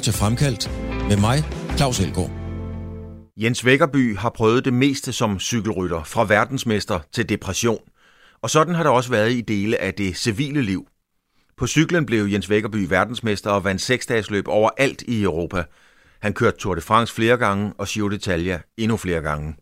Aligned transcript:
til 0.00 0.12
Fremkaldt 0.12 0.70
med 1.08 1.16
mig, 1.16 1.44
Claus 1.76 2.00
Elgaard. 2.00 2.30
Jens 3.36 3.64
Vækkerby 3.64 4.16
har 4.16 4.30
prøvet 4.30 4.64
det 4.64 4.72
meste 4.72 5.12
som 5.12 5.38
cykelrytter, 5.38 6.04
fra 6.04 6.24
verdensmester 6.24 7.00
til 7.12 7.28
depression. 7.28 7.80
Og 8.42 8.50
sådan 8.50 8.74
har 8.74 8.82
det 8.82 8.92
også 8.92 9.10
været 9.10 9.32
i 9.32 9.40
dele 9.40 9.80
af 9.80 9.94
det 9.94 10.16
civile 10.16 10.62
liv. 10.62 10.86
På 11.56 11.66
cyklen 11.66 12.06
blev 12.06 12.26
Jens 12.26 12.50
Vækkerby 12.50 12.86
verdensmester 12.88 13.50
og 13.50 13.64
vandt 13.64 13.82
seksdagsløb 13.82 14.48
overalt 14.48 15.02
i 15.02 15.22
Europa. 15.22 15.64
Han 16.20 16.32
kørte 16.32 16.56
Tour 16.58 16.74
de 16.74 16.80
France 16.80 17.14
flere 17.14 17.36
gange 17.36 17.72
og 17.78 17.86
Giro 17.86 18.08
d'Italia 18.08 18.74
endnu 18.76 18.96
flere 18.96 19.20
gange. 19.20 19.54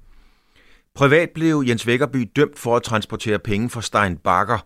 Privat 0.95 1.31
blev 1.35 1.65
Jens 1.67 1.87
Vækkerby 1.87 2.31
dømt 2.37 2.59
for 2.59 2.77
at 2.77 2.83
transportere 2.83 3.39
penge 3.39 3.71
for 3.71 3.81
Stein 3.81 4.17
Bakker. 4.17 4.59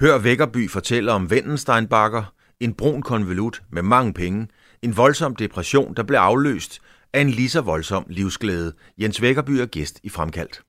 Hør 0.00 0.18
Vækkerby 0.18 0.70
fortælle 0.70 1.12
om 1.12 1.30
vennen 1.30 1.58
Stein 1.58 1.86
Bakker, 1.86 2.32
en 2.60 2.74
brun 2.74 3.02
konvolut 3.02 3.62
med 3.72 3.82
mange 3.82 4.12
penge, 4.12 4.48
en 4.82 4.96
voldsom 4.96 5.36
depression, 5.36 5.94
der 5.94 6.02
blev 6.02 6.18
afløst 6.18 6.80
af 7.12 7.20
en 7.20 7.30
lige 7.30 7.48
så 7.48 7.60
voldsom 7.60 8.04
livsglæde. 8.08 8.72
Jens 8.98 9.22
Vækkerby 9.22 9.50
er 9.50 9.66
gæst 9.66 10.00
i 10.02 10.08
Fremkaldt. 10.08 10.62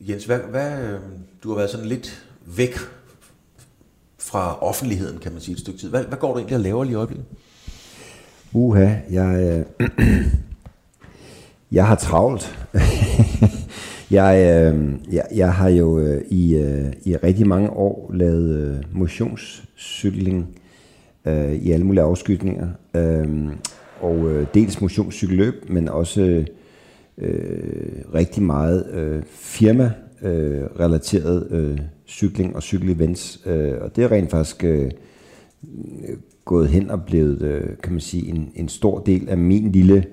Jens, 0.00 0.24
hvad, 0.24 0.38
hvad, 0.38 0.98
du 1.42 1.48
har 1.48 1.56
været 1.56 1.70
sådan 1.70 1.86
lidt 1.86 2.26
væk 2.46 2.74
fra 4.18 4.62
offentligheden, 4.62 5.18
kan 5.18 5.32
man 5.32 5.40
sige, 5.40 5.52
et 5.52 5.60
stykke 5.60 5.78
tid. 5.78 5.90
Hvad, 5.90 6.04
hvad 6.04 6.18
går 6.18 6.32
du 6.32 6.38
egentlig 6.38 6.56
og 6.56 6.62
laver 6.62 6.84
lige 6.84 6.92
i 6.92 6.96
øjeblikket? 6.96 7.26
Uha, 8.52 8.94
jeg, 9.10 9.64
øh, 9.80 9.86
jeg 11.72 11.86
har 11.86 11.94
travlt. 11.94 12.68
jeg, 14.10 14.62
øh, 14.74 14.92
jeg, 15.14 15.26
jeg 15.34 15.54
har 15.54 15.68
jo 15.68 15.98
øh, 15.98 16.24
i, 16.30 16.54
øh, 16.54 16.92
i 17.04 17.16
rigtig 17.16 17.46
mange 17.46 17.70
år 17.70 18.10
lavet 18.14 18.56
øh, 18.56 18.98
motionscykling 18.98 20.58
øh, 21.26 21.52
i 21.52 21.70
alle 21.70 21.86
mulige 21.86 22.02
afskydninger. 22.02 22.68
Øh, 22.94 23.48
og 24.00 24.30
øh, 24.30 24.46
dels 24.54 24.80
motionscykelløb, 24.80 25.54
men 25.68 25.88
også 25.88 26.44
øh, 27.18 27.94
rigtig 28.14 28.42
meget 28.42 28.90
øh, 28.92 29.22
firma 29.26 29.92
øh, 30.22 30.62
relateret 30.80 31.48
øh, 31.50 31.78
cykling 32.06 32.56
og 32.56 32.62
cykelevents. 32.62 33.42
Øh, 33.46 33.74
og 33.80 33.96
det 33.96 34.04
er 34.04 34.12
rent 34.12 34.30
faktisk 34.30 34.64
øh, 34.64 34.90
gået 36.44 36.68
hen 36.68 36.90
og 36.90 37.02
blevet, 37.04 37.42
øh, 37.42 37.76
kan 37.82 37.92
man 37.92 38.00
sige, 38.00 38.28
en, 38.28 38.50
en 38.54 38.68
stor 38.68 38.98
del 38.98 39.28
af 39.28 39.38
min 39.38 39.72
lille, 39.72 40.04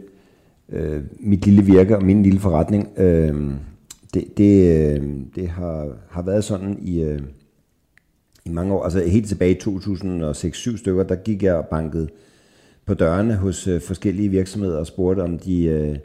øh, 0.69 1.01
mit 1.19 1.45
lille 1.45 1.63
virke 1.63 1.97
og 1.97 2.03
min 2.03 2.23
lille 2.23 2.39
forretning. 2.39 2.99
Øh, 2.99 3.51
det 4.13 4.37
det, 4.37 4.81
øh, 4.97 5.03
det 5.35 5.47
har, 5.47 5.87
har 6.09 6.21
været 6.21 6.43
sådan 6.43 6.77
i, 6.81 7.01
øh, 7.01 7.19
i 8.45 8.49
mange 8.49 8.73
år. 8.73 8.83
Altså 8.83 8.99
helt 8.99 9.27
tilbage 9.27 9.55
i 9.55 9.59
2006-7 9.59 10.77
stykker, 10.77 11.03
der 11.03 11.15
gik 11.15 11.43
jeg 11.43 11.55
og 11.55 11.65
bankede 11.65 12.09
på 12.85 12.93
dørene 12.93 13.35
hos 13.35 13.67
øh, 13.67 13.81
forskellige 13.81 14.29
virksomheder 14.29 14.77
og 14.77 14.87
spurgte, 14.87 15.21
om 15.21 15.39
de, 15.39 15.63
øh, 15.63 15.97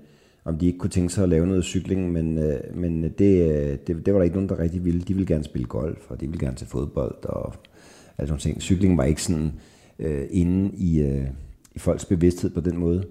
om 0.44 0.58
de 0.58 0.66
ikke 0.66 0.78
kunne 0.78 0.90
tænke 0.90 1.12
sig 1.12 1.22
at 1.22 1.28
lave 1.28 1.46
noget 1.46 1.64
cykling, 1.64 2.12
men, 2.12 2.38
øh, 2.38 2.60
men 2.74 3.02
det, 3.02 3.50
øh, 3.50 3.78
det, 3.86 4.06
det 4.06 4.14
var 4.14 4.18
der 4.18 4.24
ikke 4.24 4.36
nogen, 4.36 4.48
der 4.48 4.58
rigtig 4.58 4.84
ville. 4.84 5.00
De 5.00 5.14
ville 5.14 5.26
gerne 5.26 5.44
spille 5.44 5.66
golf, 5.66 6.10
og 6.10 6.20
de 6.20 6.26
ville 6.26 6.46
gerne 6.46 6.56
til 6.56 6.66
fodbold 6.66 7.24
og 7.24 7.54
alle 8.18 8.28
sådan 8.28 8.40
ting. 8.40 8.62
Cykling 8.62 8.98
var 8.98 9.04
ikke 9.04 9.22
sådan 9.22 9.52
øh, 9.98 10.26
inde 10.30 10.70
i, 10.76 11.00
øh, 11.00 11.24
i 11.74 11.78
folks 11.78 12.04
bevidsthed 12.04 12.50
på 12.50 12.60
den 12.60 12.76
måde, 12.76 12.98
øh, 12.98 13.04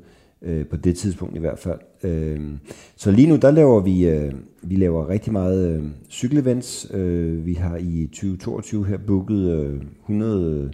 Øh, 0.46 0.66
på 0.66 0.76
det 0.76 0.98
tidspunkt 0.98 1.36
i 1.36 1.40
hvert 1.40 1.60
fald. 1.60 1.80
Øh, 2.04 2.42
så 2.96 3.12
lige 3.12 3.28
nu, 3.28 3.36
der 3.36 3.52
laver 3.52 3.80
vi, 3.80 4.08
øh, 4.08 4.34
vi 4.62 4.76
laver 4.76 5.10
rigtig 5.10 5.34
meget 5.34 5.70
øh, 5.70 5.84
cykelevents. 6.10 6.88
Øh, 6.94 7.46
vi 7.46 7.54
har 7.54 7.78
i 7.78 8.08
2022 8.08 8.86
her 8.86 8.98
booket 8.98 9.52
øh, 9.52 9.82
100 10.02 10.72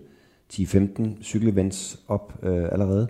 10-15 0.54 1.24
cykelevents 1.24 2.00
op 2.08 2.34
øh, 2.44 2.66
allerede. 2.72 3.08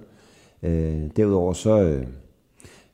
Øh, 0.63 1.01
derudover 1.15 1.53
så 1.53 1.81
øh, 1.81 2.05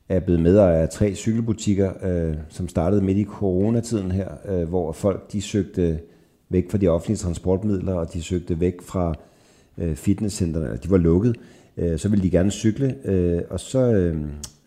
er 0.08 0.14
jeg 0.14 0.24
blevet 0.24 0.42
medejer 0.42 0.82
af 0.82 0.88
tre 0.88 1.14
cykelbutikker, 1.14 1.92
øh, 2.02 2.36
som 2.48 2.68
startede 2.68 3.02
midt 3.02 3.18
i 3.18 3.24
coronatiden 3.24 4.10
her, 4.10 4.28
øh, 4.48 4.68
hvor 4.68 4.92
folk 4.92 5.32
de 5.32 5.42
søgte 5.42 6.00
væk 6.48 6.70
fra 6.70 6.78
de 6.78 6.88
offentlige 6.88 7.16
transportmidler, 7.16 7.94
og 7.94 8.12
de 8.12 8.22
søgte 8.22 8.60
væk 8.60 8.82
fra 8.82 9.14
øh, 9.78 9.96
fitnesscentrene, 9.96 10.78
de 10.82 10.90
var 10.90 10.96
lukket. 10.96 11.36
Øh, 11.78 11.98
så 11.98 12.08
ville 12.08 12.22
de 12.22 12.30
gerne 12.30 12.50
cykle, 12.50 12.94
øh, 13.04 13.42
og 13.50 13.60
så 13.60 13.92
øh, 13.92 14.16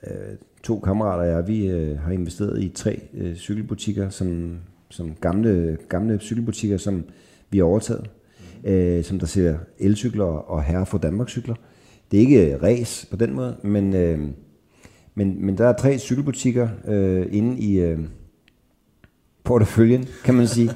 øh 0.07 0.35
to 0.63 0.79
kammerater 0.79 1.23
og 1.23 1.29
jeg, 1.29 1.47
vi 1.47 1.67
øh, 1.67 1.99
har 1.99 2.11
investeret 2.11 2.63
i 2.63 2.69
tre 2.69 3.01
øh, 3.13 3.35
cykelbutikker, 3.35 4.09
som, 4.09 4.57
som 4.89 5.16
gamle, 5.22 5.77
gamle 5.89 6.19
cykelbutikker, 6.19 6.77
som 6.77 7.03
vi 7.49 7.57
har 7.57 7.66
overtaget 7.66 8.09
øh, 8.63 9.03
som 9.03 9.19
der 9.19 9.25
ser 9.25 9.57
elcykler 9.79 10.23
og 10.23 10.63
herre 10.63 10.85
for 10.85 10.97
Danmark 10.97 11.29
cykler. 11.29 11.55
Det 12.11 12.17
er 12.17 12.22
ikke 12.22 12.53
øh, 12.53 12.63
race 12.63 13.07
på 13.07 13.16
den 13.16 13.33
måde, 13.33 13.57
men, 13.63 13.95
øh, 13.95 14.19
men, 15.16 15.45
men 15.45 15.57
der 15.57 15.67
er 15.67 15.73
tre 15.73 15.97
cykelbutikker 15.97 16.69
øh, 16.88 17.28
inde 17.31 17.59
i 17.59 17.79
øh, 17.79 17.99
porteføljen, 19.43 20.05
kan 20.23 20.35
man 20.35 20.47
sige 20.47 20.69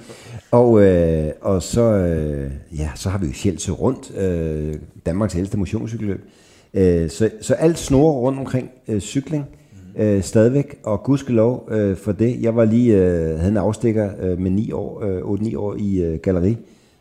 og, 0.52 0.82
øh, 0.82 1.32
og 1.42 1.64
så, 1.64 1.82
øh, 1.82 2.52
ja, 2.78 2.90
så 2.96 3.10
har 3.10 3.18
vi 3.18 3.28
jo 3.28 3.34
Sjælse 3.34 3.72
rundt, 3.72 4.18
øh, 4.18 4.76
Danmarks 5.06 5.36
ældste 5.36 5.58
motionscykelløb. 5.58 6.30
Øh, 6.74 7.10
så, 7.10 7.30
så 7.42 7.54
alt 7.54 7.78
snor 7.78 8.12
rundt 8.12 8.40
omkring 8.40 8.70
øh, 8.88 9.00
cykling 9.00 9.46
øh, 9.98 10.24
stadigvæk, 10.24 10.80
og 10.84 11.04
gudskelov 11.04 11.68
øh, 11.72 11.98
for 11.98 12.12
det. 12.12 12.42
Jeg 12.42 12.56
var 12.56 12.66
lige, 12.66 12.98
øh, 12.98 13.38
havde 13.38 13.52
en 13.52 13.58
afstikker 13.58 14.10
øh, 14.22 14.40
med 14.40 14.52
9 14.52 14.72
år, 14.72 15.04
øh, 15.04 15.40
8-9 15.40 15.58
år 15.58 15.76
i 15.80 16.04
øh, 16.04 16.20
galleri, 16.20 16.58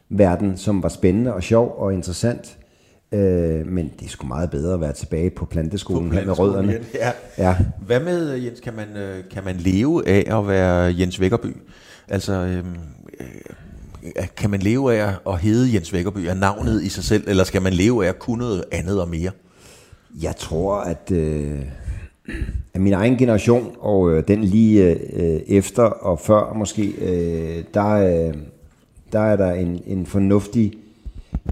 verden, 0.09 0.57
som 0.57 0.83
var 0.83 0.89
spændende 0.89 1.35
og 1.35 1.43
sjov 1.43 1.75
og 1.79 1.95
interessant. 1.95 2.59
Øh, 3.13 3.67
men 3.67 3.93
det 4.01 4.07
er 4.07 4.11
sgu 4.11 4.27
meget 4.27 4.51
bedre 4.51 4.75
at 4.75 4.81
være 4.81 4.93
tilbage 4.93 5.31
på 5.31 5.45
planteskolen, 5.45 6.09
på 6.09 6.13
planteskolen 6.13 6.53
med 6.53 6.69
rødderne. 6.69 6.85
Ja. 6.95 7.13
ja. 7.39 7.57
Hvad 7.87 8.01
med, 8.01 8.35
Jens, 8.35 8.61
kan 8.61 8.75
man, 8.75 8.97
øh, 8.97 9.25
kan 9.31 9.45
man 9.45 9.57
leve 9.57 10.09
af 10.09 10.39
at 10.39 10.49
være 10.49 10.95
Jens 10.99 11.21
Vækkerby? 11.21 11.57
Altså, 12.09 12.33
øhm, 12.33 12.69
øh, 12.69 13.04
Øh, 13.21 13.27
øh, 14.03 14.27
kan 14.37 14.51
man 14.51 14.61
leve 14.61 14.95
af 14.95 15.15
at 15.27 15.39
hedde 15.39 15.75
Jens 15.75 15.93
Vækkerby? 15.93 16.19
Er 16.19 16.35
navnet 16.35 16.83
i 16.83 16.89
sig 16.89 17.05
selv, 17.05 17.25
eller 17.27 17.45
skal 17.45 17.63
man 17.63 17.73
leve 17.73 18.05
af 18.05 18.09
at 18.09 18.19
kunne 18.19 18.39
noget 18.39 18.65
andet 18.73 19.01
og 19.01 19.09
mere? 19.09 19.31
Jeg 20.23 20.37
tror, 20.37 20.75
at, 20.75 21.11
øh, 21.13 21.61
at 22.75 22.81
min 22.81 22.93
egen 22.93 23.17
generation, 23.17 23.77
og 23.81 24.11
øh, 24.11 24.29
den 24.29 24.45
lige 24.45 24.83
øh, 25.13 25.41
efter 25.47 25.83
og 25.83 26.21
før 26.21 26.53
måske, 26.53 26.83
øh, 26.87 27.65
der, 27.75 27.91
øh, 27.91 28.35
der 29.13 29.21
er 29.21 29.37
der 29.37 29.53
en, 29.53 29.83
en 29.87 30.07
fornuftig, 30.07 30.73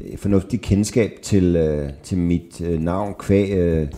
øh, 0.05 0.19
fornuftig 0.19 0.61
kendskab 0.61 1.12
til, 1.23 1.56
øh, 1.56 1.91
til 2.03 2.19
mit 2.19 2.61
øh, 2.61 2.81
navn, 2.81 3.15
kvæg, 3.19 3.50
øh, 3.50 3.89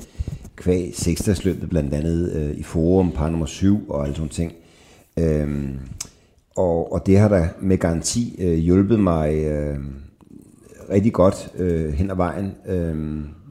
kvæg 0.57 0.93
seksdagsløbet 0.95 1.71
blandt 1.71 1.95
andet 1.95 2.33
øh, 2.33 2.59
i 2.59 2.63
forum, 2.63 3.13
par 3.13 3.31
nummer 3.31 3.47
7 3.47 3.91
og 3.91 4.05
alle 4.05 4.15
sådan 4.15 4.29
ting. 4.29 4.53
Øh, 5.19 5.69
og, 6.57 6.93
og 6.93 7.07
det 7.07 7.19
har 7.19 7.29
der 7.29 7.47
med 7.61 7.79
garanti 7.79 8.37
øh, 8.39 8.55
hjulpet 8.55 9.01
mig 9.01 9.35
øh, 9.35 9.77
rigtig 10.91 11.13
godt 11.13 11.53
øh, 11.59 11.93
hen 11.93 12.11
ad 12.11 12.17
vejen. 12.17 12.55
Øh, 12.69 12.97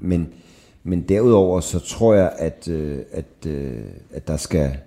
men, 0.02 0.28
men 0.84 1.02
derudover 1.02 1.60
så 1.60 1.80
tror 1.80 2.14
jeg, 2.14 2.32
at, 2.38 2.68
øh, 2.68 3.00
at, 3.12 3.48
øh, 3.48 3.80
at 4.12 4.28
der 4.28 4.38
skal 4.38 4.78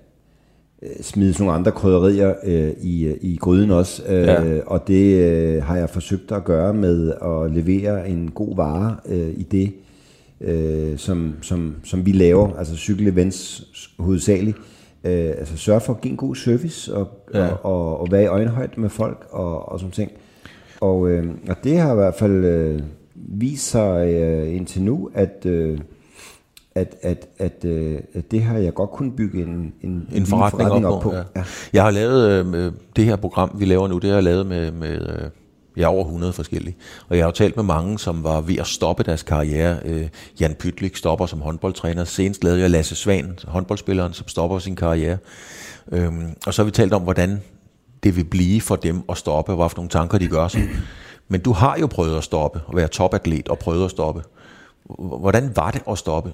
Øh, 0.82 1.02
smides 1.02 1.38
nogle 1.38 1.54
andre 1.54 1.72
krydderier 1.72 2.34
øh, 2.44 2.72
i, 2.82 3.14
i 3.20 3.36
gryden 3.36 3.70
også, 3.70 4.02
øh, 4.08 4.26
ja. 4.26 4.60
og 4.66 4.88
det 4.88 5.14
øh, 5.14 5.62
har 5.62 5.76
jeg 5.76 5.90
forsøgt 5.90 6.32
at 6.32 6.44
gøre 6.44 6.74
med 6.74 7.12
at 7.12 7.50
levere 7.50 8.08
en 8.08 8.30
god 8.30 8.56
vare 8.56 8.96
øh, 9.08 9.34
i 9.36 9.42
det, 9.42 9.72
øh, 10.40 10.98
som, 10.98 11.34
som, 11.42 11.74
som 11.84 12.06
vi 12.06 12.12
laver, 12.12 12.56
altså 12.56 12.76
cykelevents 12.76 13.64
hovedsageligt. 13.98 14.56
Øh, 15.06 15.34
altså 15.38 15.56
sørge 15.56 15.80
for 15.80 15.92
at 15.92 16.00
give 16.00 16.10
en 16.10 16.16
god 16.16 16.34
service 16.34 16.94
og, 16.94 17.08
ja. 17.34 17.48
og, 17.48 17.64
og, 17.64 18.00
og 18.00 18.08
være 18.10 18.22
i 18.22 18.26
øjenhøjde 18.26 18.80
med 18.80 18.88
folk 18.88 19.26
og, 19.30 19.68
og 19.68 19.80
sådan 19.80 19.92
ting. 19.92 20.12
Og, 20.80 21.08
øh, 21.08 21.26
og 21.48 21.56
det 21.64 21.78
har 21.78 21.92
i 21.92 21.94
hvert 21.94 22.14
fald 22.14 22.44
øh, 22.44 22.82
vist 23.14 23.70
sig 23.70 24.08
øh, 24.08 24.56
indtil 24.56 24.82
nu, 24.82 25.10
at 25.14 25.46
øh, 25.46 25.78
at, 26.74 26.96
at, 27.02 27.28
at, 27.38 27.64
øh, 27.64 27.98
at 28.14 28.30
det 28.30 28.42
har 28.42 28.58
jeg 28.58 28.74
godt 28.74 28.90
kunnet 28.90 29.16
bygge 29.16 29.42
en, 29.42 29.48
en, 29.48 29.72
en, 29.82 30.08
en 30.12 30.26
forretning, 30.26 30.68
forretning 30.68 30.86
op, 30.86 30.92
op 30.92 31.02
på. 31.02 31.12
Ja. 31.12 31.22
Ja. 31.36 31.44
Jeg 31.72 31.82
har 31.82 31.90
lavet 31.90 32.46
øh, 32.54 32.72
det 32.96 33.04
her 33.04 33.16
program, 33.16 33.50
vi 33.58 33.64
laver 33.64 33.88
nu, 33.88 33.98
det 33.98 34.10
har 34.10 34.16
jeg 34.16 34.24
lavet 34.24 34.46
med, 34.46 34.72
med 34.72 34.98
øh, 35.76 35.80
ja, 35.80 35.88
over 35.88 36.04
100 36.04 36.32
forskellige. 36.32 36.76
Og 37.08 37.16
jeg 37.16 37.24
har 37.24 37.28
jo 37.28 37.34
talt 37.34 37.56
med 37.56 37.64
mange, 37.64 37.98
som 37.98 38.24
var 38.24 38.40
ved 38.40 38.56
at 38.56 38.66
stoppe 38.66 39.02
deres 39.02 39.22
karriere. 39.22 39.78
Øh, 39.84 40.08
Jan 40.40 40.54
Pytlik 40.54 40.96
stopper 40.96 41.26
som 41.26 41.40
håndboldtræner. 41.40 42.04
Senest 42.04 42.44
lavede 42.44 42.60
jeg 42.60 42.70
Lasse 42.70 42.96
Svan, 42.96 43.38
håndboldspilleren, 43.44 44.12
som 44.12 44.28
stopper 44.28 44.58
sin 44.58 44.76
karriere. 44.76 45.18
Øhm, 45.92 46.26
og 46.46 46.54
så 46.54 46.62
har 46.62 46.64
vi 46.64 46.70
talt 46.70 46.92
om, 46.92 47.02
hvordan 47.02 47.42
det 48.02 48.16
vil 48.16 48.24
blive 48.24 48.60
for 48.60 48.76
dem 48.76 49.02
at 49.08 49.16
stoppe, 49.16 49.54
hvad 49.54 49.68
for 49.68 49.76
nogle 49.76 49.90
tanker 49.90 50.18
de 50.18 50.28
gør 50.28 50.48
sig. 50.48 50.68
Men 51.28 51.40
du 51.40 51.52
har 51.52 51.76
jo 51.80 51.86
prøvet 51.86 52.16
at 52.16 52.24
stoppe, 52.24 52.60
og 52.66 52.76
være 52.76 52.88
topatlet 52.88 53.48
og 53.48 53.58
prøvet 53.58 53.84
at 53.84 53.90
stoppe. 53.90 54.22
Hvordan 54.98 55.50
var 55.56 55.70
det 55.70 55.82
at 55.90 55.98
stoppe? 55.98 56.32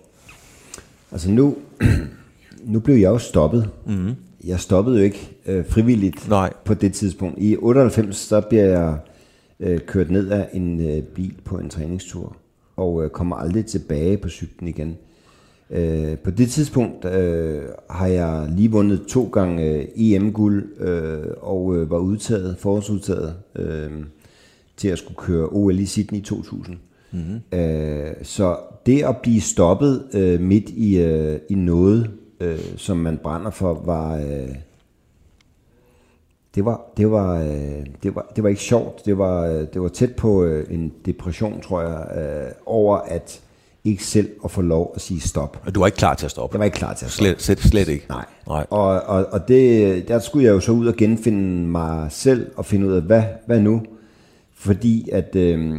Altså 1.12 1.30
nu, 1.30 1.56
nu 2.72 2.80
blev 2.80 2.96
jeg 2.96 3.08
jo 3.08 3.18
stoppet. 3.18 3.70
Mm. 3.86 4.14
Jeg 4.44 4.60
stoppede 4.60 4.98
jo 4.98 5.04
ikke 5.04 5.36
øh, 5.46 5.64
frivilligt 5.68 6.28
Nej. 6.28 6.52
på 6.64 6.74
det 6.74 6.94
tidspunkt. 6.94 7.38
I 7.38 7.56
98 7.56 8.16
så 8.16 8.40
bliver 8.40 8.64
jeg 8.64 8.98
øh, 9.62 9.80
kørt 9.80 10.10
ned 10.10 10.28
af 10.30 10.48
en 10.52 10.80
øh, 10.80 11.02
bil 11.02 11.34
på 11.44 11.58
en 11.58 11.68
træningstur. 11.68 12.36
og 12.76 13.04
øh, 13.04 13.10
kommer 13.10 13.36
aldrig 13.36 13.66
tilbage 13.66 14.16
på 14.16 14.28
cyklen 14.28 14.68
igen. 14.68 14.96
Øh, 15.70 16.18
på 16.18 16.30
det 16.30 16.50
tidspunkt 16.50 17.04
øh, 17.04 17.62
har 17.90 18.06
jeg 18.06 18.48
lige 18.56 18.70
vundet 18.70 19.06
to 19.08 19.28
gange 19.32 19.64
øh, 19.64 19.84
EM-guld 19.96 20.80
øh, 20.80 21.26
og 21.40 21.76
øh, 21.76 21.90
var 21.90 21.98
udtaget, 21.98 22.56
forårsudtaget 22.58 23.34
øh, 23.56 23.90
til 24.76 24.88
at 24.88 24.98
skulle 24.98 25.16
køre 25.16 25.48
OL 25.48 25.78
i 25.78 25.86
Sydney 25.86 26.18
i 26.18 26.22
2000. 26.22 26.76
Mm-hmm. 27.12 27.58
Øh, 27.58 28.12
så 28.22 28.56
det 28.86 29.02
at 29.04 29.16
blive 29.22 29.40
stoppet 29.40 30.04
øh, 30.14 30.40
midt 30.40 30.70
i, 30.70 30.98
øh, 30.98 31.38
i 31.50 31.54
noget, 31.54 32.10
øh, 32.40 32.58
som 32.76 32.96
man 32.96 33.18
brænder 33.22 33.50
for, 33.50 33.82
var... 33.84 34.16
Øh, 34.16 34.54
det 36.54 36.64
var, 36.64 36.80
det, 36.96 37.10
var, 37.10 37.40
øh, 37.40 37.86
det, 38.02 38.14
var, 38.14 38.32
det 38.36 38.44
var 38.44 38.48
ikke 38.48 38.62
sjovt. 38.62 39.06
Det 39.06 39.18
var, 39.18 39.46
øh, 39.46 39.66
det 39.74 39.82
var 39.82 39.88
tæt 39.88 40.16
på 40.16 40.44
øh, 40.44 40.66
en 40.70 40.92
depression, 41.06 41.60
tror 41.60 41.82
jeg, 41.82 42.18
øh, 42.18 42.52
over 42.66 42.96
at 42.96 43.40
ikke 43.84 44.04
selv 44.04 44.30
at 44.44 44.50
få 44.50 44.62
lov 44.62 44.92
at 44.94 45.00
sige 45.00 45.20
stop. 45.20 45.62
Og 45.66 45.74
du 45.74 45.80
var 45.80 45.86
ikke 45.86 45.96
klar 45.96 46.14
til 46.14 46.24
at 46.24 46.30
stoppe? 46.30 46.54
Jeg 46.54 46.58
var 46.58 46.64
ikke 46.64 46.74
klar 46.74 46.94
til 46.94 47.04
at 47.04 47.10
stoppe. 47.10 47.28
Slet, 47.28 47.42
slet, 47.42 47.58
slet 47.58 47.88
ikke? 47.88 48.06
Nej. 48.08 48.24
Nej. 48.46 48.66
Og, 48.70 49.02
og, 49.02 49.26
og 49.32 49.48
det, 49.48 50.08
der 50.08 50.18
skulle 50.18 50.46
jeg 50.46 50.52
jo 50.52 50.60
så 50.60 50.72
ud 50.72 50.86
og 50.86 50.96
genfinde 50.96 51.68
mig 51.68 52.06
selv 52.10 52.50
og 52.56 52.66
finde 52.66 52.86
ud 52.86 52.92
af, 52.92 53.02
hvad, 53.02 53.22
hvad 53.46 53.60
nu? 53.60 53.82
Fordi 54.54 55.08
at 55.12 55.36
øh, 55.36 55.78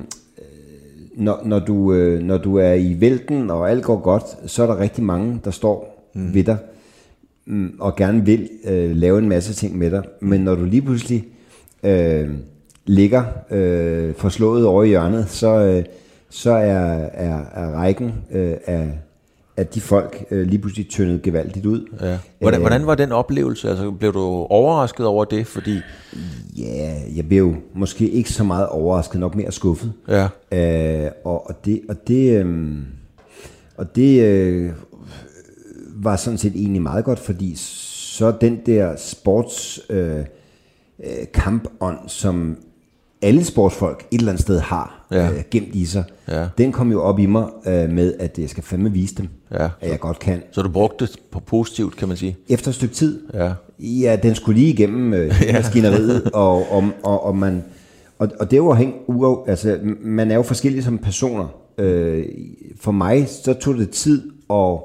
når, 1.16 1.42
når, 1.46 1.60
du, 1.60 1.94
øh, 1.94 2.20
når 2.22 2.38
du 2.38 2.58
er 2.58 2.74
i 2.74 2.96
vælten, 3.00 3.50
og 3.50 3.72
alt 3.72 3.84
går 3.84 4.00
godt, 4.00 4.24
så 4.46 4.64
er 4.64 4.68
der 4.68 4.80
rigtig 4.80 5.04
mange, 5.04 5.42
der 5.44 5.52
står 5.52 6.10
mm. 6.14 6.34
ved 6.34 6.44
dig 6.44 6.58
og 7.80 7.96
gerne 7.96 8.26
vil 8.26 8.50
øh, 8.66 8.96
lave 8.96 9.20
en 9.20 9.30
masse 9.30 9.54
ting 9.54 9.78
med 9.78 9.92
dig. 9.92 10.04
Men 10.22 10.42
når 10.42 10.56
du 10.56 10.66
lige 10.66 10.82
pludselig 10.82 11.26
øh, 11.84 12.30
ligger 12.86 13.24
øh, 13.52 14.14
forslået 14.14 14.66
over 14.66 14.84
i 14.84 14.88
hjørnet, 14.88 15.30
så, 15.30 15.48
øh, 15.48 15.84
så 16.30 16.52
er, 16.52 17.10
er, 17.14 17.46
er 17.54 17.72
rækken 17.72 18.14
øh, 18.32 18.54
af, 18.66 18.92
af 19.58 19.68
de 19.68 19.82
folk 19.82 20.26
øh, 20.32 20.48
lige 20.48 20.60
pludselig 20.60 20.88
tyndet 20.90 21.22
gevaldigt 21.22 21.66
ud. 21.66 21.86
Ja. 22.02 22.18
Hvordan, 22.40 22.60
øh, 22.60 22.62
hvordan 22.62 22.88
var 22.88 22.96
den 22.96 23.12
oplevelse? 23.12 23.70
Altså, 23.70 23.92
blev 23.92 24.14
du 24.14 24.20
overrasket 24.50 25.06
over 25.06 25.26
det? 25.26 25.48
Fordi... 25.48 25.80
Ja, 26.58 26.94
jeg 27.16 27.28
blev 27.28 27.56
måske 27.74 28.10
ikke 28.10 28.32
så 28.32 28.44
meget 28.44 28.68
overrasket, 28.68 29.20
nok 29.20 29.36
mere 29.36 29.52
skuffet. 29.52 29.94
Ja. 30.08 30.28
Øh, 30.52 31.12
og, 31.24 31.50
og 31.50 31.66
det, 31.66 31.82
og 31.90 32.08
det, 32.08 32.44
øh, 32.44 32.76
og 33.78 33.96
det 33.96 34.24
øh, 34.24 34.72
var 35.96 36.16
sådan 36.16 36.38
set 36.38 36.56
egentlig 36.56 36.82
meget 36.82 37.06
godt, 37.06 37.20
fordi 37.20 37.56
så 37.56 38.34
den 38.42 38.60
der 38.66 38.96
sports 38.98 39.80
øh, 39.90 40.20
øh, 41.04 41.26
kampånd, 41.34 41.98
som 42.08 42.58
alle 43.22 43.44
sportsfolk 43.44 44.06
et 44.12 44.18
eller 44.18 44.32
andet 44.32 44.42
sted 44.42 44.60
har 44.60 45.06
ja. 45.12 45.32
øh, 45.32 45.44
gemt 45.52 45.76
i 45.76 45.86
sig, 45.86 46.04
ja. 46.28 46.48
den 46.58 46.72
kom 46.72 46.92
jo 46.92 47.02
op 47.02 47.20
i 47.20 47.26
mig 47.26 47.46
øh, 47.68 47.90
med, 47.90 48.14
at 48.20 48.40
jeg 48.40 48.50
skal 48.50 48.64
fandme 48.64 48.92
vise 48.92 49.16
dem, 49.16 49.28
ja. 49.52 49.70
at 49.82 49.90
jeg 49.90 50.00
godt 50.00 50.20
kan. 50.20 50.44
Så 50.52 50.62
du 50.62 50.70
brugte 50.70 51.06
det 51.06 51.16
på 51.32 51.40
positivt, 51.40 51.96
kan 51.96 52.08
man 52.08 52.18
sige? 52.18 52.38
Efter 52.50 52.70
et 52.70 52.76
stykke 52.76 52.96
tid. 52.96 53.22
Ja. 53.34 53.54
Ja, 53.80 54.16
den 54.24 54.36
skulle 54.36 54.60
lige 54.60 54.74
igennem 54.74 55.14
øh, 55.14 55.28
ja. 55.42 55.54
maskineriet, 55.54 56.24
og, 56.34 56.72
og, 56.72 56.84
og, 57.04 57.24
og 57.26 57.38
man... 57.38 57.64
Og, 58.20 58.30
og 58.40 58.52
det 58.52 58.58
jo 58.58 58.74
hæng, 58.74 58.96
uro, 59.08 59.46
altså, 59.48 59.80
man 60.02 60.32
er 60.32 60.36
jo 60.36 60.42
forskellige 60.42 60.84
som 60.84 60.98
personer. 60.98 61.48
Øh, 61.78 62.26
for 62.80 62.92
mig, 62.92 63.28
så 63.30 63.54
tog 63.54 63.76
det 63.76 63.90
tid 63.90 64.32
at, 64.50 64.80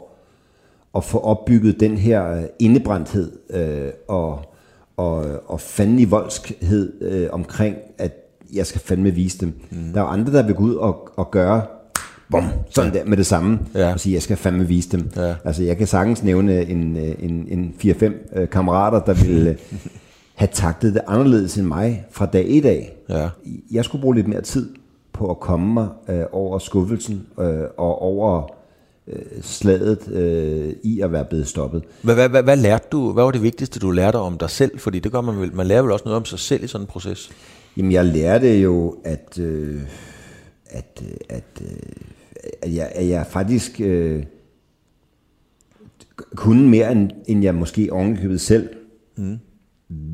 at 0.96 1.04
få 1.04 1.18
opbygget 1.18 1.80
den 1.80 1.96
her 1.96 2.46
indebrændthed 2.58 3.32
øh, 3.50 3.90
og, 4.08 4.40
og, 4.96 5.24
og 5.46 5.60
fandelig 5.60 6.10
voldskhed 6.10 7.02
øh, 7.02 7.28
omkring, 7.32 7.76
at 7.98 8.12
jeg 8.54 8.66
skal 8.66 8.80
fandme 8.80 9.10
vise 9.10 9.38
dem. 9.38 9.52
Mm. 9.70 9.92
Der 9.94 10.00
er 10.00 10.04
jo 10.04 10.10
andre, 10.10 10.32
der 10.32 10.42
vil 10.42 10.54
gå 10.54 10.64
ud 10.64 10.74
og, 10.74 11.08
og 11.16 11.30
gøre 11.30 11.62
bum, 12.30 12.44
sådan 12.70 12.92
ja. 12.92 12.98
der 12.98 13.04
med 13.04 13.16
det 13.16 13.26
samme, 13.26 13.58
ja. 13.74 13.92
og 13.92 14.00
sige, 14.00 14.14
jeg 14.14 14.22
skal 14.22 14.36
fandme 14.36 14.68
vise 14.68 14.88
dem. 14.90 15.10
Ja. 15.16 15.34
Altså, 15.44 15.62
jeg 15.62 15.76
kan 15.76 15.86
sagtens 15.86 16.22
nævne 16.22 16.62
en, 16.62 16.96
en, 16.96 17.46
en 17.48 17.74
4-5 17.84 18.38
øh, 18.38 18.48
kammerater, 18.48 19.00
der 19.00 19.14
ville 19.14 19.58
have 20.34 20.48
taktet 20.52 20.94
det 20.94 21.02
anderledes 21.06 21.58
end 21.58 21.66
mig 21.66 22.04
fra 22.10 22.26
dag 22.26 22.44
et 22.48 22.64
af. 22.64 22.92
Ja. 23.08 23.28
Jeg 23.70 23.84
skulle 23.84 24.02
bruge 24.02 24.14
lidt 24.14 24.28
mere 24.28 24.40
tid 24.40 24.68
på 25.12 25.30
at 25.30 25.40
komme 25.40 25.74
mig 25.74 25.88
øh, 26.08 26.24
over 26.32 26.58
skuffelsen 26.58 27.26
øh, 27.40 27.60
og 27.76 28.02
over 28.02 28.42
øh, 28.42 28.48
slaget 29.42 30.08
øh, 30.08 30.74
i 30.82 31.00
at 31.00 31.12
være 31.12 31.24
blevet 31.24 31.48
stoppet. 31.48 31.82
Hvad, 32.02 32.14
hvad, 32.14 32.28
hvad, 32.28 32.42
hvad 32.42 32.56
lærte 32.56 32.86
du? 32.92 33.12
Hvad 33.12 33.24
var 33.24 33.30
det 33.30 33.42
vigtigste, 33.42 33.80
du 33.80 33.90
lærte 33.90 34.16
om 34.16 34.38
dig 34.38 34.50
selv? 34.50 34.78
Fordi 34.78 34.98
det 34.98 35.12
gør 35.12 35.20
man 35.20 35.40
vel. 35.40 35.54
Man 35.54 35.66
lærer 35.66 35.82
vel 35.82 35.92
også 35.92 36.04
noget 36.04 36.16
om 36.16 36.24
sig 36.24 36.38
selv 36.38 36.64
i 36.64 36.66
sådan 36.66 36.82
en 36.82 36.86
proces? 36.86 37.30
Jamen, 37.76 37.92
jeg 37.92 38.04
lærte 38.04 38.60
jo, 38.60 38.96
at, 39.04 39.38
øh, 39.38 39.80
at, 40.66 41.02
øh, 41.02 41.16
at, 41.28 41.44
øh, 41.60 41.68
at, 42.62 42.74
jeg, 42.74 42.92
at 42.94 43.08
jeg 43.08 43.26
faktisk 43.26 43.80
øh, 43.80 44.22
kunne 46.34 46.68
mere, 46.68 46.92
end, 46.92 47.10
end 47.26 47.44
jeg 47.44 47.54
måske 47.54 47.92
ovenkøbet 47.92 48.40
selv 48.40 48.68
mm. 49.16 49.38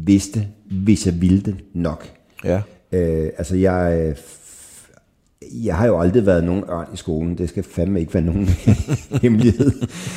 vidste, 0.07 0.49
hvis 0.71 1.07
jeg 1.07 1.21
ville 1.21 1.41
det 1.41 1.57
nok. 1.73 2.09
Ja. 2.45 2.63
Øh, 2.93 3.31
altså, 3.39 3.57
jeg, 3.57 3.99
øh, 4.01 4.17
jeg 5.53 5.77
har 5.77 5.87
jo 5.87 6.01
aldrig 6.01 6.27
været 6.27 6.45
nogen 6.45 6.65
ørn 6.71 6.87
i 6.95 6.97
skolen. 6.97 7.39
Det 7.39 7.49
skal 7.49 7.63
fandme 7.63 8.01
ikke 8.01 8.15
være 8.15 8.23
nogen 8.23 8.49
hemmelighed. 9.23 9.71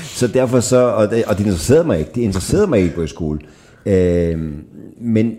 Så 0.04 0.28
derfor 0.28 0.60
så, 0.60 0.78
og 0.78 1.10
det, 1.10 1.26
og 1.26 1.38
det 1.38 1.44
interesserede 1.44 1.84
mig 1.84 2.00
ikke. 2.00 2.12
Det 2.16 2.22
interesserede 2.22 2.68
mig 2.68 2.80
ikke 2.80 2.96
på 2.96 3.02
i 3.02 3.08
skole. 3.08 3.40
Øh, 3.86 4.52
men 5.02 5.38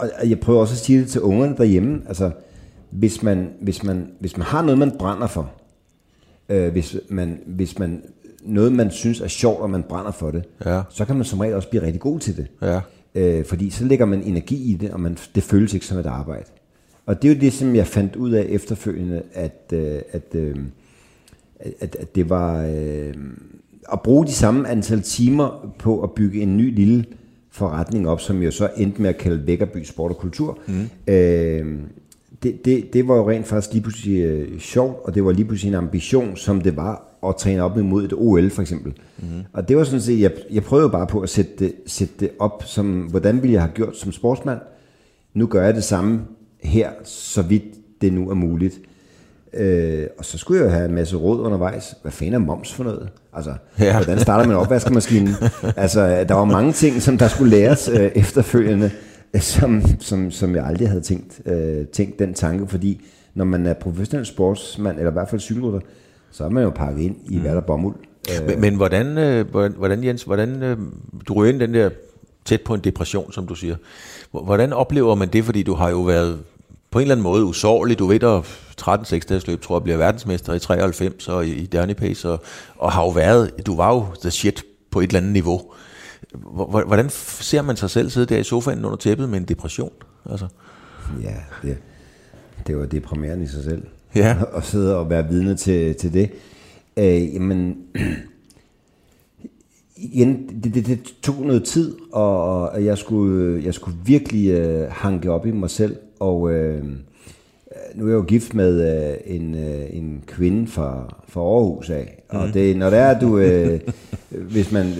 og 0.00 0.30
jeg 0.30 0.40
prøver 0.40 0.60
også 0.60 0.74
at 0.74 0.78
sige 0.78 1.00
det 1.00 1.08
til 1.08 1.20
ungerne 1.20 1.56
derhjemme, 1.56 2.02
altså 2.08 2.30
hvis 2.90 3.22
man, 3.22 3.48
hvis 3.60 3.84
man, 3.84 4.10
hvis 4.20 4.36
man 4.36 4.46
har 4.46 4.62
noget, 4.62 4.78
man 4.78 4.92
brænder 4.98 5.26
for, 5.26 5.52
øh, 6.48 6.72
hvis, 6.72 6.96
man, 7.08 7.40
hvis 7.46 7.78
man 7.78 8.02
noget, 8.42 8.72
man 8.72 8.90
synes 8.90 9.20
er 9.20 9.28
sjovt, 9.28 9.60
og 9.60 9.70
man 9.70 9.82
brænder 9.82 10.10
for 10.10 10.30
det, 10.30 10.44
ja. 10.64 10.82
så 10.90 11.04
kan 11.04 11.16
man 11.16 11.24
som 11.24 11.40
regel 11.40 11.54
også 11.54 11.70
blive 11.70 11.82
rigtig 11.82 12.00
god 12.00 12.20
til 12.20 12.36
det. 12.36 12.46
Ja. 12.62 12.80
Øh, 13.14 13.44
fordi 13.44 13.70
så 13.70 13.84
lægger 13.84 14.06
man 14.06 14.22
energi 14.22 14.72
i 14.72 14.76
det, 14.76 14.90
og 14.90 15.00
man, 15.00 15.18
det 15.34 15.42
føles 15.42 15.74
ikke 15.74 15.86
som 15.86 15.98
et 15.98 16.06
arbejde. 16.06 16.44
Og 17.10 17.22
det 17.22 17.30
er 17.30 17.34
jo 17.34 17.40
det, 17.40 17.52
som 17.52 17.76
jeg 17.76 17.86
fandt 17.86 18.16
ud 18.16 18.30
af 18.30 18.46
efterfølgende, 18.48 19.22
at, 19.32 19.72
øh, 19.72 20.00
at, 20.12 20.34
øh, 20.34 20.56
at, 21.58 21.96
at 22.00 22.14
det 22.14 22.30
var 22.30 22.66
øh, 22.66 23.14
at 23.92 24.02
bruge 24.02 24.26
de 24.26 24.32
samme 24.32 24.68
antal 24.68 25.02
timer 25.02 25.74
på 25.78 26.02
at 26.02 26.10
bygge 26.10 26.40
en 26.40 26.56
ny 26.56 26.74
lille 26.74 27.04
forretning 27.50 28.08
op, 28.08 28.20
som 28.20 28.42
jo 28.42 28.50
så 28.50 28.70
endte 28.76 29.02
med 29.02 29.10
at 29.10 29.18
kalde 29.18 29.46
Vækkerby 29.46 29.84
Sport 29.84 30.10
og 30.10 30.16
Kultur. 30.16 30.58
Mm. 30.66 31.12
Øh, 31.12 31.78
det, 32.42 32.64
det, 32.64 32.92
det 32.92 33.08
var 33.08 33.16
jo 33.16 33.30
rent 33.30 33.46
faktisk 33.46 33.72
lige 33.72 33.82
pludselig 33.82 34.22
øh, 34.22 34.58
sjovt, 34.58 34.96
og 35.04 35.14
det 35.14 35.24
var 35.24 35.32
lige 35.32 35.44
pludselig 35.44 35.68
en 35.68 35.74
ambition, 35.74 36.36
som 36.36 36.60
det 36.60 36.76
var 36.76 37.04
at 37.28 37.36
træne 37.36 37.62
op 37.62 37.78
imod 37.78 38.04
et 38.04 38.12
OL 38.16 38.50
for 38.50 38.62
eksempel. 38.62 38.92
Mm. 39.18 39.24
Og 39.52 39.68
det 39.68 39.76
var 39.76 39.84
sådan 39.84 40.00
set, 40.00 40.20
jeg, 40.20 40.32
jeg 40.50 40.62
prøvede 40.62 40.90
bare 40.90 41.06
på 41.06 41.20
at 41.20 41.28
sætte 41.28 41.52
det, 41.58 41.74
sætte 41.86 42.14
det 42.20 42.30
op, 42.38 42.62
som 42.66 43.00
hvordan 43.00 43.42
ville 43.42 43.52
jeg 43.52 43.62
have 43.62 43.72
gjort 43.72 43.96
som 43.96 44.12
sportsmand. 44.12 44.58
Nu 45.34 45.46
gør 45.46 45.64
jeg 45.64 45.74
det 45.74 45.84
samme 45.84 46.20
her, 46.62 46.90
så 47.04 47.42
vidt 47.42 47.64
det 48.00 48.12
nu 48.12 48.30
er 48.30 48.34
muligt. 48.34 48.80
Øh, 49.54 50.06
og 50.18 50.24
så 50.24 50.38
skulle 50.38 50.60
jeg 50.60 50.66
jo 50.66 50.72
have 50.72 50.88
en 50.88 50.94
masse 50.94 51.16
råd 51.16 51.40
undervejs. 51.40 51.94
Hvad 52.02 52.12
fanden 52.12 52.34
er 52.34 52.38
moms 52.38 52.74
for 52.74 52.84
noget? 52.84 53.08
Altså, 53.32 53.54
ja. 53.78 53.96
hvordan 53.96 54.20
starter 54.20 54.46
man 54.46 54.56
opvaskemaskinen? 54.56 55.34
altså, 55.76 56.24
der 56.28 56.34
var 56.34 56.44
mange 56.44 56.72
ting, 56.72 57.02
som 57.02 57.18
der 57.18 57.28
skulle 57.28 57.50
læres 57.50 57.88
øh, 57.88 58.10
efterfølgende, 58.14 58.90
som, 59.40 59.82
som, 60.00 60.30
som 60.30 60.54
jeg 60.54 60.66
aldrig 60.66 60.88
havde 60.88 61.00
tænkt, 61.00 61.40
øh, 61.46 61.86
tænkt 61.86 62.18
den 62.18 62.34
tanke, 62.34 62.66
fordi 62.66 63.00
når 63.34 63.44
man 63.44 63.66
er 63.66 63.74
professionel 63.74 64.26
sportsmand, 64.26 64.98
eller 64.98 65.10
i 65.10 65.12
hvert 65.12 65.28
fald 65.28 65.40
cykelrytter, 65.40 65.80
så 66.30 66.44
er 66.44 66.48
man 66.48 66.62
jo 66.62 66.70
pakket 66.70 67.02
ind 67.02 67.16
i 67.28 67.36
mm. 67.36 67.42
hvad 67.42 67.54
der 67.54 67.60
bomuld. 67.60 67.96
Men, 68.46 68.60
men 68.60 68.74
hvordan, 68.74 69.18
øh, 69.18 69.46
hvordan, 69.78 70.04
Jens, 70.04 70.22
hvordan 70.22 70.62
øh, 70.62 70.78
du 71.28 71.34
ryger 71.34 71.52
ind 71.52 71.60
den 71.60 71.74
der 71.74 71.90
tæt 72.44 72.60
på 72.60 72.74
en 72.74 72.80
depression, 72.80 73.32
som 73.32 73.46
du 73.46 73.54
siger. 73.54 73.76
Hvordan 74.30 74.72
oplever 74.72 75.14
man 75.14 75.28
det, 75.28 75.44
fordi 75.44 75.62
du 75.62 75.74
har 75.74 75.90
jo 75.90 76.00
været 76.00 76.38
på 76.90 76.98
en 76.98 77.02
eller 77.02 77.14
anden 77.14 77.22
måde 77.22 77.44
usårlig. 77.44 77.98
Du 77.98 78.06
ved, 78.06 78.22
at 78.22 78.44
13 78.76 79.04
6 79.04 79.46
løb, 79.46 79.62
tror 79.62 79.76
jeg, 79.76 79.82
bliver 79.82 79.98
verdensmester 79.98 80.52
i 80.52 80.58
93 80.58 81.28
og 81.28 81.46
i, 81.46 81.52
i 81.52 81.66
Danny 81.66 81.94
Pace, 81.94 82.28
og, 82.28 82.42
og 82.76 82.92
har 82.92 83.02
jo 83.02 83.08
været, 83.08 83.66
du 83.66 83.76
var 83.76 83.94
jo 83.94 84.06
the 84.20 84.30
shit 84.30 84.64
på 84.90 85.00
et 85.00 85.06
eller 85.06 85.20
andet 85.20 85.32
niveau. 85.32 85.62
Hvordan 86.86 87.10
ser 87.10 87.62
man 87.62 87.76
sig 87.76 87.90
selv 87.90 88.10
sidde 88.10 88.26
der 88.26 88.38
i 88.38 88.44
sofaen 88.44 88.84
under 88.84 88.96
tæppet 88.96 89.28
med 89.28 89.38
en 89.38 89.44
depression? 89.44 89.92
Altså? 90.30 90.46
Ja, 91.22 91.34
det, 91.62 91.78
det 92.66 92.78
var 92.78 92.86
deprimerende 92.86 93.44
i 93.44 93.46
sig 93.46 93.64
selv. 93.64 93.82
Ja. 94.14 94.36
At 94.56 94.64
sidde 94.64 94.96
og 94.96 95.10
være 95.10 95.28
vidne 95.28 95.56
til, 95.56 95.94
til 95.94 96.12
det. 96.12 96.30
Øh, 96.96 97.34
jamen, 97.34 97.76
igen, 100.00 100.50
det, 100.64 100.74
det, 100.74 100.86
det 100.86 100.98
tog 101.22 101.46
noget 101.46 101.64
tid, 101.64 101.96
og, 102.12 102.84
jeg, 102.84 102.98
skulle, 102.98 103.64
jeg 103.64 103.74
skulle 103.74 103.96
virkelig 104.04 104.50
øh, 104.50 104.86
hanke 104.90 105.30
op 105.30 105.46
i 105.46 105.50
mig 105.50 105.70
selv, 105.70 105.96
og 106.20 106.52
øh, 106.52 106.84
nu 107.94 108.04
er 108.04 108.08
jeg 108.08 108.16
jo 108.16 108.22
gift 108.22 108.54
med 108.54 109.02
øh, 109.10 109.36
en, 109.36 109.54
øh, 109.54 109.86
en 109.90 110.22
kvinde 110.26 110.66
fra, 110.66 111.14
fra 111.28 111.40
Aarhus 111.40 111.90
af, 111.90 112.22
og 112.28 112.46
mm. 112.46 112.52
det, 112.52 112.76
når 112.76 112.90
det 112.90 112.98
er, 112.98 113.20
du, 113.20 113.38
øh, 113.38 113.80
hvis 114.52 114.72
man, 114.72 114.94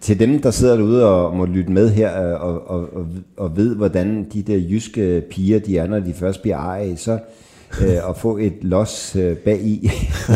til 0.00 0.18
dem, 0.18 0.42
der 0.42 0.50
sidder 0.50 0.76
derude 0.76 1.06
og 1.06 1.36
må 1.36 1.44
lytte 1.44 1.72
med 1.72 1.90
her, 1.90 2.28
øh, 2.28 2.42
og, 2.42 2.70
og, 2.70 2.94
og, 2.94 3.06
og 3.36 3.56
ved, 3.56 3.76
hvordan 3.76 4.26
de 4.32 4.42
der 4.42 4.56
jyske 4.56 5.22
piger, 5.30 5.58
de 5.58 5.78
er, 5.78 5.86
når 5.86 6.00
de 6.00 6.14
først 6.14 6.42
bliver 6.42 6.58
ej, 6.58 6.96
så, 6.96 7.12
øh, 7.12 7.18
og 8.02 8.16
få 8.16 8.36
et 8.36 8.52
los 8.62 9.16
øh, 9.16 9.36
bag 9.36 9.60
i 9.60 9.90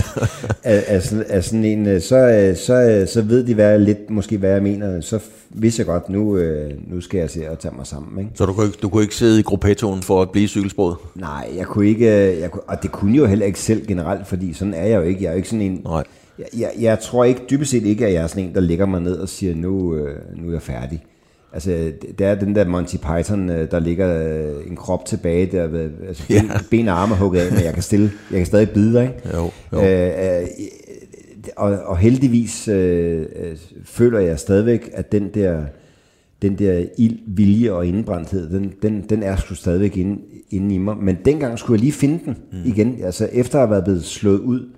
af, 0.64 0.84
af, 0.86 1.02
sådan, 1.02 1.24
af 1.28 1.44
sådan 1.44 1.64
en, 1.64 1.86
øh, 1.86 2.00
så, 2.00 2.16
øh, 2.16 2.56
så, 2.56 2.74
øh, 2.74 3.08
så 3.08 3.22
ved 3.22 3.44
de 3.44 3.54
hvad, 3.54 3.78
lidt 3.78 4.10
måske, 4.10 4.38
hvad 4.38 4.50
jeg 4.50 4.62
mener. 4.62 5.00
Så 5.00 5.18
vidste 5.50 5.80
jeg 5.80 5.86
godt, 5.86 6.08
nu, 6.08 6.36
øh, 6.36 6.72
nu 6.86 7.00
skal 7.00 7.18
jeg 7.18 7.30
se 7.30 7.48
at 7.48 7.58
tage 7.58 7.74
mig 7.76 7.86
sammen. 7.86 8.18
Ikke? 8.18 8.30
Så 8.34 8.46
du 8.46 8.52
kunne, 8.52 8.66
ikke, 8.66 8.78
du 8.82 8.88
kunne 8.88 9.02
ikke 9.02 9.14
sidde 9.14 9.40
i 9.40 9.42
gruppetonen 9.42 10.02
for 10.02 10.22
at 10.22 10.30
blive 10.30 10.48
cykelsproget? 10.48 10.96
Nej, 11.14 11.50
jeg 11.56 11.66
kunne 11.66 11.88
ikke, 11.88 12.40
jeg 12.40 12.50
kunne, 12.50 12.62
og 12.62 12.82
det 12.82 12.92
kunne 12.92 13.16
jo 13.16 13.26
heller 13.26 13.46
ikke 13.46 13.60
selv 13.60 13.86
generelt, 13.86 14.26
fordi 14.26 14.52
sådan 14.52 14.74
er 14.74 14.86
jeg 14.86 14.96
jo 14.96 15.02
ikke. 15.02 15.22
Jeg 15.22 15.28
er 15.28 15.32
jo 15.32 15.36
ikke 15.36 15.48
sådan 15.48 15.62
en... 15.62 15.80
Nej. 15.84 16.04
Jeg, 16.38 16.46
jeg, 16.58 16.70
jeg 16.80 17.00
tror 17.00 17.24
ikke, 17.24 17.40
dybest 17.50 17.70
set 17.70 17.84
ikke, 17.86 18.06
at 18.06 18.12
jeg 18.12 18.22
er 18.22 18.26
sådan 18.26 18.44
en, 18.44 18.54
der 18.54 18.60
lægger 18.60 18.86
mig 18.86 19.00
ned 19.00 19.18
og 19.18 19.28
siger, 19.28 19.54
nu, 19.54 19.94
øh, 19.94 20.16
nu 20.36 20.48
er 20.48 20.52
jeg 20.52 20.62
færdig. 20.62 21.04
Altså, 21.54 21.92
det 22.18 22.26
er 22.26 22.34
den 22.34 22.54
der 22.54 22.64
Monty 22.68 22.96
Python, 22.96 23.50
øh, 23.50 23.70
der 23.70 23.78
ligger 23.80 24.28
øh, 24.28 24.70
en 24.70 24.76
krop 24.76 25.04
tilbage, 25.06 25.46
der 25.46 25.62
altså, 26.08 26.28
ben, 26.28 26.36
Ja. 26.36 26.58
ben 26.70 26.88
og 26.88 27.02
arme 27.02 27.14
hugget 27.16 27.40
af, 27.40 27.52
men 27.52 27.64
jeg 27.64 27.74
kan, 27.74 27.82
stille, 27.82 28.10
jeg 28.30 28.36
kan 28.38 28.46
stadig 28.46 28.70
bide 28.70 29.02
ikke? 29.02 29.14
Jo, 29.34 29.50
jo. 29.72 29.82
Øh, 29.88 30.40
øh, 30.40 30.46
og, 31.56 31.78
og 31.84 31.98
heldigvis 31.98 32.68
øh, 32.68 33.20
øh, 33.20 33.56
føler 33.84 34.18
jeg 34.18 34.38
stadigvæk, 34.38 34.90
at 34.92 35.12
den 35.12 35.28
der, 35.34 35.62
den 36.42 36.58
der 36.58 36.84
ild, 36.98 37.18
vilje 37.26 37.72
og 37.72 37.86
indbrændthed, 37.86 38.50
den, 38.50 38.72
den, 38.82 39.02
den 39.10 39.22
er 39.22 39.36
sgu 39.36 39.54
stadigvæk 39.54 39.96
inde, 39.96 40.20
inde 40.50 40.74
i 40.74 40.78
mig. 40.78 40.96
Men 40.96 41.16
dengang 41.24 41.58
skulle 41.58 41.76
jeg 41.78 41.80
lige 41.80 41.92
finde 41.92 42.18
den 42.24 42.36
mm. 42.52 42.58
igen. 42.64 42.96
Altså 43.04 43.28
efter 43.32 43.58
at 43.58 43.60
have 43.62 43.70
været 43.70 43.84
blevet 43.84 44.04
slået 44.04 44.38
ud. 44.40 44.68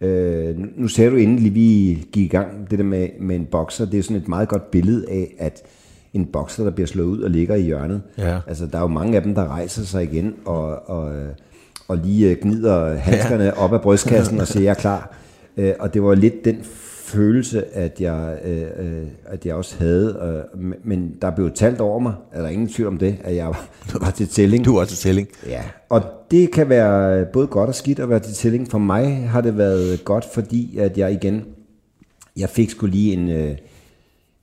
Øh, 0.00 0.54
nu- 0.76 0.88
sagde 0.88 1.10
du 1.10 1.16
inden 1.16 1.54
vi 1.54 1.98
gik 2.12 2.24
i 2.24 2.28
gang, 2.28 2.70
det 2.70 2.78
der 2.78 2.84
med, 2.84 3.08
med 3.20 3.36
en 3.36 3.46
bokser, 3.50 3.84
det 3.84 3.98
er 3.98 4.02
sådan 4.02 4.16
et 4.16 4.28
meget 4.28 4.48
godt 4.48 4.70
billede 4.70 5.04
af, 5.10 5.34
at 5.38 5.62
en 6.14 6.26
bokser, 6.26 6.64
der 6.64 6.70
bliver 6.70 6.86
slået 6.86 7.06
ud 7.06 7.20
og 7.20 7.30
ligger 7.30 7.54
i 7.54 7.62
hjørnet. 7.62 8.02
Ja. 8.18 8.38
Altså 8.46 8.66
der 8.66 8.78
er 8.78 8.82
jo 8.82 8.88
mange 8.88 9.16
af 9.16 9.22
dem, 9.22 9.34
der 9.34 9.48
rejser 9.48 9.82
sig 9.82 10.02
igen 10.02 10.34
og, 10.44 10.88
og, 10.88 11.14
øh, 11.16 11.28
og 11.88 11.96
lige 11.96 12.30
øh, 12.30 12.36
gnider 12.42 12.94
handskerne 12.94 13.44
ja. 13.44 13.62
op 13.64 13.72
af 13.72 13.80
brystkassen 13.80 14.40
og 14.40 14.46
siger, 14.52 14.62
jeg 14.62 14.70
er 14.70 14.74
klar. 14.74 15.16
Øh, 15.56 15.72
og 15.80 15.94
det 15.94 16.02
var 16.02 16.14
lidt 16.14 16.44
den 16.44 16.58
følelse, 17.04 17.76
at 17.76 18.00
jeg, 18.00 18.38
øh, 18.44 19.06
at 19.26 19.46
jeg 19.46 19.54
også 19.54 19.76
havde. 19.78 20.44
Øh, 20.62 20.72
men- 20.84 21.14
der 21.22 21.30
blev 21.30 21.50
talt 21.54 21.80
over 21.80 21.98
mig, 21.98 22.12
er 22.32 22.42
der 22.42 22.48
ingen 22.48 22.68
tvivl 22.68 22.88
om 22.88 22.98
det, 22.98 23.16
at 23.24 23.36
jeg 23.36 23.46
var, 23.46 23.68
var 24.04 24.10
til 24.10 24.28
tælling. 24.28 24.64
Du 24.64 24.76
er 24.76 24.84
til 24.84 24.98
tælling. 24.98 25.28
Ja, 25.46 25.62
og 25.88 26.02
det 26.30 26.50
kan 26.52 26.68
være 26.68 27.24
både 27.32 27.46
godt 27.46 27.68
og 27.68 27.74
skidt 27.74 27.98
at 27.98 28.08
være 28.08 28.18
til 28.18 28.34
tælling. 28.34 28.70
For 28.70 28.78
mig 28.78 29.28
har 29.28 29.40
det 29.40 29.58
været 29.58 30.04
godt, 30.04 30.26
fordi 30.34 30.78
at 30.78 30.98
jeg 30.98 31.12
igen, 31.12 31.44
jeg 32.36 32.48
fik 32.48 32.70
skulle 32.70 32.92
lige 32.92 33.12
en, 33.12 33.28
øh, 33.30 33.56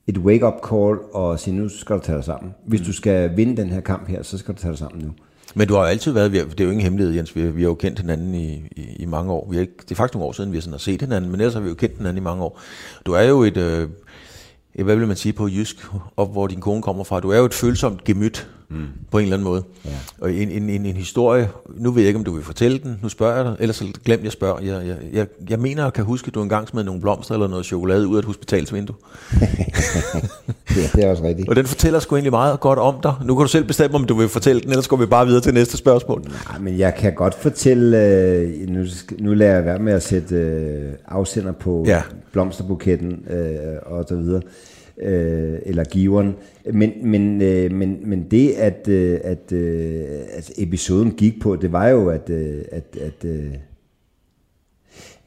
et 0.07 0.17
wake-up 0.17 0.53
call 0.69 0.97
og 1.13 1.39
sige, 1.39 1.55
nu 1.55 1.69
skal 1.69 1.95
du 1.95 2.01
tage 2.01 2.15
dig 2.15 2.23
sammen. 2.25 2.53
Hvis 2.65 2.81
du 2.81 2.93
skal 2.93 3.37
vinde 3.37 3.57
den 3.61 3.69
her 3.69 3.79
kamp 3.81 4.07
her, 4.07 4.23
så 4.23 4.37
skal 4.37 4.55
du 4.55 4.59
tage 4.59 4.71
dig 4.71 4.77
sammen 4.79 5.01
nu. 5.05 5.11
Men 5.55 5.67
du 5.67 5.73
har 5.73 5.81
jo 5.81 5.87
altid 5.87 6.11
været, 6.11 6.31
det 6.31 6.59
er 6.59 6.63
jo 6.63 6.69
ingen 6.69 6.83
hemmelighed, 6.83 7.13
Jens, 7.15 7.35
vi, 7.35 7.41
har- 7.41 7.51
vi 7.51 7.61
har 7.61 7.69
jo 7.69 7.75
kendt 7.75 7.99
hinanden 7.99 8.35
i, 8.35 8.53
i, 8.75 8.81
i 8.99 9.05
mange 9.05 9.31
år. 9.33 9.47
Vi 9.49 9.55
har 9.55 9.61
ikke, 9.61 9.73
det 9.81 9.91
er 9.91 9.95
faktisk 9.95 10.13
nogle 10.13 10.27
år 10.27 10.31
siden, 10.31 10.51
vi 10.51 10.57
har, 10.57 10.61
sådan 10.61 10.73
har 10.73 10.77
set 10.79 11.01
hinanden, 11.01 11.31
men 11.31 11.39
ellers 11.41 11.53
har 11.53 11.61
vi 11.61 11.69
jo 11.69 11.75
kendt 11.75 11.97
hinanden 11.97 12.17
i 12.17 12.23
mange 12.23 12.43
år. 12.43 12.59
Du 13.05 13.11
er 13.13 13.21
jo 13.23 13.43
et, 13.43 13.57
øh, 13.57 13.89
hvad 14.83 14.95
vil 14.95 15.07
man 15.07 15.15
sige 15.17 15.33
på 15.33 15.47
jysk, 15.47 15.85
op 16.17 16.31
hvor 16.31 16.47
din 16.47 16.61
kone 16.61 16.81
kommer 16.81 17.03
fra, 17.03 17.19
du 17.19 17.29
er 17.29 17.37
jo 17.37 17.45
et 17.45 17.53
følsomt 17.53 18.03
gemyt 18.03 18.49
mm. 18.69 18.85
på 19.11 19.17
en 19.17 19.23
eller 19.23 19.37
anden 19.37 19.47
måde. 19.47 19.63
Ja. 19.85 19.89
Og 20.19 20.33
en, 20.33 20.51
en, 20.51 20.69
en, 20.69 20.85
en 20.85 20.95
historie, 20.95 21.49
nu 21.75 21.91
ved 21.91 22.01
jeg 22.01 22.07
ikke, 22.07 22.17
om 22.17 22.23
du 22.23 22.31
vil 22.31 22.43
fortælle 22.43 22.77
den, 22.77 22.99
nu 23.03 23.09
spørger 23.09 23.35
jeg 23.35 23.45
dig, 23.45 23.55
ellers 23.59 23.75
så 23.75 23.85
glem 24.05 24.23
jeg 24.23 24.31
spørger. 24.31 24.59
Jeg, 24.61 24.87
jeg, 24.87 24.97
jeg, 25.13 25.27
jeg 25.49 25.59
mener, 25.59 25.83
jeg 25.83 25.93
kan 25.93 26.03
huske, 26.03 26.27
at 26.27 26.35
du 26.35 26.43
engang 26.43 26.67
smed 26.67 26.83
nogle 26.83 27.01
blomster 27.01 27.33
eller 27.33 27.47
noget 27.47 27.65
chokolade 27.65 28.07
ud 28.07 28.15
af 28.15 28.19
et 28.19 28.25
hospitalsvindue. 28.25 28.95
Det, 30.69 30.91
det 30.95 31.03
er 31.03 31.09
også 31.11 31.23
rigtigt. 31.23 31.49
Og 31.49 31.55
den 31.55 31.65
fortæller 31.65 31.99
sgu 31.99 32.15
egentlig 32.15 32.31
meget 32.31 32.59
godt 32.59 32.79
om 32.79 32.95
dig. 33.03 33.13
Nu 33.25 33.35
kan 33.35 33.41
du 33.43 33.47
selv 33.47 33.63
bestemme, 33.65 33.95
om 33.95 34.03
du 34.03 34.15
vil 34.15 34.29
fortælle 34.29 34.61
den, 34.61 34.69
ellers 34.69 34.87
går 34.87 34.97
vi 34.97 35.05
bare 35.05 35.25
videre 35.25 35.41
til 35.41 35.53
næste 35.53 35.77
spørgsmål. 35.77 36.21
Nej, 36.21 36.59
men 36.59 36.77
jeg 36.77 36.95
kan 36.95 37.13
godt 37.13 37.33
fortælle, 37.33 38.05
øh, 38.05 38.69
nu, 38.69 38.85
nu 39.19 39.33
lader 39.33 39.53
jeg 39.53 39.65
være 39.65 39.79
med 39.79 39.93
at 39.93 40.03
sætte 40.03 40.35
øh, 40.35 40.93
afsender 41.07 41.51
på 41.51 41.83
Ja. 41.87 41.95
ja. 41.95 42.01
blomsterbuketten 42.31 43.23
øh, 43.29 43.57
og 43.85 44.05
så 44.09 44.15
videre, 44.15 44.41
øh, 45.01 45.59
eller 45.65 45.83
giveren. 45.83 46.35
Men, 46.73 46.91
men, 47.03 47.41
øh, 47.41 47.71
men, 47.71 47.99
men 48.05 48.23
det, 48.31 48.51
at, 48.51 48.87
øh, 48.87 49.19
at, 49.23 49.51
øh, 49.51 50.05
at 50.29 50.51
episoden 50.57 51.11
gik 51.11 51.41
på, 51.41 51.55
det 51.55 51.71
var 51.71 51.87
jo, 51.87 52.09
at, 52.09 52.29
øh, 52.29 52.61
at, 52.71 52.97
at, 53.01 53.25
øh, 53.25 53.53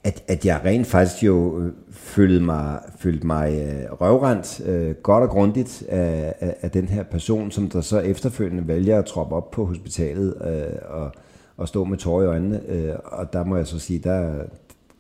at, 0.04 0.24
at 0.28 0.46
jeg 0.46 0.60
rent 0.64 0.86
faktisk 0.86 1.24
jo 1.24 1.60
øh, 1.60 1.72
følte 1.90 2.44
mig, 2.44 2.78
følte 2.98 3.26
mig 3.26 3.52
øh, 3.52 3.92
røvrendt 3.92 4.60
øh, 4.66 4.94
godt 4.94 5.22
og 5.22 5.30
grundigt 5.30 5.84
af, 5.88 6.34
af, 6.40 6.56
af 6.62 6.70
den 6.70 6.88
her 6.88 7.02
person, 7.02 7.50
som 7.50 7.68
der 7.70 7.80
så 7.80 7.98
efterfølgende 7.98 8.68
vælger 8.68 8.98
at 8.98 9.04
troppe 9.04 9.36
op 9.36 9.50
på 9.50 9.64
hospitalet 9.64 10.34
øh, 10.46 10.78
og, 10.88 11.12
og 11.56 11.68
stå 11.68 11.84
med 11.84 11.98
tårer 11.98 12.22
i 12.22 12.26
øjnene. 12.26 12.60
Øh, 12.68 12.94
og 13.04 13.32
der 13.32 13.44
må 13.44 13.56
jeg 13.56 13.66
så 13.66 13.78
sige, 13.78 13.98
der, 13.98 14.44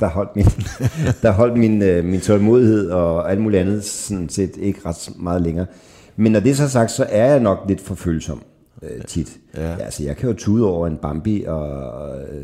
der 0.00 0.08
holdt 0.08 0.36
min, 0.36 0.44
der 1.22 1.30
holdt 1.30 1.56
min, 1.58 1.82
øh, 1.82 2.04
min 2.04 2.20
tålmodighed 2.20 2.90
og 2.90 3.30
alt 3.30 3.40
muligt 3.40 3.60
andet 3.60 3.84
sådan 3.84 4.28
set 4.28 4.56
ikke 4.56 4.80
ret 4.86 5.10
meget 5.16 5.42
længere. 5.42 5.66
Men 6.16 6.32
når 6.32 6.40
det 6.40 6.50
er 6.50 6.54
så 6.54 6.68
sagt, 6.68 6.90
så 6.90 7.06
er 7.08 7.26
jeg 7.26 7.40
nok 7.40 7.58
lidt 7.68 7.80
for 7.80 7.94
følsom 7.94 8.42
øh, 8.82 9.04
tit. 9.06 9.36
Ja. 9.56 9.70
Ja. 9.70 9.76
Altså, 9.84 10.04
jeg 10.04 10.16
kan 10.16 10.28
jo 10.28 10.34
tude 10.34 10.66
over 10.70 10.86
en 10.86 10.96
Bambi 10.96 11.44
og, 11.46 11.92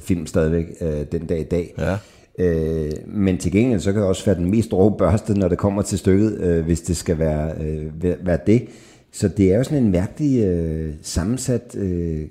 film 0.01 0.27
stadigvæk 0.27 0.67
øh, 0.81 1.05
den 1.13 1.27
dag 1.27 1.41
i 1.41 1.45
dag. 1.45 1.75
Ja. 1.79 1.97
Øh, 2.39 2.91
men 3.07 3.39
til 3.39 3.53
gengæld, 3.53 3.81
så 3.81 3.93
kan 3.93 4.01
jeg 4.01 4.09
også 4.09 4.25
være 4.25 4.35
den 4.37 4.51
mest 4.51 4.73
rå 4.73 4.89
børste, 4.89 5.35
når 5.39 5.49
det 5.49 5.59
kommer 5.59 5.83
til 5.83 5.99
stykket, 5.99 6.41
øh, 6.41 6.65
hvis 6.65 6.81
det 6.81 6.97
skal 6.97 7.19
være, 7.19 7.51
øh, 7.61 8.03
være- 8.03 8.17
være 8.23 8.39
det. 8.47 8.65
Så 9.13 9.29
det 9.29 9.53
er 9.53 9.57
jo 9.59 9.65
sådan 9.65 9.83
en 9.83 9.91
mærkelig 9.93 10.45
øh, 10.45 10.95
sammensat 11.03 11.77
øh, 11.79 12.23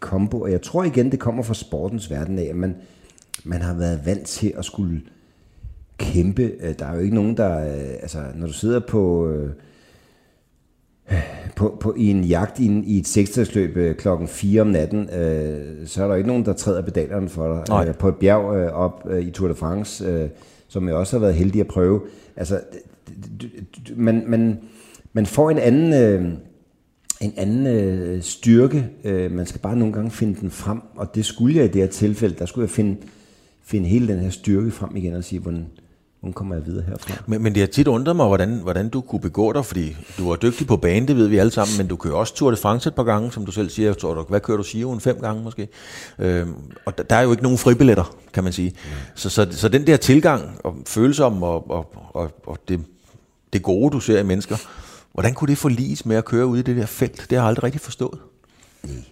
kombo, 0.00 0.40
og 0.40 0.52
jeg 0.52 0.62
tror 0.62 0.84
igen, 0.84 1.10
det 1.10 1.18
kommer 1.18 1.42
fra 1.42 1.54
sportens 1.54 2.10
verden 2.10 2.38
af, 2.38 2.44
at 2.50 2.56
man, 2.56 2.74
man 3.44 3.62
har 3.62 3.74
været 3.74 4.00
vant 4.06 4.26
til 4.26 4.52
at 4.58 4.64
skulle 4.64 5.02
kæmpe. 5.98 6.42
Øh, 6.60 6.74
Der 6.78 6.86
er 6.86 6.94
jo 6.94 7.00
ikke 7.00 7.14
nogen, 7.14 7.36
der... 7.36 7.58
øh, 7.60 7.92
Altså, 8.02 8.18
når 8.34 8.46
du 8.46 8.52
sidder 8.52 8.80
på... 8.88 9.28
Øh, 9.30 9.50
på, 11.56 11.76
på, 11.80 11.94
i 11.98 12.06
en 12.10 12.24
jagt 12.24 12.58
i, 12.58 12.66
en, 12.66 12.84
i 12.84 12.98
et 12.98 13.06
seksdagsløb 13.06 13.76
øh, 13.76 13.96
klokken 13.96 14.28
4 14.28 14.60
om 14.60 14.66
natten, 14.66 15.10
øh, 15.10 15.86
så 15.86 16.04
er 16.04 16.08
der 16.08 16.14
ikke 16.14 16.28
nogen, 16.28 16.44
der 16.44 16.52
træder 16.52 16.82
pedalerne 16.82 17.28
for 17.28 17.54
dig. 17.54 17.64
Nej. 17.68 17.88
Øh, 17.88 17.94
på 17.94 18.08
et 18.08 18.14
bjerg 18.16 18.56
øh, 18.56 18.72
op 18.72 19.06
øh, 19.10 19.22
i 19.22 19.30
Tour 19.30 19.48
de 19.48 19.54
France, 19.54 20.04
øh, 20.04 20.28
som 20.68 20.88
jeg 20.88 20.96
også 20.96 21.16
har 21.16 21.20
været 21.20 21.34
heldig 21.34 21.60
at 21.60 21.66
prøve. 21.66 22.00
Altså, 22.36 22.60
d- 23.10 23.12
d- 23.42 23.46
d- 23.88 23.92
man, 23.96 24.24
man, 24.26 24.58
man 25.12 25.26
får 25.26 25.50
en 25.50 25.58
anden, 25.58 25.92
øh, 25.94 26.32
en 27.20 27.32
anden 27.36 27.66
øh, 27.66 28.22
styrke. 28.22 28.88
Øh, 29.04 29.32
man 29.32 29.46
skal 29.46 29.60
bare 29.60 29.76
nogle 29.76 29.94
gange 29.94 30.10
finde 30.10 30.40
den 30.40 30.50
frem, 30.50 30.80
og 30.96 31.14
det 31.14 31.24
skulle 31.24 31.56
jeg 31.56 31.64
i 31.64 31.68
det 31.68 31.80
her 31.82 31.88
tilfælde. 31.88 32.34
Der 32.38 32.46
skulle 32.46 32.62
jeg 32.62 32.70
finde, 32.70 32.96
finde 33.66 33.88
hele 33.88 34.08
den 34.08 34.18
her 34.18 34.30
styrke 34.30 34.70
frem 34.70 34.96
igen 34.96 35.14
og 35.14 35.24
sige, 35.24 35.38
hvordan, 35.38 35.66
hvordan 36.20 36.32
kommer 36.32 36.54
jeg 36.54 36.66
videre 36.66 36.84
herfra? 36.88 37.14
Men, 37.26 37.42
men 37.42 37.54
det 37.54 37.60
har 37.62 37.66
tit 37.66 37.88
undret 37.88 38.16
mig, 38.16 38.26
hvordan, 38.26 38.60
hvordan 38.62 38.88
du 38.88 39.00
kunne 39.00 39.20
begå 39.20 39.52
dig, 39.52 39.64
fordi 39.64 39.96
du 40.18 40.28
var 40.28 40.36
dygtig 40.36 40.66
på 40.66 40.76
bane, 40.76 41.06
det 41.06 41.16
ved 41.16 41.28
vi 41.28 41.38
alle 41.38 41.52
sammen, 41.52 41.76
men 41.78 41.86
du 41.86 41.96
kører 41.96 42.14
også 42.14 42.34
Tour 42.34 42.50
de 42.50 42.56
France 42.56 42.88
et 42.88 42.94
par 42.94 43.02
gange, 43.02 43.32
som 43.32 43.46
du 43.46 43.52
selv 43.52 43.70
siger. 43.70 43.92
Tror, 43.92 44.14
du, 44.14 44.22
hvad 44.22 44.40
kører 44.40 44.56
du 44.56 44.62
Giroen? 44.62 45.00
Fem 45.00 45.20
gange 45.20 45.42
måske? 45.42 45.68
Øhm, 46.18 46.54
og 46.84 46.98
der, 46.98 47.04
der 47.04 47.16
er 47.16 47.22
jo 47.22 47.30
ikke 47.30 47.42
nogen 47.42 47.58
fribilletter, 47.58 48.16
kan 48.32 48.44
man 48.44 48.52
sige. 48.52 48.72
Så, 49.14 49.28
så, 49.28 49.46
så 49.50 49.68
den 49.68 49.86
der 49.86 49.96
tilgang, 49.96 50.60
og 50.64 50.76
følsom 50.86 51.42
og, 51.42 51.70
og, 51.70 51.94
og, 52.14 52.30
og 52.46 52.58
det, 52.68 52.80
det 53.52 53.62
gode, 53.62 53.90
du 53.90 54.00
ser 54.00 54.20
i 54.20 54.22
mennesker, 54.22 54.56
hvordan 55.12 55.34
kunne 55.34 55.48
det 55.48 55.58
forliges 55.58 56.06
med 56.06 56.16
at 56.16 56.24
køre 56.24 56.46
ude 56.46 56.60
i 56.60 56.62
det 56.62 56.76
der 56.76 56.86
felt? 56.86 57.26
Det 57.30 57.38
har 57.38 57.44
jeg 57.44 57.48
aldrig 57.48 57.64
rigtig 57.64 57.80
forstået. 57.80 58.18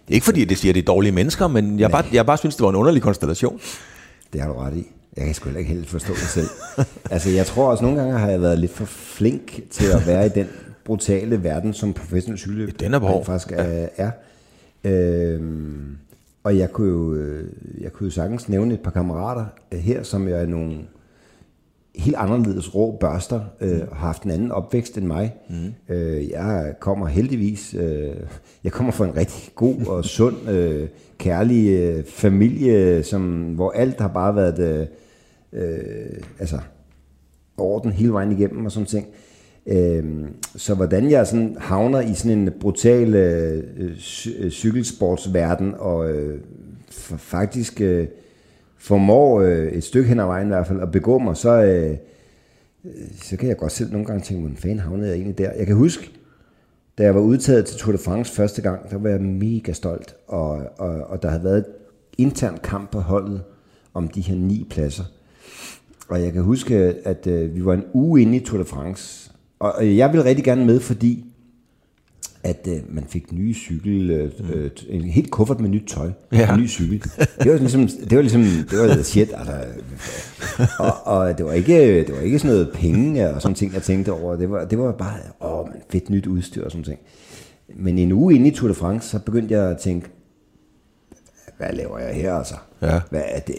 Ikke 0.08 0.24
fordi 0.24 0.44
det 0.44 0.58
siger, 0.58 0.70
at 0.70 0.74
det 0.74 0.82
er 0.82 0.86
dårlige 0.86 1.12
mennesker, 1.12 1.48
men 1.48 1.78
jeg 1.78 1.90
bare, 1.90 2.04
jeg 2.12 2.26
bare 2.26 2.38
synes, 2.38 2.56
det 2.56 2.62
var 2.62 2.70
en 2.70 2.76
underlig 2.76 3.02
konstellation. 3.02 3.60
Det 4.34 4.42
har 4.42 4.48
du 4.52 4.58
ret 4.58 4.76
i. 4.76 4.90
Jeg 5.16 5.24
kan 5.24 5.34
sgu 5.34 5.44
heller 5.44 5.58
ikke 5.58 5.72
helt 5.72 5.88
forstå 5.88 6.12
det 6.12 6.18
selv. 6.22 6.48
altså, 7.10 7.30
jeg 7.30 7.46
tror 7.46 7.70
også, 7.70 7.84
nogle 7.84 8.00
gange 8.00 8.18
har 8.18 8.30
jeg 8.30 8.40
været 8.42 8.58
lidt 8.58 8.72
for 8.72 8.84
flink 8.84 9.70
til 9.70 9.86
at 9.86 10.06
være 10.06 10.26
i 10.26 10.28
den 10.28 10.46
brutale 10.84 11.42
verden, 11.42 11.72
som 11.72 11.92
professionel 11.92 12.38
cykelløb 12.38 12.80
Den 12.80 12.94
er 12.94 13.22
faktisk 13.24 13.52
er. 13.52 13.88
er. 13.96 14.10
Øhm, 14.84 15.96
og 16.44 16.58
jeg 16.58 16.72
kunne, 16.72 16.90
jo, 16.90 17.14
øh, 17.14 17.48
jeg 17.80 17.92
kunne 17.92 18.04
jo 18.04 18.10
sagtens 18.10 18.48
nævne 18.48 18.74
et 18.74 18.80
par 18.80 18.90
kammerater 18.90 19.44
her, 19.72 20.02
som 20.02 20.28
jo 20.28 20.36
er 20.36 20.46
nogle 20.46 20.78
helt 21.96 22.16
anderledes 22.16 22.74
rå 22.74 22.96
børster, 23.00 23.40
øh, 23.60 23.78
har 23.78 24.06
haft 24.06 24.22
en 24.22 24.30
anden 24.30 24.52
opvækst 24.52 24.98
end 24.98 25.06
mig. 25.06 25.34
Mm. 25.50 25.94
Øh, 25.94 26.30
jeg 26.30 26.74
kommer 26.80 27.06
heldigvis, 27.06 27.74
øh, 27.78 28.16
jeg 28.64 28.72
kommer 28.72 28.92
fra 28.92 29.04
en 29.04 29.16
rigtig 29.16 29.52
god 29.54 29.86
og 29.86 30.04
sund, 30.16 30.48
øh, 30.50 30.88
kærlig 31.18 31.68
øh, 31.70 32.04
familie, 32.04 33.02
som, 33.02 33.42
hvor 33.54 33.70
alt 33.70 34.00
har 34.00 34.08
bare 34.08 34.36
været 34.36 34.58
øh, 34.58 34.86
øh, 35.52 36.20
altså, 36.38 36.58
orden 37.58 37.92
hele 37.92 38.12
vejen 38.12 38.32
igennem 38.32 38.64
og 38.64 38.72
sådan 38.72 38.86
ting. 38.86 39.06
Øh, 39.66 40.04
så 40.56 40.74
hvordan 40.74 41.10
jeg 41.10 41.26
sådan 41.26 41.56
havner 41.60 42.00
i 42.00 42.14
sådan 42.14 42.38
en 42.38 42.50
brutal 42.60 43.14
øh, 43.14 43.62
cy- 43.96 44.44
øh, 44.44 44.50
cykelsportsverden, 44.50 45.74
og 45.78 46.10
øh, 46.10 46.40
faktisk 47.16 47.80
øh, 47.80 48.06
formår 48.84 49.40
øh, 49.40 49.68
et 49.68 49.84
stykke 49.84 50.08
hen 50.08 50.20
ad 50.20 50.26
vejen 50.26 50.46
i 50.46 50.48
hvert 50.48 50.66
fald 50.66 50.80
at 50.80 50.90
begå 50.90 51.18
mig, 51.18 51.36
så, 51.36 51.62
øh, 51.62 51.96
så 53.22 53.36
kan 53.36 53.48
jeg 53.48 53.56
godt 53.56 53.72
selv 53.72 53.92
nogle 53.92 54.06
gange 54.06 54.22
tænke, 54.22 54.40
hvordan 54.40 54.56
fanden 54.56 54.78
havnede 54.78 55.08
jeg 55.08 55.14
egentlig 55.14 55.38
der? 55.38 55.52
Jeg 55.52 55.66
kan 55.66 55.76
huske, 55.76 56.10
da 56.98 57.02
jeg 57.02 57.14
var 57.14 57.20
udtaget 57.20 57.66
til 57.66 57.78
Tour 57.78 57.92
de 57.92 57.98
France 57.98 58.32
første 58.32 58.62
gang, 58.62 58.90
der 58.90 58.98
var 58.98 59.08
jeg 59.08 59.20
mega 59.20 59.72
stolt, 59.72 60.14
og, 60.26 60.62
og, 60.78 60.88
og 60.88 61.22
der 61.22 61.28
havde 61.28 61.44
været 61.44 61.64
intern 62.18 62.58
kamp 62.62 62.90
på 62.90 63.00
holdet 63.00 63.42
om 63.94 64.08
de 64.08 64.20
her 64.20 64.34
ni 64.34 64.66
pladser. 64.70 65.04
Og 66.08 66.22
jeg 66.22 66.32
kan 66.32 66.42
huske, 66.42 66.74
at 67.04 67.26
øh, 67.26 67.54
vi 67.54 67.64
var 67.64 67.74
en 67.74 67.84
uge 67.92 68.22
inde 68.22 68.36
i 68.36 68.40
Tour 68.40 68.58
de 68.58 68.64
France, 68.64 69.30
og, 69.58 69.72
og 69.72 69.96
jeg 69.96 70.12
ville 70.12 70.24
rigtig 70.24 70.44
gerne 70.44 70.66
med, 70.66 70.80
fordi 70.80 71.33
at 72.44 72.68
øh, 72.70 72.76
man 72.94 73.04
fik 73.08 73.32
nye 73.32 73.54
cykel, 73.54 74.10
øh, 74.10 74.30
øh, 74.54 74.70
en 74.88 75.02
helt 75.02 75.30
kuffert 75.30 75.60
med 75.60 75.68
nyt 75.70 75.82
tøj, 75.88 76.10
Ja. 76.32 76.54
en 76.54 76.60
ny 76.60 76.68
cykel. 76.68 77.10
Det 77.42 77.52
var 77.52 77.58
ligesom, 77.58 77.88
det 77.88 78.16
var 78.16 78.22
ligesom, 78.22 78.42
det 78.70 78.78
var 78.78 79.02
shit, 79.02 79.32
altså. 79.36 79.52
Og, 80.78 80.92
og 81.06 81.38
det 81.38 81.46
var 81.46 81.52
ikke, 81.52 82.04
det 82.04 82.14
var 82.14 82.20
ikke 82.20 82.38
sådan 82.38 82.54
noget 82.54 82.70
penge 82.74 83.30
og 83.34 83.42
sådan 83.42 83.54
ting, 83.54 83.74
jeg 83.74 83.82
tænkte 83.82 84.12
over. 84.12 84.36
Det 84.36 84.50
var, 84.50 84.64
det 84.64 84.78
var 84.78 84.92
bare, 84.92 85.14
åh, 85.40 85.66
man, 85.68 85.76
fedt 85.90 86.10
nyt 86.10 86.26
udstyr 86.26 86.64
og 86.64 86.70
sådan 86.70 86.84
ting. 86.84 86.98
Men 87.76 87.98
en 87.98 88.12
uge 88.12 88.34
inde 88.34 88.48
i 88.48 88.54
Tour 88.54 88.68
de 88.68 88.74
France, 88.74 89.08
så 89.08 89.18
begyndte 89.18 89.54
jeg 89.54 89.70
at 89.70 89.78
tænke, 89.78 90.08
hvad 91.58 91.72
laver 91.72 91.98
jeg 91.98 92.14
her 92.14 92.34
altså? 92.34 92.54
Ja. 92.82 93.00
Hvad, 93.10 93.22
det, 93.46 93.54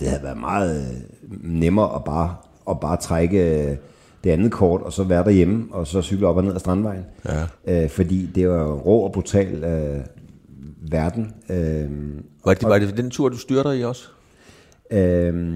det 0.00 0.08
havde 0.08 0.22
været 0.22 0.38
meget 0.38 1.02
nemmere 1.42 1.94
at 1.96 2.04
bare, 2.04 2.34
at 2.70 2.80
bare 2.80 2.96
trække 2.96 3.78
det 4.24 4.30
andet 4.30 4.52
kort, 4.52 4.82
og 4.82 4.92
så 4.92 5.04
være 5.04 5.24
derhjemme, 5.24 5.64
og 5.70 5.86
så 5.86 6.02
cykle 6.02 6.26
op 6.26 6.36
og 6.36 6.44
ned 6.44 6.54
ad 6.54 6.60
Strandvejen. 6.60 7.04
Ja. 7.66 7.82
Øh, 7.84 7.90
fordi 7.90 8.30
det 8.34 8.48
var 8.48 8.72
rå 8.72 8.98
og 9.00 9.12
brutal 9.12 9.64
øh, 9.64 10.00
verden. 10.90 11.32
Øh, 11.50 11.90
Var 12.44 12.54
det, 12.54 12.62
var 12.68 12.78
det 12.78 12.96
den 12.96 13.10
tur, 13.10 13.28
du 13.28 13.36
styrter 13.38 13.72
i 13.72 13.84
også? 13.84 14.08
øh, 14.90 15.54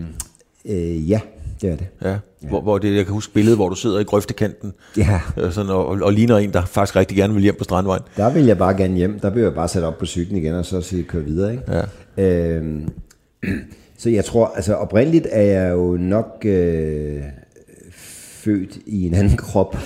øh, 0.64 1.10
ja, 1.10 1.20
det 1.62 1.70
er 1.70 1.76
det. 1.76 1.86
Ja. 2.04 2.16
Hvor, 2.48 2.60
hvor 2.60 2.78
det, 2.78 2.96
jeg 2.96 3.04
kan 3.04 3.14
huske 3.14 3.32
billedet, 3.32 3.58
hvor 3.58 3.68
du 3.68 3.74
sidder 3.74 4.00
i 4.00 4.02
grøftekanten 4.04 4.72
Ja, 4.96 5.20
øh, 5.36 5.52
sådan, 5.52 5.70
og, 5.70 5.86
og, 5.86 6.12
ligner 6.12 6.36
en, 6.36 6.52
der 6.52 6.64
faktisk 6.64 6.96
rigtig 6.96 7.16
gerne 7.16 7.34
vil 7.34 7.42
hjem 7.42 7.54
på 7.58 7.64
Strandvejen. 7.64 8.02
der 8.16 8.32
vil 8.32 8.44
jeg 8.44 8.58
bare 8.58 8.76
gerne 8.76 8.94
hjem. 8.96 9.20
Der 9.20 9.30
vil 9.30 9.42
jeg 9.42 9.54
bare 9.54 9.68
sætte 9.68 9.86
op 9.86 9.98
på 9.98 10.06
cyklen 10.06 10.36
igen, 10.38 10.54
og 10.54 10.64
så 10.64 10.80
sige, 10.80 11.02
køre 11.02 11.24
videre. 11.24 11.52
Ikke? 11.52 11.62
Ja. 12.16 12.24
Øh, 12.24 12.82
så 13.98 14.10
jeg 14.10 14.24
tror, 14.24 14.52
altså 14.56 14.74
oprindeligt 14.74 15.26
er 15.30 15.42
jeg 15.42 15.72
jo 15.72 15.96
nok 16.00 16.42
øh, 16.44 17.22
født 18.48 18.78
i 18.86 19.06
en 19.06 19.14
anden 19.14 19.36
krop. 19.36 19.76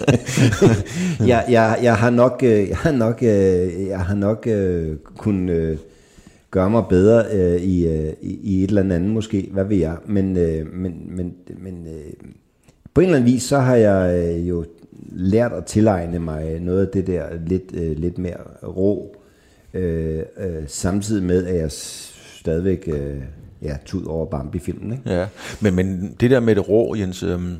jeg, 1.30 1.44
jeg, 1.48 1.78
jeg 1.82 1.96
har 1.96 2.10
nok, 2.10 2.42
jeg 2.42 2.76
har 2.76 2.92
nok, 2.92 3.22
jeg 3.22 4.00
har 4.00 4.14
nok 4.14 4.46
øh, 4.46 4.90
øh 4.90 4.96
kun 5.16 5.48
øh, 5.48 5.78
gøre 6.50 6.70
mig 6.70 6.84
bedre 6.88 7.24
øh, 7.32 7.60
i, 7.60 7.86
øh, 7.86 8.12
i, 8.22 8.40
i 8.42 8.64
et 8.64 8.68
eller 8.68 8.82
andet 8.82 9.10
måske, 9.10 9.48
hvad 9.52 9.64
ved 9.64 9.76
jeg. 9.76 9.96
Men, 10.06 10.36
øh, 10.36 10.72
men, 10.72 11.02
men, 11.06 11.34
men 11.58 11.86
øh, 11.86 12.12
på 12.94 13.00
en 13.00 13.04
eller 13.04 13.16
anden 13.16 13.32
vis, 13.32 13.42
så 13.42 13.58
har 13.58 13.76
jeg 13.76 14.24
øh, 14.24 14.48
jo 14.48 14.64
lært 15.12 15.52
at 15.52 15.64
tilegne 15.64 16.18
mig 16.18 16.60
noget 16.60 16.86
af 16.86 16.92
det 16.92 17.06
der 17.06 17.24
lidt, 17.46 17.74
øh, 17.74 17.96
lidt 17.96 18.18
mere 18.18 18.40
rå, 18.62 19.16
øh, 19.74 20.22
øh, 20.38 20.62
samtidig 20.66 21.22
med, 21.22 21.46
at 21.46 21.56
jeg 21.56 21.70
stadigvæk 22.46 22.88
øh, 22.92 23.22
ja, 23.62 23.76
tud 23.86 24.04
over 24.04 24.26
Bambi-filmen. 24.26 24.92
Ikke? 24.92 25.10
Ja, 25.10 25.26
men, 25.60 25.74
men 25.74 26.16
det 26.20 26.30
der 26.30 26.40
med 26.40 26.54
det 26.54 26.68
rå, 26.68 26.94
Jens, 26.94 27.22
øhm, 27.22 27.56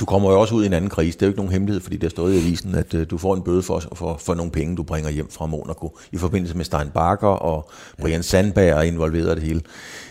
du 0.00 0.04
kommer 0.04 0.30
jo 0.32 0.40
også 0.40 0.54
ud 0.54 0.62
i 0.62 0.66
en 0.66 0.72
anden 0.72 0.90
krise. 0.90 1.18
Det 1.18 1.22
er 1.22 1.26
jo 1.26 1.30
ikke 1.30 1.38
nogen 1.38 1.52
hemmelighed, 1.52 1.80
fordi 1.80 1.96
det 1.96 2.06
er 2.06 2.10
stået 2.10 2.34
i 2.34 2.38
avisen, 2.38 2.74
at 2.74 2.94
øh, 2.94 3.06
du 3.10 3.18
får 3.18 3.34
en 3.34 3.42
bøde 3.42 3.62
for, 3.62 3.82
for, 3.94 4.16
for 4.16 4.34
nogle 4.34 4.52
penge, 4.52 4.76
du 4.76 4.82
bringer 4.82 5.10
hjem 5.10 5.30
fra 5.30 5.46
Monaco, 5.46 5.98
i 6.12 6.16
forbindelse 6.16 6.56
med 6.56 6.64
Stein 6.64 6.90
Bakker 6.94 7.28
og 7.28 7.70
Brian 8.00 8.22
Sandberg 8.22 8.68
er 8.68 8.82
involveret 8.82 9.32
i 9.32 9.40
det 9.40 9.42
hele. 9.42 9.60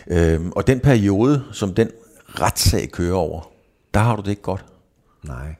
Øhm, 0.06 0.52
og 0.52 0.66
den 0.66 0.80
periode, 0.80 1.42
som 1.52 1.74
den 1.74 1.88
retssag 2.26 2.88
kører 2.92 3.14
over, 3.14 3.50
der 3.94 4.00
har 4.00 4.16
du 4.16 4.22
det 4.22 4.30
ikke 4.30 4.42
godt. 4.42 4.64
Nej, 5.24 5.54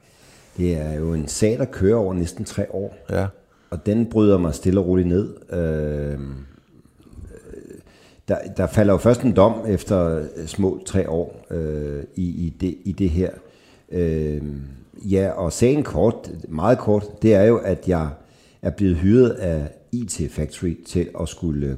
det 0.57 0.77
er 0.77 0.93
jo 0.93 1.13
en 1.13 1.27
sag, 1.27 1.57
der 1.57 1.65
kører 1.65 1.97
over 1.97 2.13
næsten 2.13 2.45
tre 2.45 2.65
år. 2.69 2.97
Ja, 3.09 3.27
Og 3.69 3.85
den 3.85 4.05
bryder 4.05 4.37
mig 4.37 4.55
stille 4.55 4.79
og 4.79 4.87
roligt 4.87 5.07
ned. 5.07 5.53
Øh, 5.53 6.19
der, 8.33 8.53
der 8.57 8.67
falder 8.67 8.93
jo 8.93 8.97
først 8.97 9.21
en 9.21 9.35
dom 9.35 9.65
efter 9.67 10.17
øh, 10.17 10.47
små 10.47 10.83
tre 10.85 11.09
år 11.09 11.45
øh, 11.51 12.03
i, 12.15 12.45
i, 12.45 12.53
det, 12.61 12.77
i 12.85 12.91
det 12.91 13.09
her. 13.09 13.29
Øh, 13.91 14.41
ja, 14.95 15.29
og 15.29 15.53
sagen 15.53 15.83
kort, 15.83 16.31
meget 16.49 16.77
kort, 16.77 17.21
det 17.21 17.33
er 17.33 17.43
jo, 17.43 17.57
at 17.57 17.87
jeg 17.87 18.09
er 18.61 18.69
blevet 18.69 18.95
hyret 18.95 19.29
af 19.29 19.71
IT 19.91 20.21
Factory 20.31 20.83
til 20.85 21.09
at 21.21 21.29
skulle, 21.29 21.77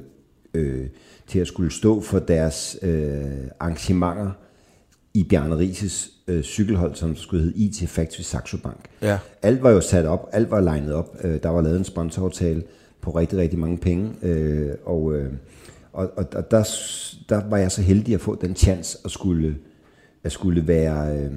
øh, 0.54 0.86
til 1.26 1.38
at 1.38 1.46
skulle 1.46 1.72
stå 1.72 2.00
for 2.00 2.18
deres 2.18 2.78
øh, 2.82 3.24
arrangementer 3.60 4.30
i 5.14 5.24
Bjarne 5.24 5.58
Rises 5.58 6.10
øh, 6.28 6.42
cykelhold, 6.42 6.94
som 6.94 7.16
skulle 7.16 7.44
hedde 7.44 7.58
IT 7.58 7.88
Factory 7.88 8.22
Saxo 8.22 8.56
Bank. 8.56 8.80
Ja. 9.02 9.18
Alt 9.42 9.62
var 9.62 9.70
jo 9.70 9.80
sat 9.80 10.06
op, 10.06 10.28
alt 10.32 10.50
var 10.50 10.60
legnet 10.60 10.94
op. 10.94 11.16
Øh, 11.24 11.42
der 11.42 11.48
var 11.48 11.60
lavet 11.60 11.78
en 11.78 11.84
sponsoraftale 11.84 12.62
på 13.00 13.10
rigtig, 13.10 13.38
rigtig 13.38 13.58
mange 13.58 13.78
penge. 13.78 14.10
Øh, 14.22 14.70
og, 14.84 15.14
øh, 15.14 15.32
og, 15.96 16.10
og, 16.16 16.26
og 16.34 16.50
der, 16.50 16.68
der 17.28 17.48
var 17.48 17.56
jeg 17.56 17.72
så 17.72 17.82
heldig 17.82 18.14
at 18.14 18.20
få 18.20 18.34
den 18.34 18.56
chance 18.56 18.98
at 19.04 19.10
skulle, 19.10 19.56
at 20.24 20.32
skulle 20.32 20.68
være 20.68 21.18
øh, 21.18 21.30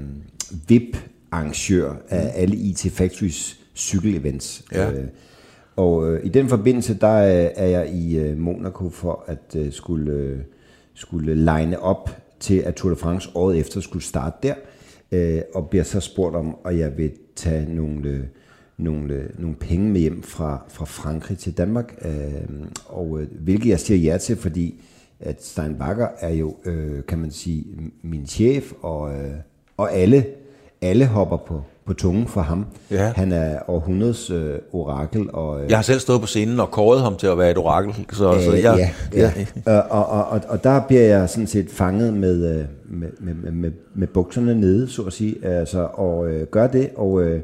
VIP-arrangør 0.68 1.94
af 2.10 2.32
alle 2.36 2.56
IT 2.56 2.88
Factories 2.92 3.60
cykelevents. 3.76 4.64
Ja. 4.72 4.92
Øh, 4.92 5.08
og 5.76 6.12
øh, 6.12 6.26
i 6.26 6.30
den 6.30 6.50
forbindelse, 6.50 6.94
der 6.94 7.08
er, 7.08 7.50
er 7.56 7.68
jeg 7.68 7.94
i 7.94 8.18
øh, 8.18 8.38
Monaco 8.38 8.90
for 8.90 9.24
at 9.28 9.56
øh, 9.56 9.72
skulle, 9.72 10.12
øh, 10.12 10.40
skulle 10.94 11.36
line 11.36 11.80
op 11.80 12.22
til, 12.40 12.60
at 12.60 12.76
Tour 12.76 12.90
de 12.90 12.96
France 12.96 13.30
året 13.36 13.58
efter 13.60 13.82
skulle 13.82 14.04
starte 14.04 14.38
der, 14.44 14.56
øh, 15.12 15.42
og 15.56 15.70
bliver 15.70 15.84
så 15.84 16.00
spurgt 16.00 16.36
om, 16.36 16.56
og 16.64 16.78
jeg 16.78 16.98
vil 16.98 17.12
tage 17.36 17.76
nogle, 17.76 18.10
øh, 18.10 18.24
nogle, 18.80 19.14
øh, 19.14 19.24
nogle 19.38 19.56
penge 19.56 19.90
med 19.90 20.02
hjem 20.02 20.24
fra, 20.24 20.62
fra 20.68 20.86
Frankrig 20.86 21.38
til 21.38 21.58
Danmark, 21.58 21.96
øh, 22.06 22.68
og 22.86 23.20
øh, 23.22 23.28
hvilket 23.40 23.70
jeg 23.70 23.80
siger 23.80 24.12
ja 24.12 24.18
til, 24.18 24.36
fordi 24.38 24.82
at 25.20 25.46
Stein 25.46 25.76
Bakker 25.76 26.08
er 26.20 26.34
jo, 26.34 26.56
øh, 26.66 27.04
kan 27.08 27.18
man 27.18 27.32
sige, 27.32 27.66
min 28.04 28.28
chef, 28.28 28.72
og, 28.82 29.12
øh, 29.12 29.32
og 29.78 29.94
alle, 29.94 30.26
alle 30.82 31.06
hopper 31.06 31.38
på, 31.38 31.62
på 31.86 31.94
tungen 31.94 32.28
for 32.28 32.42
ham. 32.42 32.66
Ja. 32.92 33.12
Han 33.16 33.32
er 33.32 33.60
århundredes 33.68 34.30
øh, 34.30 34.60
orakel, 34.72 35.30
og, 35.34 35.64
øh, 35.64 35.70
jeg 35.70 35.78
har 35.78 35.84
selv 35.84 36.00
stået 36.00 36.22
på 36.22 36.28
scenen 36.28 36.60
og 36.60 36.72
kåret 36.72 37.02
ham 37.02 37.16
til 37.16 37.28
at 37.28 37.38
være 37.38 37.52
et 37.52 37.58
orakel, 37.58 38.06
så, 38.12 38.42
så 38.42 38.52
Øh, 38.52 38.62
jeg, 38.62 38.94
ja, 39.14 39.20
ja. 39.22 39.32
Og, 39.78 39.84
og, 39.90 40.06
og, 40.06 40.26
og, 40.26 40.42
og 40.48 40.64
der 40.64 40.82
bliver 40.88 41.02
jeg 41.02 41.30
sådan 41.30 41.48
set 41.48 41.70
fanget 41.70 42.14
med, 42.14 42.60
øh, 42.60 42.66
med, 42.86 43.10
med, 43.20 43.34
med, 43.34 43.52
med, 43.52 43.72
med 43.94 44.08
bukserne 44.08 44.56
nede, 44.56 44.90
så 44.90 45.02
at 45.02 45.14
sige, 45.14 45.46
altså, 45.46 45.88
og 45.94 46.30
øh, 46.30 46.48
gør 46.48 46.68
det, 46.68 46.90
og, 46.96 47.24
øh, 47.24 47.42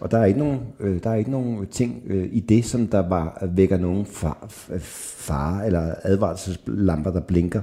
og 0.00 0.10
der 0.10 0.18
er 0.18 0.24
ikke 0.24 0.38
nogen, 0.38 0.60
øh, 0.80 1.02
der 1.02 1.10
er 1.10 1.14
ikke 1.14 1.30
nogen 1.30 1.66
ting 1.66 2.02
øh, 2.06 2.28
i 2.32 2.40
det, 2.40 2.64
som 2.64 2.86
der 2.86 3.08
var 3.08 3.46
vækker 3.52 3.76
nogen 3.76 4.06
far, 4.06 4.46
fare 4.80 5.66
eller 5.66 5.94
advarselslamper, 6.02 7.10
der 7.10 7.20
blinker. 7.20 7.60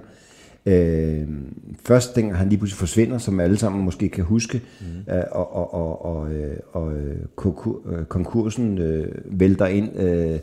Øh, 0.66 1.28
først 1.86 2.16
dengang 2.16 2.38
han 2.38 2.50
lige 2.50 2.58
pludselig 2.58 2.80
forsvinder, 2.80 3.18
som 3.18 3.40
alle 3.40 3.58
sammen 3.58 3.86
måske 3.86 4.10
kan 4.10 4.24
huske, 4.24 4.62
mm. 4.82 5.14
øh, 5.14 5.24
og, 5.32 5.56
og, 5.56 5.74
og, 5.74 6.06
og, 6.06 6.34
øh, 6.34 6.58
og 6.72 6.94
øh, 6.94 7.18
konkur, 7.36 7.82
øh, 7.92 8.06
konkursen 8.06 8.78
øh, 8.78 9.08
vælter 9.26 9.66
ind, 9.66 10.00
øh, 10.00 10.40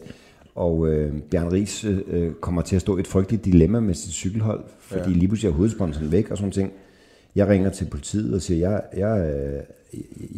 og 0.54 0.88
øh, 0.88 1.12
Bjørn 1.30 1.52
Ries 1.52 1.84
øh, 1.84 2.32
kommer 2.32 2.62
til 2.62 2.76
at 2.76 2.82
stå 2.82 2.96
i 2.96 3.00
et 3.00 3.06
frygteligt 3.06 3.44
dilemma 3.44 3.80
med 3.80 3.94
sit 3.94 4.12
cykelhold, 4.12 4.64
fordi 4.80 5.10
ja. 5.10 5.16
lige 5.16 5.28
pludselig 5.28 5.50
er 5.50 5.54
hovedsponsoren 5.54 6.12
væk 6.12 6.30
og 6.30 6.36
sådan 6.36 6.52
ting. 6.52 6.72
Jeg 7.36 7.48
ringer 7.48 7.70
til 7.70 7.84
politiet 7.84 8.34
og 8.34 8.42
siger, 8.42 8.70
jeg, 8.70 8.82
jeg, 8.96 9.18
øh, 9.34 9.60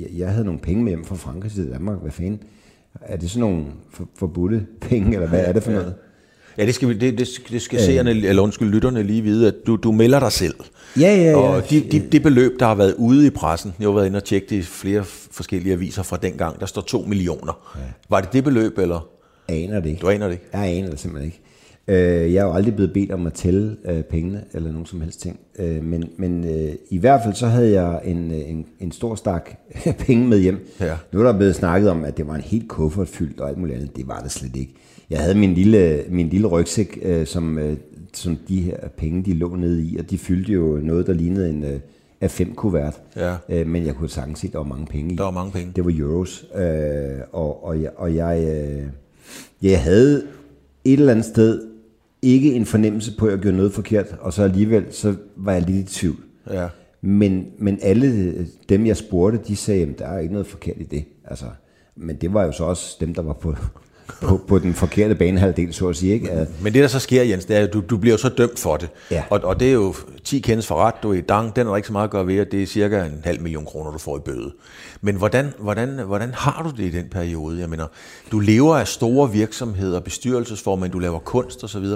jeg, 0.01 0.09
jeg 0.17 0.31
havde 0.31 0.45
nogle 0.45 0.61
penge 0.61 0.83
med 0.85 0.91
hjem 0.91 1.05
fra 1.05 1.17
Frankrig 1.17 1.53
til 1.53 1.71
Danmark. 1.73 1.99
Hvad 2.03 2.11
fanden? 2.13 2.43
Er 3.01 3.17
det 3.17 3.31
sådan 3.31 3.41
nogle 3.41 3.65
for, 3.91 4.09
forbudte 4.19 4.67
penge, 4.81 5.15
eller 5.15 5.29
hvad 5.29 5.45
er 5.45 5.53
det 5.53 5.63
for 5.63 5.73
noget? 5.73 5.95
Ja, 6.59 6.67
det 6.67 6.75
skal, 6.75 6.89
vi- 6.89 6.95
det, 6.99 7.19
det, 7.19 7.29
det 7.51 7.63
skal 7.63 7.81
seerne, 7.81 8.11
eller 8.11 8.43
undskyld, 8.43 8.69
lytterne 8.71 9.03
lige 9.03 9.23
vide, 9.23 9.49
at 9.49 9.55
du, 9.67 9.77
du 9.77 9.93
melder 9.93 10.21
dig 10.21 10.33
selv. 10.33 10.55
Ja, 11.01 11.17
ja, 11.17 11.23
ja. 11.31 11.37
Og 11.37 11.71
de, 11.71 11.81
de, 11.81 11.99
det 12.13 12.23
beløb, 12.23 12.53
der 12.61 12.67
har 12.67 12.75
været 12.75 12.95
ude 12.99 13.27
i 13.27 13.31
pressen, 13.31 13.75
jeg 13.81 13.89
har 13.89 13.93
været 13.95 14.07
inde 14.07 14.17
og 14.17 14.25
tjekke 14.25 14.47
det 14.51 14.57
i 14.57 14.63
flere 14.63 15.05
forskellige 15.05 15.73
aviser 15.73 16.03
fra 16.03 16.17
dengang, 16.17 16.61
der 16.61 16.67
står 16.67 16.83
2 16.83 17.01
millioner. 17.03 17.73
Ja. 17.77 17.81
Var 18.09 18.21
det 18.21 18.33
det 18.33 18.45
beløb, 18.45 18.79
eller? 18.79 19.09
aner 19.49 19.81
det 19.81 19.89
ikke. 19.91 20.01
Du 20.01 20.09
aner 20.09 20.27
det 20.27 20.33
ikke? 20.33 20.45
Jeg 20.53 20.67
aner 20.67 20.91
det 20.91 21.01
simpelthen 21.01 21.27
ikke. 21.27 21.41
Øh, 21.89 22.35
jeg 22.35 22.41
er 22.41 22.45
jo 22.45 22.53
aldrig 22.53 22.75
blevet 22.75 22.93
bedt 22.93 23.13
om 23.13 23.27
at 23.27 23.33
tælle 23.33 23.77
øh, 23.85 24.03
pengene, 24.03 24.45
eller 24.53 24.73
nogen 24.73 24.87
som 24.87 25.01
helst 25.01 25.21
ting. 25.21 25.41
Øh, 25.59 25.85
men 25.85 26.11
men 26.17 26.45
øh, 26.45 26.73
i 26.91 26.99
hvert 26.99 27.21
fald 27.25 27.35
så 27.35 27.47
havde 27.47 27.83
jeg 27.83 28.01
en, 28.05 28.31
øh, 28.31 28.51
en, 28.51 28.67
en 28.81 28.93
stor 28.93 29.15
stak 29.15 29.51
penge 30.07 30.29
med 30.29 30.39
hjem. 30.39 30.69
Ja. 30.81 30.95
Nu 31.13 31.21
er 31.21 31.25
der 31.25 31.37
blevet 31.37 31.55
snakket 31.55 31.91
om, 31.91 32.05
at 32.05 32.17
det 32.17 32.27
var 32.27 32.35
en 32.35 32.41
helt 32.41 32.69
kuffert 32.69 33.09
fyldt 33.09 33.41
og 33.41 33.49
alt 33.49 33.59
muligt 33.59 33.77
andet. 33.77 33.97
Det 33.97 34.09
var 34.09 34.21
det 34.21 34.31
slet 34.31 34.57
ikke. 34.57 34.75
Jeg 35.11 35.21
havde 35.21 35.35
min 35.35 35.55
lille, 35.55 36.05
min 36.09 36.29
lille 36.29 36.47
rygsæk, 36.47 36.99
øh, 37.03 37.27
som, 37.27 37.59
øh, 37.59 37.77
som 38.15 38.37
de 38.49 38.61
her 38.61 38.89
penge, 38.97 39.23
de 39.23 39.35
lå 39.35 39.57
nede 39.57 39.83
i, 39.83 39.97
og 39.97 40.11
de 40.11 40.19
fyldte 40.19 40.53
jo 40.53 40.81
noget, 40.83 41.07
der 41.07 41.13
lignede 41.13 41.51
en 41.51 41.65
øh, 41.65 41.81
A5-kuvert. 42.25 43.01
Ja. 43.17 43.37
Øh, 43.49 43.67
men 43.67 43.87
jeg 43.87 43.95
kunne 43.95 44.09
sagtens 44.11 44.39
se, 44.39 44.47
at 44.47 44.53
der 44.53 44.59
var 44.59 44.67
mange 44.67 44.87
penge 44.87 45.13
i. 45.13 45.17
Der 45.17 45.25
var 45.25 45.31
mange 45.31 45.53
penge. 45.53 45.73
Det 45.77 45.85
var 45.85 45.93
euros. 45.99 46.45
Øh, 46.55 47.21
og, 47.33 47.65
og 47.65 47.83
jeg, 47.83 47.91
og 47.97 48.15
jeg, 48.15 48.45
øh, 48.49 48.87
jeg 49.63 49.83
havde 49.83 50.23
et 50.85 50.99
eller 50.99 51.13
andet 51.13 51.25
sted 51.25 51.72
ikke 52.23 52.55
en 52.55 52.67
fornemmelse 52.67 53.17
på, 53.17 53.27
at 53.27 53.33
jeg 53.33 53.41
gjorde 53.41 53.57
noget 53.57 53.73
forkert, 53.73 54.17
og 54.21 54.33
så 54.33 54.43
alligevel, 54.43 54.87
så 54.91 55.15
var 55.37 55.53
jeg 55.53 55.63
lidt 55.63 55.91
i 55.91 55.95
tvivl. 55.95 56.25
Ja. 56.51 56.69
Men, 57.01 57.47
men 57.59 57.79
alle 57.83 58.35
dem, 58.69 58.87
jeg 58.87 58.97
spurgte, 58.97 59.41
de 59.49 59.57
sagde, 59.57 59.83
at 59.83 59.99
der 59.99 60.07
er 60.07 60.19
ikke 60.19 60.33
noget 60.33 60.47
forkert 60.47 60.77
i 60.81 60.85
det. 60.85 61.05
Altså, 61.25 61.45
men 61.97 62.17
det 62.17 62.35
var 62.35 62.45
jo 62.45 62.53
så 62.53 62.65
også 62.65 62.97
dem, 63.01 63.15
der 63.15 63.23
var 63.23 63.33
på, 63.33 63.55
på, 64.23 64.41
på 64.49 64.59
den 64.59 64.75
forkerte 64.75 65.15
banehalvdel, 65.15 65.75
så 65.75 65.89
at 65.89 65.97
sige. 65.97 66.13
Ikke? 66.13 66.31
At, 66.31 66.49
Men 66.63 66.75
det, 66.75 66.83
der 66.83 66.89
så 66.89 66.99
sker, 66.99 67.23
Jens, 67.23 67.45
det 67.45 67.57
er, 67.57 67.61
at 67.61 67.73
du, 67.73 67.83
du 67.91 67.97
bliver 67.97 68.15
jo 68.15 68.19
så 68.19 68.29
dømt 68.29 68.59
for 68.59 68.77
det. 68.77 68.89
Ja. 69.11 69.25
Og, 69.31 69.41
og 69.45 69.61
det 69.61 69.69
er 69.69 69.73
jo 69.73 69.95
10 70.25 70.39
kendes 70.39 70.67
for 70.67 70.75
ret, 70.75 70.95
du 71.03 71.11
er 71.11 71.15
i 71.15 71.21
dang, 71.21 71.57
den 71.57 71.67
er 71.67 71.71
der 71.71 71.77
ikke 71.77 71.87
så 71.87 71.93
meget 71.93 72.05
at 72.05 72.11
gøre 72.11 72.27
ved, 72.27 72.37
at 72.37 72.53
det 72.53 72.63
er 72.63 72.67
cirka 72.67 73.05
en 73.05 73.21
halv 73.25 73.41
million 73.41 73.65
kroner, 73.65 73.91
du 73.91 73.99
får 73.99 74.17
i 74.17 74.21
bøde. 74.21 74.53
Men 75.01 75.17
hvordan, 75.17 75.53
hvordan, 75.59 75.89
hvordan 76.07 76.31
har 76.35 76.63
du 76.63 76.83
det 76.83 76.89
i 76.89 76.97
den 76.97 77.09
periode? 77.09 77.61
Jeg 77.61 77.69
mener, 77.69 77.87
du 78.33 78.39
lever 78.39 78.77
af 78.77 78.89
store 78.89 79.33
virksomheder, 79.33 80.01
bestyrelsesformand, 80.01 80.93
du 80.93 80.99
laver 80.99 81.19
kunst 81.19 81.65
osv., 81.65 81.87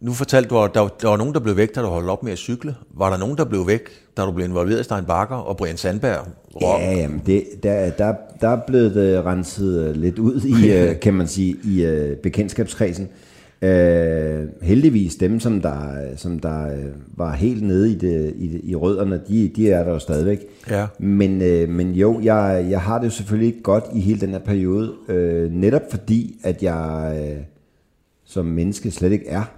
nu 0.00 0.12
fortalte 0.12 0.48
du, 0.48 0.58
at 0.58 0.74
der, 0.74 0.88
der 1.02 1.08
var 1.08 1.16
nogen, 1.16 1.34
der 1.34 1.40
blev 1.40 1.56
væk, 1.56 1.74
da 1.74 1.80
du 1.80 1.86
holdt 1.86 2.08
op 2.08 2.22
med 2.22 2.32
at 2.32 2.38
cykle. 2.38 2.74
Var 2.94 3.10
der 3.10 3.16
nogen, 3.16 3.36
der 3.36 3.44
blev 3.44 3.66
væk, 3.66 3.88
da 4.16 4.22
du 4.22 4.32
blev 4.32 4.46
involveret 4.46 4.80
i 4.80 4.82
Stein 4.84 5.04
Bakker 5.04 5.36
og 5.36 5.56
Brian 5.56 5.76
Sandberg? 5.76 6.26
Rob? 6.54 6.80
Ja, 6.80 6.92
jamen 6.92 7.22
det, 7.26 7.44
der, 7.62 7.90
der, 7.90 8.14
der 8.40 8.48
er 8.48 8.60
blevet 8.66 8.96
øh, 8.96 9.24
renset 9.24 9.88
øh, 9.88 9.96
lidt 9.96 10.18
ud 10.18 10.40
i, 10.40 10.70
øh, 10.76 11.00
kan 11.00 11.14
man 11.14 11.26
sige, 11.26 11.56
i 11.64 11.84
øh, 11.84 12.16
bekendtskabskredsen. 12.16 13.08
Øh, 13.62 14.46
heldigvis 14.62 15.16
dem, 15.16 15.40
som 15.40 15.60
der, 15.60 15.92
som 16.16 16.38
der 16.38 16.66
øh, 16.66 16.84
var 17.16 17.32
helt 17.34 17.62
nede 17.62 17.92
i, 17.92 17.94
det, 17.94 18.32
i, 18.36 18.48
det, 18.48 18.60
i 18.64 18.74
rødderne, 18.74 19.20
de, 19.28 19.50
de 19.56 19.70
er 19.70 19.84
der 19.84 19.90
jo 19.90 19.98
stadigvæk. 19.98 20.38
Ja. 20.70 20.86
Men, 20.98 21.42
øh, 21.42 21.68
men 21.68 21.92
jo, 21.92 22.20
jeg, 22.22 22.66
jeg 22.70 22.80
har 22.80 22.98
det 22.98 23.04
jo 23.04 23.10
selvfølgelig 23.10 23.46
ikke 23.46 23.62
godt 23.62 23.84
i 23.94 24.00
hele 24.00 24.20
den 24.20 24.30
her 24.30 24.38
periode, 24.38 24.92
øh, 25.08 25.52
netop 25.52 25.82
fordi, 25.90 26.40
at 26.42 26.62
jeg 26.62 27.16
øh, 27.20 27.42
som 28.24 28.44
menneske 28.44 28.90
slet 28.90 29.12
ikke 29.12 29.28
er 29.28 29.57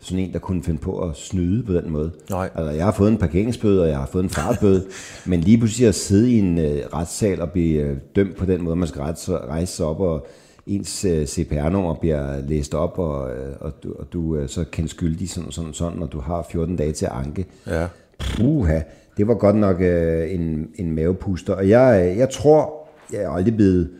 sådan 0.00 0.24
en, 0.24 0.32
der 0.32 0.38
kunne 0.38 0.62
finde 0.62 0.80
på 0.80 0.98
at 0.98 1.16
snyde 1.16 1.62
på 1.62 1.72
den 1.72 1.90
måde. 1.90 2.10
Nej. 2.30 2.50
Altså, 2.54 2.70
jeg 2.70 2.84
har 2.84 2.92
fået 2.92 3.10
en 3.10 3.18
parkeringsbøde, 3.18 3.82
og 3.82 3.88
jeg 3.88 3.98
har 3.98 4.06
fået 4.06 4.22
en 4.22 4.30
fartbøde, 4.30 4.86
men 5.26 5.40
lige 5.40 5.58
pludselig 5.58 5.88
at 5.88 5.94
sidde 5.94 6.32
i 6.32 6.38
en 6.38 6.58
øh, 6.58 6.82
retssal 6.94 7.40
og 7.40 7.50
blive 7.50 7.82
øh, 7.82 7.96
dømt 8.16 8.36
på 8.36 8.46
den 8.46 8.62
måde, 8.62 8.76
man 8.76 8.88
skal 8.88 9.00
rejse, 9.00 9.32
rejse 9.32 9.72
sig 9.72 9.86
op, 9.86 10.00
og 10.00 10.26
ens 10.66 11.04
øh, 11.04 11.26
CPR-nummer 11.26 11.94
bliver 11.94 12.40
læst 12.40 12.74
op, 12.74 12.98
og, 12.98 13.30
øh, 13.30 13.54
og 13.60 13.72
du, 13.82 13.94
og 13.98 14.12
du 14.12 14.36
øh, 14.36 14.48
så 14.48 14.64
kendt 14.64 14.90
skyldig 14.90 15.30
sådan 15.30 15.52
sådan 15.52 15.72
sådan, 15.72 16.02
og 16.02 16.12
du 16.12 16.20
har 16.20 16.46
14 16.50 16.76
dage 16.76 16.92
til 16.92 17.06
at 17.06 17.12
anke. 17.12 17.46
Ja. 17.66 17.86
Puha, 18.18 18.80
det 19.16 19.28
var 19.28 19.34
godt 19.34 19.56
nok 19.56 19.80
øh, 19.80 20.34
en, 20.34 20.68
en 20.74 20.94
mavepuster. 20.94 21.54
Og 21.54 21.68
jeg, 21.68 22.08
øh, 22.10 22.18
jeg 22.18 22.30
tror, 22.30 22.88
jeg 23.12 23.22
er 23.22 23.30
aldrig 23.30 23.56
blevet 23.56 23.90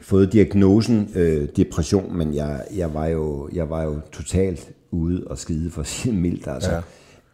fået 0.00 0.32
diagnosen 0.32 1.10
øh, 1.14 1.48
depression, 1.56 2.16
men 2.16 2.34
jeg, 2.34 2.64
jeg, 2.76 2.94
var 2.94 3.06
jo, 3.06 3.48
jeg 3.52 3.70
var 3.70 3.82
jo 3.82 4.00
totalt 4.12 4.70
ude 4.92 5.24
og 5.26 5.38
skide 5.38 5.70
for 5.70 5.82
det 6.04 6.14
mildt. 6.14 6.48
Altså. 6.48 6.70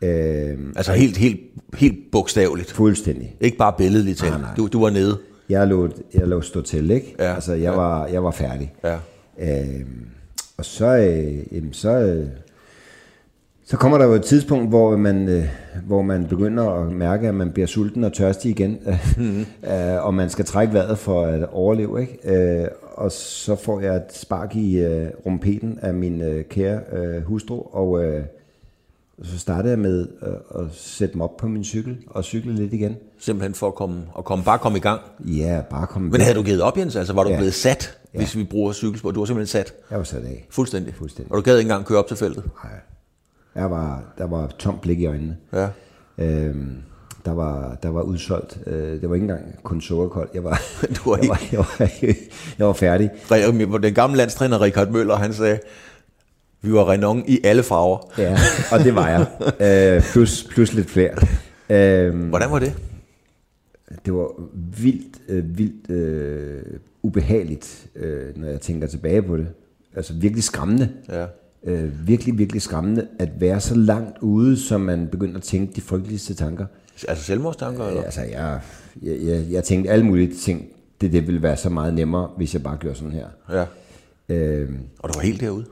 Ja. 0.03 0.09
Øh, 0.53 0.59
Altså 0.77 0.93
helt, 0.93 1.17
helt, 1.17 1.41
helt 1.75 1.99
bogstaveligt. 2.13 2.73
fuldstændig. 2.73 3.37
Ikke 3.41 3.57
bare 3.57 3.73
billedligt 3.79 4.19
talt. 4.19 4.35
Du, 4.57 4.67
du 4.67 4.81
var 4.81 4.91
nede. 4.91 5.19
Jeg 5.49 5.67
lå, 5.69 5.89
jeg 6.15 6.29
lå 6.29 6.41
stå 6.41 6.61
til, 6.63 6.91
ikke? 6.91 7.15
Ja, 7.19 7.35
Altså, 7.35 7.53
jeg, 7.53 7.63
ja. 7.63 7.71
var, 7.71 8.07
jeg 8.07 8.25
var 8.25 8.31
færdig. 8.31 8.73
Ja. 8.85 8.97
Øh, 9.41 9.81
og 10.59 10.65
så, 10.65 10.87
øh, 10.97 11.55
jamen, 11.57 11.73
så, 11.73 11.91
øh, 11.91 12.27
så 13.67 13.77
kommer 13.77 13.99
der 13.99 14.05
jo 14.05 14.13
et 14.13 14.23
tidspunkt, 14.23 14.69
hvor 14.69 14.97
man, 14.97 15.29
øh, 15.29 15.45
hvor 15.87 16.03
man 16.03 16.27
begynder 16.27 16.65
at 16.71 16.93
mærke, 16.93 17.29
at 17.29 17.35
man 17.35 17.51
bliver 17.51 17.67
sulten 17.67 18.05
og 18.05 18.13
tørstig 18.13 18.51
igen, 18.51 18.79
mm. 19.19 19.41
øh, 19.41 20.05
og 20.07 20.15
man 20.15 20.31
skal 20.31 20.45
trække 20.45 20.75
vejret 20.75 20.99
for 20.99 21.25
at 21.25 21.47
overleve. 21.53 22.01
Ikke? 22.01 22.35
Øh, 22.61 22.69
og 22.99 23.13
så 23.13 23.57
får 23.57 23.81
jeg 23.81 23.97
et 23.97 24.13
spark 24.13 24.57
i 24.57 24.79
øh, 24.79 25.11
rumpeten 25.27 25.79
af 25.83 25.95
min 25.95 26.21
øh, 26.21 26.45
kære 26.45 26.81
øh, 26.93 27.23
hustru, 27.23 27.63
og 27.73 28.05
øh, 28.05 28.25
så 29.23 29.39
startede 29.39 29.71
jeg 29.71 29.79
med 29.79 30.09
øh, 30.23 30.63
at 30.63 30.67
sætte 30.73 31.17
mig 31.17 31.25
op 31.25 31.37
på 31.37 31.49
min 31.49 31.65
cykel 31.65 31.99
og 32.07 32.25
cykle 32.25 32.55
lidt 32.55 32.73
igen. 32.73 32.97
Simpelthen 33.19 33.55
for 33.55 33.67
at 33.69 33.75
komme, 33.75 34.03
at 34.19 34.25
komme, 34.25 34.45
bare 34.45 34.59
komme 34.59 34.79
i 34.79 34.81
gang. 34.81 35.01
Ja, 35.21 35.63
bare 35.71 35.87
komme 35.87 36.11
Men 36.11 36.21
havde 36.21 36.35
du 36.35 36.43
givet 36.43 36.63
op, 36.63 36.79
Jens? 36.79 36.97
Altså 36.97 37.13
var 37.13 37.25
du 37.25 37.31
Ja. 37.31 37.37
blevet 37.37 37.55
sat, 37.55 37.99
hvis 38.15 38.37
vi 38.37 38.45
bruger 38.45 38.73
cykelsport? 38.73 39.15
Du 39.15 39.21
var 39.21 39.27
simpelthen 39.27 39.47
sat. 39.61 39.75
Jeg 39.91 39.99
var 39.99 40.05
sat 40.05 40.25
af. 40.25 40.47
Fuldstændig. 40.51 40.95
Fuldstændig. 40.95 41.33
Og 41.33 41.37
du 41.37 41.43
gad 41.43 41.59
ikke 41.59 41.67
engang 41.69 41.85
køre 41.87 41.99
op 41.99 42.07
til 42.09 42.17
feltet. 42.17 42.45
Nej. 42.65 42.73
Jeg 43.55 43.71
var, 43.71 44.03
der 44.19 44.27
var 44.27 44.47
tomt 44.59 44.81
blik 44.81 45.01
i 45.01 45.07
øjnene. 45.07 45.37
Ja. 45.53 45.69
Øhm, 46.19 46.77
der 47.25 47.33
var, 47.33 47.79
der 47.83 47.89
var 47.89 48.03
udsolgt. 48.03 48.59
Øh, 48.67 49.01
det 49.01 49.09
var 49.09 49.15
ikke 49.15 49.25
engang 49.25 49.63
kun 49.63 49.81
sukkerkold. 49.81 50.29
Jeg 50.35 50.45
var, 50.45 50.63
Du 51.05 51.11
var 51.11 51.19
jeg, 51.19 51.29
var, 51.29 51.41
jeg, 51.53 51.59
var, 51.59 51.91
jeg 52.59 52.67
var 52.67 52.73
færdig. 52.73 53.11
Re- 53.33 53.79
Den 53.79 53.95
gamle 53.95 54.17
landstræner 54.17 54.61
Richard 54.61 54.91
Møller, 54.91 55.17
han 55.17 55.33
sagde, 55.33 55.59
vi 56.63 56.73
var 56.73 56.89
Renon 56.91 57.25
i 57.29 57.41
alle 57.45 57.63
farver. 57.63 57.99
Ja, 58.19 58.39
og 58.73 58.79
det 58.85 58.95
var 58.95 59.09
jeg. 59.09 59.27
Øh, 59.97 60.03
plus, 60.13 60.45
plus 60.51 60.73
lidt 60.73 60.91
flere. 60.91 61.15
Øhm, 61.71 62.29
Hvordan 62.29 62.51
var 62.51 62.59
det? 62.59 62.75
det 64.05 64.15
var 64.15 64.29
vildt, 64.83 65.17
øh, 65.29 65.59
vildt 65.59 65.91
øh, 65.91 66.63
ubehageligt, 67.03 67.87
øh, 67.97 68.37
når 68.37 68.49
jeg 68.49 68.61
tænker 68.61 68.87
tilbage 68.87 69.23
på 69.23 69.37
det. 69.37 69.47
Altså 69.97 70.13
virkelig 70.15 70.45
skræmmende. 70.45 70.89
Ja. 71.09 71.27
Øh, 71.65 72.09
virkelig, 72.09 72.39
virkelig 72.39 72.63
skræmmende 72.63 73.07
at 73.19 73.29
være 73.41 73.61
så 73.61 73.75
langt 73.75 74.19
ude, 74.21 74.57
som 74.61 74.81
man 74.81 75.09
begynder 75.09 75.37
at 75.37 75.43
tænke 75.43 75.73
de 75.77 75.81
frygteligste 75.81 76.35
tanker. 76.35 76.67
Altså 77.09 77.25
selvmordstanker, 77.25 77.87
eller? 77.87 78.01
Ja, 78.01 78.05
altså, 78.05 78.21
jeg, 78.21 78.61
jeg, 79.03 79.17
jeg, 79.23 79.45
jeg 79.51 79.65
tænkte 79.65 79.91
alle 79.91 80.05
mulige 80.07 80.35
ting. 80.35 80.67
Det, 81.01 81.13
det 81.13 81.27
ville 81.27 81.43
være 81.43 81.57
så 81.57 81.69
meget 81.71 81.95
nemmere, 81.95 82.31
hvis 82.37 82.55
jeg 82.55 82.63
bare 82.63 82.77
gjorde 82.77 82.97
sådan 82.97 83.13
her. 83.13 83.27
Ja. 83.51 83.65
Øh, 84.35 84.71
Og 84.99 85.09
du 85.09 85.19
var 85.19 85.25
helt 85.25 85.41
derude? 85.41 85.65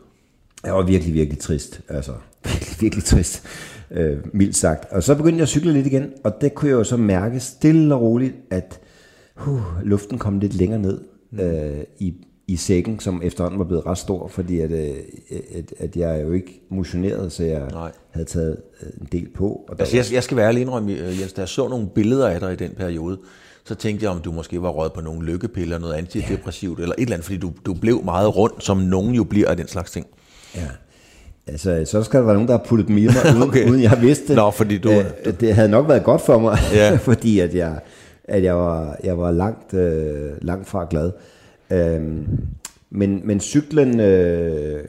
jeg 0.65 0.75
var 0.75 0.83
virkelig, 0.83 1.15
virkelig 1.15 1.39
trist. 1.39 1.81
Altså, 1.89 2.13
virkelig, 2.45 2.77
virkelig 2.81 3.05
trist. 3.05 3.43
Øh, 3.91 4.19
mildt 4.33 4.57
sagt. 4.57 4.85
Og 4.93 5.03
så 5.03 5.15
begyndte 5.15 5.37
jeg 5.37 5.43
at 5.43 5.49
cykle 5.49 5.73
lidt 5.73 5.87
igen, 5.87 6.13
og 6.25 6.41
det 6.41 6.55
kunne 6.55 6.69
jeg 6.71 6.77
jo 6.77 6.85
så 6.85 6.97
mærke 6.97 7.41
stille 7.41 7.95
og 7.95 8.01
roligt, 8.01 8.35
at 8.51 8.81
uh, 9.47 9.61
luften 9.83 10.19
kom 10.19 10.39
lidt 10.39 10.55
længere 10.55 10.81
ned 10.81 11.01
øh, 11.33 11.85
i, 11.99 12.15
i 12.49 12.57
sækken, 12.57 13.01
som 13.01 13.21
efterhånden 13.25 13.59
var 13.59 13.65
blevet 13.65 13.87
ret 13.87 13.99
stor, 13.99 14.29
fordi 14.29 14.61
at, 14.61 14.71
øh, 14.71 14.89
at, 15.55 15.73
at 15.79 15.97
jeg 15.97 16.23
jo 16.23 16.33
ikke 16.33 16.61
motionerede, 16.71 17.31
så 17.31 17.45
jeg 17.45 17.63
Nej. 17.73 17.93
havde 18.11 18.27
taget 18.27 18.57
øh, 18.83 18.89
en 19.01 19.09
del 19.13 19.29
på. 19.35 19.47
Og 19.69 19.77
Altså, 19.79 19.97
jeg, 19.97 20.05
jeg 20.13 20.23
skal 20.23 20.37
være 20.37 20.47
ærlig 20.49 20.61
indrømme, 20.63 20.93
øh, 20.93 21.21
Jens, 21.21 21.33
da 21.33 21.41
jeg 21.41 21.49
så 21.49 21.69
nogle 21.69 21.87
billeder 21.95 22.29
af 22.29 22.41
dig 22.41 22.53
i 22.53 22.57
den 22.57 22.71
periode, 22.77 23.19
så 23.65 23.75
tænkte 23.75 24.05
jeg, 24.05 24.11
om 24.13 24.21
du 24.21 24.33
måske 24.33 24.63
var 24.63 24.69
røget 24.69 24.93
på 24.93 25.01
nogle 25.01 25.27
lykkepiller, 25.27 25.79
noget 25.79 25.95
antidepressivt, 25.95 26.81
eller 26.81 26.95
et 26.99 27.03
eller 27.03 27.15
andet, 27.15 27.25
fordi 27.25 27.39
du, 27.39 27.53
du 27.67 27.75
blev 27.75 28.05
meget 28.05 28.37
rundt, 28.37 28.65
som 28.65 28.77
nogen 28.77 29.15
jo 29.15 29.25
bliver 29.25 29.49
af 29.51 29.57
den 29.57 29.69
slags 29.69 29.91
ting. 29.91 30.07
Ja. 30.57 30.61
Altså, 31.47 31.83
så 31.87 32.03
skal 32.03 32.21
der 32.21 32.25
være 32.27 32.35
nogen, 32.35 32.49
der 32.49 32.57
har 32.59 32.65
puttet 32.65 32.89
dem 32.89 32.99
i 32.99 33.05
mig, 33.07 33.15
uden, 33.37 33.43
Okay. 33.43 33.71
uden 33.71 33.83
jeg 33.83 33.99
vidste. 34.01 34.35
Nå, 34.35 34.51
fordi 34.51 34.79
du- 34.79 34.91
Øh, 34.91 35.41
det 35.41 35.55
havde 35.55 35.69
nok 35.69 35.89
været 35.89 36.05
godt 36.05 36.21
for 36.21 36.39
mig, 36.39 36.59
Ja. 36.73 36.97
fordi 37.11 37.39
at 37.39 37.55
jeg, 37.55 37.79
at 38.25 38.43
jeg 38.43 38.57
var, 38.57 38.97
jeg 39.05 39.19
var 39.19 39.31
langt, 39.31 39.75
øh, 39.75 40.31
langt 40.43 40.69
fra 40.69 40.87
glad. 40.91 41.11
Øhm, 41.71 42.27
men, 42.91 43.21
men 43.25 43.41
cyklen 43.41 44.01
øh, 44.01 44.85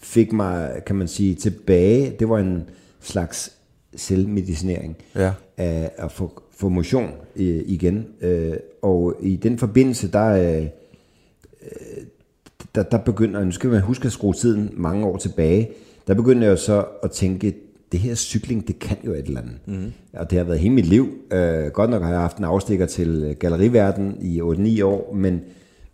fik 0.00 0.32
mig, 0.32 0.82
kan 0.86 0.96
man 0.96 1.08
sige, 1.08 1.34
tilbage. 1.34 2.16
Det 2.18 2.28
var 2.28 2.38
en 2.38 2.62
slags 3.00 3.52
selvmedicinering 3.96 4.96
Ja. 5.14 5.32
af 5.56 5.90
at 5.96 6.12
få, 6.12 6.42
få 6.56 6.68
motion 6.68 7.10
øh, 7.36 7.62
igen. 7.66 8.06
Øh, 8.20 8.52
og 8.82 9.14
i 9.20 9.36
den 9.36 9.58
forbindelse, 9.58 10.08
der... 10.12 10.58
Øh, 10.60 10.66
der, 12.74 12.82
der 12.82 12.98
begynder, 12.98 13.44
nu 13.44 13.50
skal 13.50 13.70
man 13.70 13.80
huske 13.80 14.06
at 14.06 14.12
skrue 14.12 14.32
tiden 14.34 14.70
mange 14.72 15.06
år 15.06 15.16
tilbage, 15.16 15.70
der 16.06 16.14
begynder 16.14 16.48
jeg 16.48 16.58
så 16.58 16.84
at 17.02 17.10
tænke, 17.10 17.54
det 17.92 18.00
her 18.00 18.14
cykling, 18.14 18.68
det 18.68 18.78
kan 18.78 18.96
jo 19.04 19.12
et 19.12 19.24
eller 19.26 19.40
andet. 19.40 19.54
Mm. 19.66 19.92
Og 20.12 20.30
det 20.30 20.38
har 20.38 20.44
været 20.44 20.58
hele 20.58 20.74
mit 20.74 20.86
liv. 20.86 21.08
Øh, 21.32 21.66
godt 21.66 21.90
nok 21.90 22.02
har 22.02 22.10
jeg 22.10 22.20
haft 22.20 22.36
en 22.38 22.44
afstikker 22.44 22.86
til 22.86 23.36
galleriverden 23.40 24.16
i 24.20 24.40
8-9 24.40 24.84
år, 24.84 25.14
men, 25.14 25.40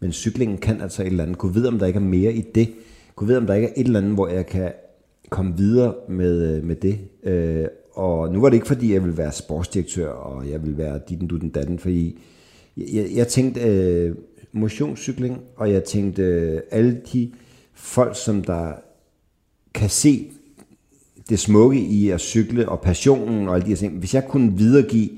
men 0.01 0.13
cyklingen 0.13 0.59
kan 0.59 0.81
altså 0.81 1.03
et 1.03 1.07
eller 1.07 1.23
andet. 1.23 1.39
Kunne 1.39 1.55
vide, 1.55 1.69
om 1.69 1.79
der 1.79 1.87
ikke 1.87 1.97
er 1.97 2.01
mere 2.01 2.33
i 2.33 2.41
det. 2.55 2.69
Kunne 3.15 3.29
vide, 3.29 3.39
om 3.39 3.47
der 3.47 3.55
ikke 3.55 3.69
er 3.69 3.73
et 3.77 3.87
eller 3.87 4.01
andet, 4.01 4.15
hvor 4.15 4.29
jeg 4.29 4.47
kan 4.47 4.73
komme 5.31 5.57
videre 5.57 5.95
med, 6.09 6.57
øh, 6.57 6.65
med 6.65 6.77
det. 6.77 6.99
Øh, 7.23 7.67
og 7.93 8.33
nu 8.33 8.41
var 8.41 8.49
det 8.49 8.57
ikke, 8.57 8.67
fordi 8.67 8.93
jeg 8.93 9.03
ville 9.03 9.19
være 9.19 9.33
sportsdirektør, 9.33 10.09
og 10.09 10.51
jeg 10.51 10.63
ville 10.63 10.79
være 10.79 11.01
dit 11.09 11.31
du 11.31 11.37
den 11.37 11.49
datten, 11.49 11.79
fordi 11.79 12.19
jeg, 12.77 12.87
jeg, 12.93 13.07
jeg 13.15 13.29
tænkte 13.29 13.61
øh, 13.61 14.15
motionscykling, 14.53 15.41
og 15.57 15.73
jeg 15.73 15.85
tænkte 15.85 16.23
øh, 16.23 16.61
alle 16.71 17.01
de 17.13 17.33
folk, 17.75 18.17
som 18.17 18.45
der 18.45 18.73
kan 19.75 19.91
se 19.91 20.31
det 21.29 21.39
smukke 21.39 21.81
i 21.81 22.11
at 22.11 22.21
cykle, 22.21 22.69
og 22.69 22.81
passionen 22.81 23.49
og 23.49 23.55
alle 23.55 23.65
de 23.65 23.71
her 23.71 23.77
ting. 23.77 23.99
Hvis 23.99 24.15
jeg 24.15 24.29
kunne 24.29 24.57
videregive 24.57 25.09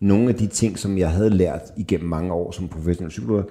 nogle 0.00 0.28
af 0.28 0.34
de 0.34 0.46
ting, 0.46 0.78
som 0.78 0.98
jeg 0.98 1.10
havde 1.10 1.30
lært 1.30 1.62
igennem 1.76 2.08
mange 2.08 2.32
år 2.32 2.52
som 2.52 2.68
professionel 2.68 3.12
cykler, 3.12 3.42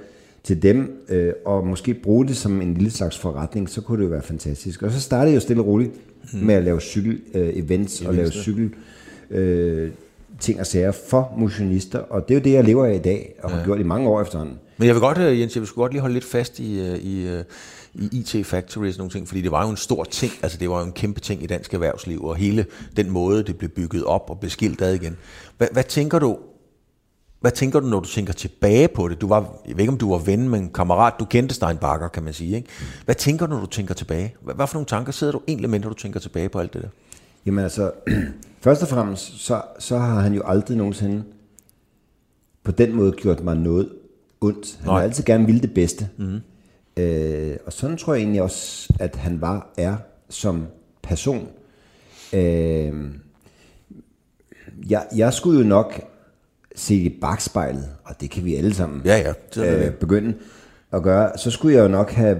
til 0.43 0.61
dem, 0.61 1.05
øh, 1.09 1.33
og 1.45 1.67
måske 1.67 1.93
bruge 1.93 2.27
det 2.27 2.37
som 2.37 2.61
en 2.61 2.73
lille 2.73 2.91
slags 2.91 3.17
forretning, 3.17 3.69
så 3.69 3.81
kunne 3.81 3.97
det 3.97 4.03
jo 4.03 4.09
være 4.09 4.21
fantastisk. 4.21 4.81
Og 4.83 4.91
så 4.91 5.01
startede 5.01 5.29
jeg 5.29 5.35
jo 5.35 5.41
stille 5.41 5.61
og 5.61 5.67
roligt 5.67 5.91
med 6.33 6.55
at 6.55 6.63
lave 6.63 6.79
cykel-events 6.81 8.07
og 8.07 8.13
lave 8.13 8.31
cykel 8.31 8.73
øh, 9.29 9.91
ting 10.39 10.59
og 10.59 10.67
sager 10.67 10.91
for 10.91 11.33
motionister, 11.37 11.99
og 11.99 12.27
det 12.27 12.33
er 12.33 12.39
jo 12.39 12.43
det, 12.43 12.53
jeg 12.53 12.63
lever 12.63 12.85
af 12.85 12.95
i 12.95 12.99
dag, 12.99 13.35
og 13.43 13.51
har 13.51 13.65
gjort 13.65 13.79
i 13.79 13.83
mange 13.83 14.09
år 14.09 14.21
efterhånden. 14.21 14.59
Men 14.77 14.85
jeg 14.87 14.95
vil 14.95 15.01
godt, 15.01 15.17
øh, 15.17 15.39
Jens, 15.39 15.55
jeg 15.55 15.61
vil 15.61 15.69
godt 15.69 15.91
lige 15.91 16.01
holde 16.01 16.13
lidt 16.13 16.25
fast 16.25 16.59
i, 16.59 16.79
øh, 16.79 16.97
i, 16.97 17.27
øh, 17.27 17.43
i 17.93 18.09
IT 18.11 18.45
Factory 18.45 18.87
og 18.87 18.93
sådan 18.93 19.01
nogle 19.01 19.11
ting, 19.11 19.27
fordi 19.27 19.41
det 19.41 19.51
var 19.51 19.63
jo 19.63 19.69
en 19.69 19.77
stor 19.77 20.03
ting, 20.03 20.31
altså 20.41 20.57
det 20.57 20.69
var 20.69 20.79
jo 20.79 20.85
en 20.85 20.91
kæmpe 20.91 21.19
ting 21.19 21.43
i 21.43 21.47
dansk 21.47 21.73
erhvervsliv, 21.73 22.23
og 22.23 22.35
hele 22.35 22.65
den 22.97 23.09
måde, 23.09 23.43
det 23.43 23.57
blev 23.57 23.69
bygget 23.69 24.03
op 24.03 24.29
og 24.29 24.39
blev 24.39 24.49
skilt 24.49 24.81
ad 24.81 24.93
igen. 24.93 25.17
Hvad, 25.57 25.67
hvad 25.71 25.83
tænker 25.83 26.19
du, 26.19 26.37
hvad 27.41 27.51
tænker 27.51 27.79
du, 27.79 27.87
når 27.87 27.99
du 27.99 28.07
tænker 28.07 28.33
tilbage 28.33 28.87
på 28.87 29.07
det? 29.07 29.21
Du 29.21 29.27
var, 29.27 29.55
jeg 29.67 29.75
ved 29.75 29.79
ikke, 29.79 29.91
om 29.91 29.97
du 29.97 30.11
var 30.11 30.17
ven 30.17 30.49
med 30.49 30.59
en 30.59 30.69
kammerat. 30.69 31.13
Du 31.19 31.25
kendte 31.25 31.55
Steinbacher, 31.55 32.07
kan 32.07 32.23
man 32.23 32.33
sige. 32.33 32.55
Ikke? 32.55 32.69
Hvad 33.05 33.15
tænker 33.15 33.45
du, 33.45 33.53
når 33.53 33.59
du 33.59 33.65
tænker 33.65 33.93
tilbage? 33.93 34.35
Hvad, 34.41 34.55
hvad 34.55 34.67
for 34.67 34.75
nogle 34.75 34.85
tanker 34.85 35.11
sidder 35.11 35.33
du 35.33 35.41
egentlig 35.47 35.69
med, 35.69 35.79
når 35.79 35.89
du 35.89 35.95
tænker 35.95 36.19
tilbage 36.19 36.49
på 36.49 36.59
alt 36.59 36.73
det 36.73 36.81
der? 36.81 36.87
Jamen 37.45 37.63
altså, 37.63 37.91
først 38.65 38.81
og 38.81 38.87
fremmest, 38.87 39.45
så, 39.45 39.61
så 39.79 39.97
har 39.97 40.19
han 40.19 40.33
jo 40.33 40.41
aldrig 40.45 40.77
nogensinde 40.77 41.23
på 42.63 42.71
den 42.71 42.95
måde 42.95 43.11
gjort 43.11 43.43
mig 43.43 43.55
noget 43.55 43.89
ondt. 44.41 44.77
Han 44.79 44.85
Nej. 44.87 44.95
har 44.95 45.03
altid 45.03 45.23
gerne 45.23 45.45
ville 45.45 45.61
det 45.61 45.73
bedste. 45.73 46.09
Mm. 46.17 46.39
Øh, 46.97 47.57
og 47.65 47.73
sådan 47.73 47.97
tror 47.97 48.13
jeg 48.13 48.21
egentlig 48.21 48.41
også, 48.41 48.93
at 48.99 49.15
han 49.15 49.41
var, 49.41 49.69
er 49.77 49.95
som 50.29 50.67
person. 51.03 51.47
Øh, 52.33 52.93
jeg, 54.89 55.05
jeg 55.15 55.33
skulle 55.33 55.59
jo 55.61 55.67
nok 55.67 56.10
se 56.75 56.95
i 56.95 57.19
bagspejlet, 57.21 57.89
og 58.03 58.21
det 58.21 58.29
kan 58.29 58.45
vi 58.45 58.55
alle 58.55 58.73
sammen 58.73 59.01
Ja, 59.05 59.17
ja. 59.17 59.29
Er 59.29 59.33
det 59.53 59.87
øh, 59.87 59.93
begynde 59.93 60.33
at 60.93 61.03
gøre, 61.03 61.37
så 61.37 61.51
skulle 61.51 61.75
jeg 61.75 61.83
jo 61.83 61.87
nok 61.87 62.11
have 62.11 62.37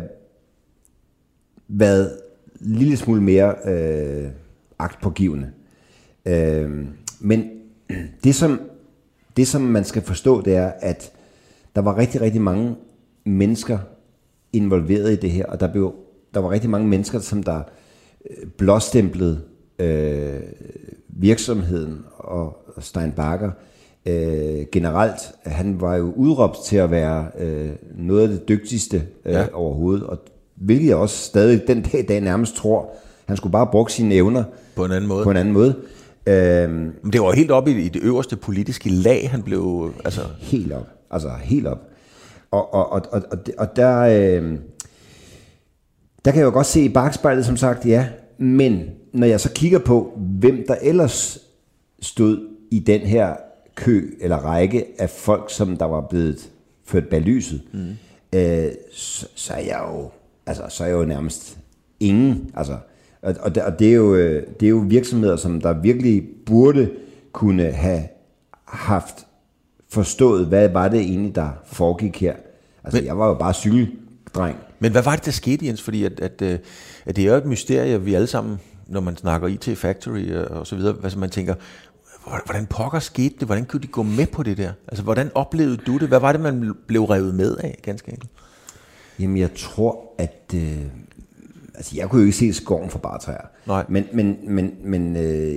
været 1.68 2.18
en 2.62 2.76
lille 2.76 2.98
smule 2.98 3.22
mere 3.22 3.56
øh, 3.66 4.30
agtpågivende. 4.80 5.52
Øh, 6.26 6.86
men 7.20 7.50
det 8.24 8.36
som, 8.36 8.62
det, 9.38 9.48
som 9.48 9.62
man 9.62 9.84
skal 9.84 10.02
forstå, 10.02 10.42
det 10.42 10.56
er, 10.56 10.72
at 10.80 11.12
der 11.76 11.82
var 11.82 11.98
rigtig, 11.98 12.22
rigtig 12.22 12.42
mange 12.42 12.76
mennesker 13.26 13.78
involveret 14.54 15.12
i 15.12 15.16
det 15.16 15.32
her, 15.32 15.46
og 15.46 15.60
der, 15.60 15.72
blev, 15.72 15.96
der 16.34 16.40
var 16.40 16.52
rigtig 16.52 16.70
mange 16.70 16.88
mennesker, 16.88 17.20
som 17.20 17.44
der 17.44 17.62
øh, 18.30 18.48
blåstemplede 18.48 19.42
øh, 19.80 20.42
virksomheden 21.08 22.06
og 22.18 22.62
og 22.76 22.84
Steinbacher 22.84 23.52
øh, 24.06 24.66
generelt. 24.72 25.20
Han 25.46 25.82
var 25.82 25.96
jo 25.96 26.14
udråbt 26.16 26.58
til 26.66 26.76
at 26.78 26.92
være 26.92 27.28
øh, 27.40 27.70
noget 27.98 28.22
af 28.22 28.28
det 28.28 28.48
dygtigste 28.48 29.04
øh, 29.26 29.34
Ja. 29.34 29.46
overhovedet, 29.54 30.04
og 30.04 30.18
hvilket 30.56 30.88
jeg 30.88 30.96
også 30.96 31.18
stadig 31.18 31.62
den 31.68 31.82
dag 31.82 32.00
i 32.00 32.06
dag 32.06 32.22
nærmest 32.22 32.56
tror, 32.56 32.90
han 33.26 33.38
skulle 33.38 33.52
bare 33.52 33.68
bruge 33.68 33.90
sine 33.90 34.16
evner 34.16 34.44
På 34.76 34.86
en 34.86 34.92
anden 34.92 35.08
måde. 35.08 35.24
på 35.24 35.32
en 35.32 35.38
anden 35.38 35.54
måde. 35.54 35.76
Øh, 36.28 36.70
Men 36.70 37.14
det 37.14 37.22
var 37.22 37.32
helt 37.32 37.52
oppe 37.52 37.72
i, 37.72 37.86
i 37.86 37.90
det 37.90 38.02
øverste 38.04 38.36
politiske 38.36 38.90
lag, 38.90 39.30
han 39.32 39.44
blev... 39.44 39.92
Altså, 40.06 40.22
helt 40.40 40.74
op. 40.74 40.88
Altså 41.12 41.30
helt 41.42 41.68
op. 41.68 41.80
Og, 42.52 42.74
og, 42.74 42.92
og, 42.92 43.02
og, 43.12 43.22
og, 43.32 43.38
og 43.58 43.76
der, 43.76 43.98
øh, 44.00 44.58
der 46.26 46.32
kan 46.32 46.40
jeg 46.40 46.46
jo 46.46 46.52
godt 46.52 46.68
se 46.68 46.82
i 46.84 46.90
bagspejlet, 46.90 47.46
som 47.46 47.58
sagt, 47.58 47.86
ja. 47.86 48.08
Men 48.38 48.84
når 49.14 49.28
jeg 49.28 49.40
så 49.40 49.52
kigger 49.52 49.80
på, 49.80 50.12
hvem 50.40 50.64
der 50.68 50.76
ellers 50.82 51.40
stod 52.02 52.40
i 52.72 52.80
den 52.80 53.02
her 53.02 53.34
kø 53.82 54.10
eller 54.20 54.38
række 54.38 54.86
af 54.98 55.10
folk, 55.10 55.54
som 55.54 55.78
der 55.78 55.86
var 55.86 56.02
blevet 56.02 56.50
ført 56.86 57.08
bag 57.08 57.22
lyset, 57.22 57.62
mm. 57.74 58.40
øh, 58.40 58.72
så, 58.94 59.28
så 59.36 59.54
er 59.54 59.60
jeg 59.60 59.84
jo, 59.94 60.10
altså, 60.46 60.64
så 60.70 60.84
er 60.84 60.88
jeg 60.88 60.96
jo 60.96 61.06
nærmest 61.06 61.58
ingen. 62.00 62.52
Altså, 62.54 62.78
og, 63.22 63.36
og, 63.40 63.56
det, 63.56 63.64
og 63.64 63.80
det, 63.80 63.90
er 63.90 63.94
jo, 63.94 64.16
øh, 64.16 64.44
det 64.60 64.66
er 64.66 64.70
jo 64.70 64.86
virksomheder, 64.88 65.36
som 65.36 65.62
der 65.62 65.74
virkelig 65.74 66.24
burde 66.46 66.90
kunne 67.32 67.72
have 67.72 68.04
haft 68.66 69.26
forstået, 69.90 70.46
hvad 70.46 70.70
var 70.70 70.88
det 70.88 71.00
egentlig, 71.00 71.36
der 71.36 71.50
foregik 71.66 72.22
her. 72.22 72.36
Altså, 72.84 73.00
Men, 73.00 73.06
jeg 73.06 73.18
var 73.18 73.28
jo 73.28 73.34
bare 73.34 73.54
cykeldreng. 73.54 74.58
men 74.80 74.92
hvad 74.92 75.02
var 75.02 75.16
det, 75.16 75.26
der 75.26 75.32
skete, 75.32 75.66
Jens? 75.66 75.82
Fordi 75.82 76.04
at, 76.04 76.20
at, 76.20 76.42
øh, 76.42 76.60
at 77.06 77.16
det 77.16 77.26
er 77.26 77.32
jo 77.32 77.38
et 77.38 77.46
mysterie, 77.46 78.02
vi 78.02 78.14
alle 78.14 78.28
sammen, 78.28 78.60
når 78.88 79.02
man 79.02 79.18
snakker 79.18 79.48
IT 79.48 79.78
Factory 79.78 80.32
øh, 80.32 80.46
og 80.50 80.68
så 80.68 80.76
videre, 80.76 80.96
altså 81.04 81.20
man 81.20 81.30
tænker, 81.30 81.56
hvordan 82.46 82.66
pokker 82.66 83.00
skete 83.00 83.36
det? 83.40 83.48
Hvordan 83.48 83.66
kunne 83.66 83.82
de 83.82 83.88
gå 83.88 84.04
med 84.04 84.28
på 84.28 84.44
det 84.44 84.58
der? 84.58 84.72
Altså, 84.88 85.04
hvordan 85.04 85.32
oplevede 85.36 85.78
du 85.78 85.98
det? 85.98 86.08
Hvad 86.08 86.20
var 86.20 86.32
det, 86.32 86.42
man 86.42 86.74
blev 86.88 87.04
revet 87.04 87.36
med 87.36 87.58
af, 87.58 87.80
ganske 87.84 88.12
enkelt? 88.12 88.32
Jamen, 89.20 89.38
jeg 89.38 89.54
tror, 89.56 90.16
at... 90.18 90.54
Øh, 90.56 90.82
altså, 91.76 91.96
jeg 91.96 92.10
kunne 92.10 92.20
jo 92.20 92.26
ikke 92.26 92.38
se 92.38 92.54
skoven 92.54 92.90
for 92.90 93.00
bare 93.00 93.20
træer. 93.20 93.48
Nej. 93.68 93.86
Men, 93.90 94.06
men, 94.14 94.38
men, 94.48 94.72
men 94.84 95.16
øh, 95.16 95.52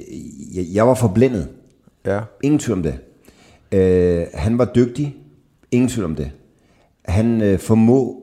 jeg, 0.55 0.67
jeg 0.73 0.87
var 0.87 0.95
forblændet. 0.95 1.49
Ja. 2.07 2.21
Ingen 2.43 2.59
tvivl 2.59 2.79
om 2.79 2.83
det. 2.83 2.99
Øh, 3.73 4.27
han 4.35 4.59
var 4.59 4.65
dygtig. 4.75 5.17
Ingen 5.71 5.89
tvivl 5.89 6.05
om 6.05 6.15
det. 6.15 6.31
Han 7.05 7.41
øh, 7.41 7.59
formå, 7.59 8.23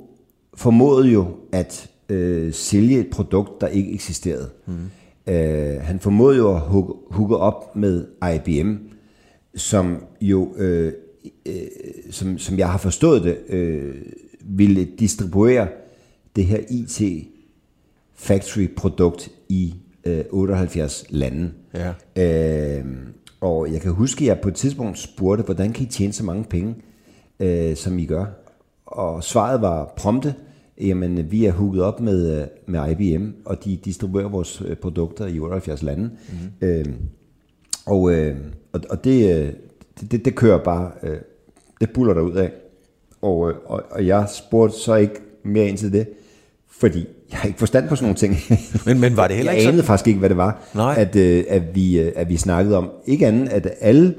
formåede 0.53 1.07
jo 1.07 1.27
at 1.51 1.89
øh, 2.09 2.53
sælge 2.53 2.99
et 2.99 3.09
produkt, 3.11 3.61
der 3.61 3.67
ikke 3.67 3.93
eksisterede. 3.93 4.49
Mm. 4.65 4.73
Øh, 5.31 5.81
han 5.81 5.99
formåede 5.99 6.37
jo 6.37 6.55
at 6.55 6.59
hugge, 6.59 6.93
hugge 7.11 7.37
op 7.37 7.75
med 7.75 8.07
IBM, 8.35 8.75
som 9.55 10.03
jo, 10.21 10.55
øh, 10.57 10.93
øh, 11.45 11.53
som, 12.11 12.37
som 12.37 12.57
jeg 12.57 12.71
har 12.71 12.77
forstået 12.77 13.23
det, 13.23 13.37
øh, 13.49 13.95
ville 14.45 14.87
distribuere 14.99 15.67
det 16.35 16.45
her 16.45 16.59
IT 16.69 17.27
factory 18.15 18.67
produkt 18.75 19.31
i 19.49 19.75
øh, 20.05 20.23
78 20.29 21.05
lande. 21.09 21.51
Ja. 21.73 21.93
Øh, 22.79 22.85
og 23.41 23.73
jeg 23.73 23.81
kan 23.81 23.91
huske, 23.91 24.23
at 24.23 24.27
jeg 24.27 24.39
på 24.39 24.49
et 24.49 24.55
tidspunkt 24.55 24.99
spurgte, 24.99 25.43
hvordan 25.43 25.73
kan 25.73 25.83
I 25.83 25.89
tjene 25.89 26.13
så 26.13 26.23
mange 26.23 26.43
penge, 26.43 26.75
øh, 27.39 27.75
som 27.75 27.99
I 27.99 28.05
gør? 28.05 28.25
Og 28.85 29.23
svaret 29.23 29.61
var 29.61 29.93
prompte, 29.97 30.35
jamen 30.81 31.31
vi 31.31 31.45
er 31.45 31.51
hooket 31.51 31.83
op 31.83 31.99
med, 31.99 32.41
øh, 32.41 32.47
med 32.65 32.91
IBM, 32.99 33.29
og 33.45 33.65
de 33.65 33.79
distribuerer 33.85 34.29
vores 34.29 34.63
øh, 34.67 34.75
produkter 34.75 35.25
i 35.27 35.39
78 35.39 35.83
lande. 35.83 36.03
Mm-hmm. 36.03 36.67
Øh, 36.67 36.85
og, 37.85 38.13
øh, 38.13 38.35
og, 38.73 38.81
og 38.89 39.03
det, 39.03 39.39
øh, 39.39 39.53
det, 39.99 40.11
det, 40.11 40.25
det 40.25 40.35
kører 40.35 40.63
bare, 40.63 40.91
øh, 41.03 41.17
det 41.81 41.89
buller 41.93 42.13
der 42.13 42.21
ud 42.21 42.33
af. 42.33 42.51
Og, 43.21 43.53
og, 43.65 43.83
og 43.91 44.07
jeg 44.07 44.27
spurgte 44.29 44.77
så 44.79 44.95
ikke 44.95 45.15
mere 45.43 45.67
ind 45.67 45.77
til 45.77 45.93
det, 45.93 46.07
fordi 46.69 47.05
jeg 47.31 47.39
har 47.39 47.47
ikke 47.47 47.59
forstand 47.59 47.89
på 47.89 47.95
sådan 47.95 48.05
nogle 48.05 48.17
ting. 48.17 48.35
Men, 48.85 48.99
men 48.99 49.17
var 49.17 49.27
det 49.27 49.35
heller 49.35 49.51
jeg 49.51 49.59
ikke 49.59 49.67
anede 49.67 49.81
sådan? 49.81 49.87
faktisk 49.87 50.07
ikke, 50.07 50.19
hvad 50.19 50.29
det 50.29 50.37
var, 50.37 50.61
Nej. 50.75 50.95
at, 50.97 51.15
øh, 51.15 51.43
at, 51.49 51.75
vi, 51.75 51.97
at 51.97 52.29
vi 52.29 52.37
snakkede 52.37 52.77
om. 52.77 52.89
Ikke 53.05 53.27
andet, 53.27 53.49
at 53.49 53.67
alle, 53.81 54.15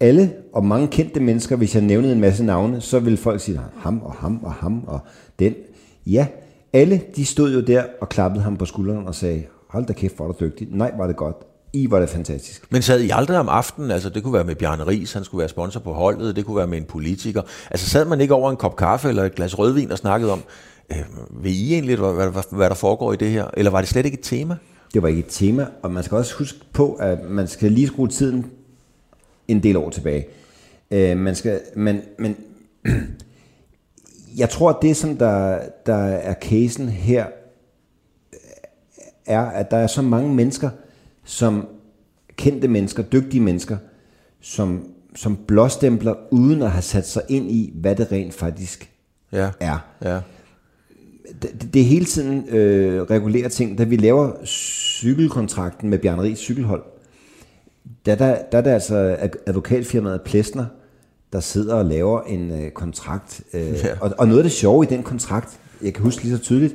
alle 0.00 0.32
og 0.52 0.64
mange 0.64 0.88
kendte 0.88 1.20
mennesker, 1.20 1.56
hvis 1.56 1.74
jeg 1.74 1.82
nævnede 1.82 2.12
en 2.12 2.20
masse 2.20 2.44
navne, 2.44 2.80
så 2.80 2.98
ville 2.98 3.16
folk 3.16 3.40
sige, 3.40 3.60
ham 3.76 4.02
og 4.02 4.12
ham 4.12 4.40
og 4.42 4.52
ham 4.52 4.84
og 4.86 5.00
den. 5.38 5.54
Ja, 6.06 6.26
alle 6.72 7.02
de 7.16 7.24
stod 7.24 7.52
jo 7.52 7.60
der 7.60 7.84
og 8.00 8.08
klappede 8.08 8.44
ham 8.44 8.56
på 8.56 8.64
skulderen 8.64 9.06
og 9.06 9.14
sagde, 9.14 9.44
hold 9.68 9.86
da 9.86 9.92
kæft, 9.92 10.16
hvor 10.16 10.28
er 10.28 10.32
du 10.32 10.44
dygtig. 10.44 10.68
Nej, 10.70 10.92
var 10.96 11.06
det 11.06 11.16
godt. 11.16 11.36
I 11.72 11.90
var 11.90 12.00
det 12.00 12.08
fantastisk. 12.08 12.72
Men 12.72 12.82
sad 12.82 13.00
I 13.00 13.10
aldrig 13.10 13.38
om 13.38 13.48
aftenen, 13.48 13.90
altså 13.90 14.08
det 14.08 14.22
kunne 14.22 14.32
være 14.32 14.44
med 14.44 14.54
Bjarne 14.54 14.86
Ries, 14.86 15.12
han 15.12 15.24
skulle 15.24 15.38
være 15.38 15.48
sponsor 15.48 15.80
på 15.80 15.92
holdet, 15.92 16.36
det 16.36 16.44
kunne 16.44 16.56
være 16.56 16.66
med 16.66 16.78
en 16.78 16.84
politiker. 16.84 17.42
Altså 17.70 17.90
sad 17.90 18.04
man 18.04 18.20
ikke 18.20 18.34
over 18.34 18.50
en 18.50 18.56
kop 18.56 18.76
kaffe 18.76 19.08
eller 19.08 19.24
et 19.24 19.34
glas 19.34 19.58
rødvin 19.58 19.92
og 19.92 19.98
snakkede 19.98 20.32
om, 20.32 20.42
øh, 20.90 21.04
vil 21.30 21.52
I 21.52 21.72
egentlig, 21.72 21.96
hvad, 21.96 22.30
hvad, 22.30 22.42
hvad 22.50 22.68
der 22.68 22.74
foregår 22.74 23.12
i 23.12 23.16
det 23.16 23.30
her? 23.30 23.46
Eller 23.54 23.70
var 23.70 23.80
det 23.80 23.88
slet 23.88 24.06
ikke 24.06 24.18
et 24.18 24.24
tema? 24.24 24.56
Det 24.94 25.02
var 25.02 25.08
ikke 25.08 25.20
et 25.20 25.26
tema, 25.28 25.66
og 25.82 25.90
man 25.90 26.02
skal 26.02 26.16
også 26.16 26.34
huske 26.34 26.58
på, 26.72 26.92
at 26.92 27.18
man 27.30 27.48
skal 27.48 27.72
lige 27.72 27.86
skrue 27.86 28.08
tiden 28.08 28.46
en 29.48 29.62
del 29.62 29.76
år 29.76 29.90
tilbage. 29.90 30.26
Øh, 30.90 31.16
man 31.16 31.34
skal, 31.34 31.60
men, 31.76 32.00
men 32.18 32.36
jeg 34.36 34.50
tror, 34.50 34.70
at 34.70 34.76
det, 34.82 34.96
som 34.96 35.16
der, 35.16 35.58
der 35.86 35.94
er 36.04 36.34
casen 36.34 36.88
her, 36.88 37.26
er, 39.26 39.40
at 39.40 39.70
der 39.70 39.76
er 39.76 39.86
så 39.86 40.02
mange 40.02 40.34
mennesker, 40.34 40.70
som 41.24 41.66
kendte 42.36 42.68
mennesker, 42.68 43.02
dygtige 43.02 43.40
mennesker, 43.40 43.76
som, 44.40 44.88
som 45.14 45.36
blåstempler, 45.36 46.14
uden 46.30 46.62
at 46.62 46.70
have 46.70 46.82
sat 46.82 47.08
sig 47.08 47.22
ind 47.28 47.50
i, 47.50 47.72
hvad 47.74 47.96
det 47.96 48.12
rent 48.12 48.34
faktisk 48.34 48.90
Ja. 49.32 49.50
er 49.60 49.78
Ja. 50.04 50.20
det, 51.42 51.68
det 51.74 51.80
er 51.82 51.86
hele 51.86 52.04
tiden 52.04 52.48
øh, 52.48 53.02
regulære 53.02 53.48
ting. 53.48 53.78
Da 53.78 53.84
vi 53.84 53.96
laver 53.96 54.32
cykelkontrakten 54.44 55.90
med 55.90 55.98
Bjarne 55.98 56.22
Ries 56.22 56.38
cykelhold, 56.38 56.82
der, 58.06 58.14
der, 58.14 58.36
der 58.52 58.58
er 58.58 58.62
det 58.62 58.70
altså 58.70 58.96
ad- 59.18 59.30
advokatfirmaet 59.46 60.22
Plesner, 60.22 60.66
der 61.32 61.40
sidder 61.40 61.74
og 61.74 61.84
laver 61.84 62.20
en 62.22 62.50
øh, 62.50 62.70
kontrakt. 62.70 63.40
Øh, 63.54 63.60
Ja. 63.62 63.74
og, 64.00 64.12
og 64.18 64.26
noget 64.26 64.38
af 64.38 64.44
det 64.44 64.52
sjove 64.52 64.84
i 64.84 64.88
den 64.88 65.02
kontrakt, 65.02 65.60
jeg 65.82 65.94
kan 65.94 66.02
huske 66.02 66.22
lige 66.22 66.36
så 66.36 66.42
tydeligt, 66.42 66.74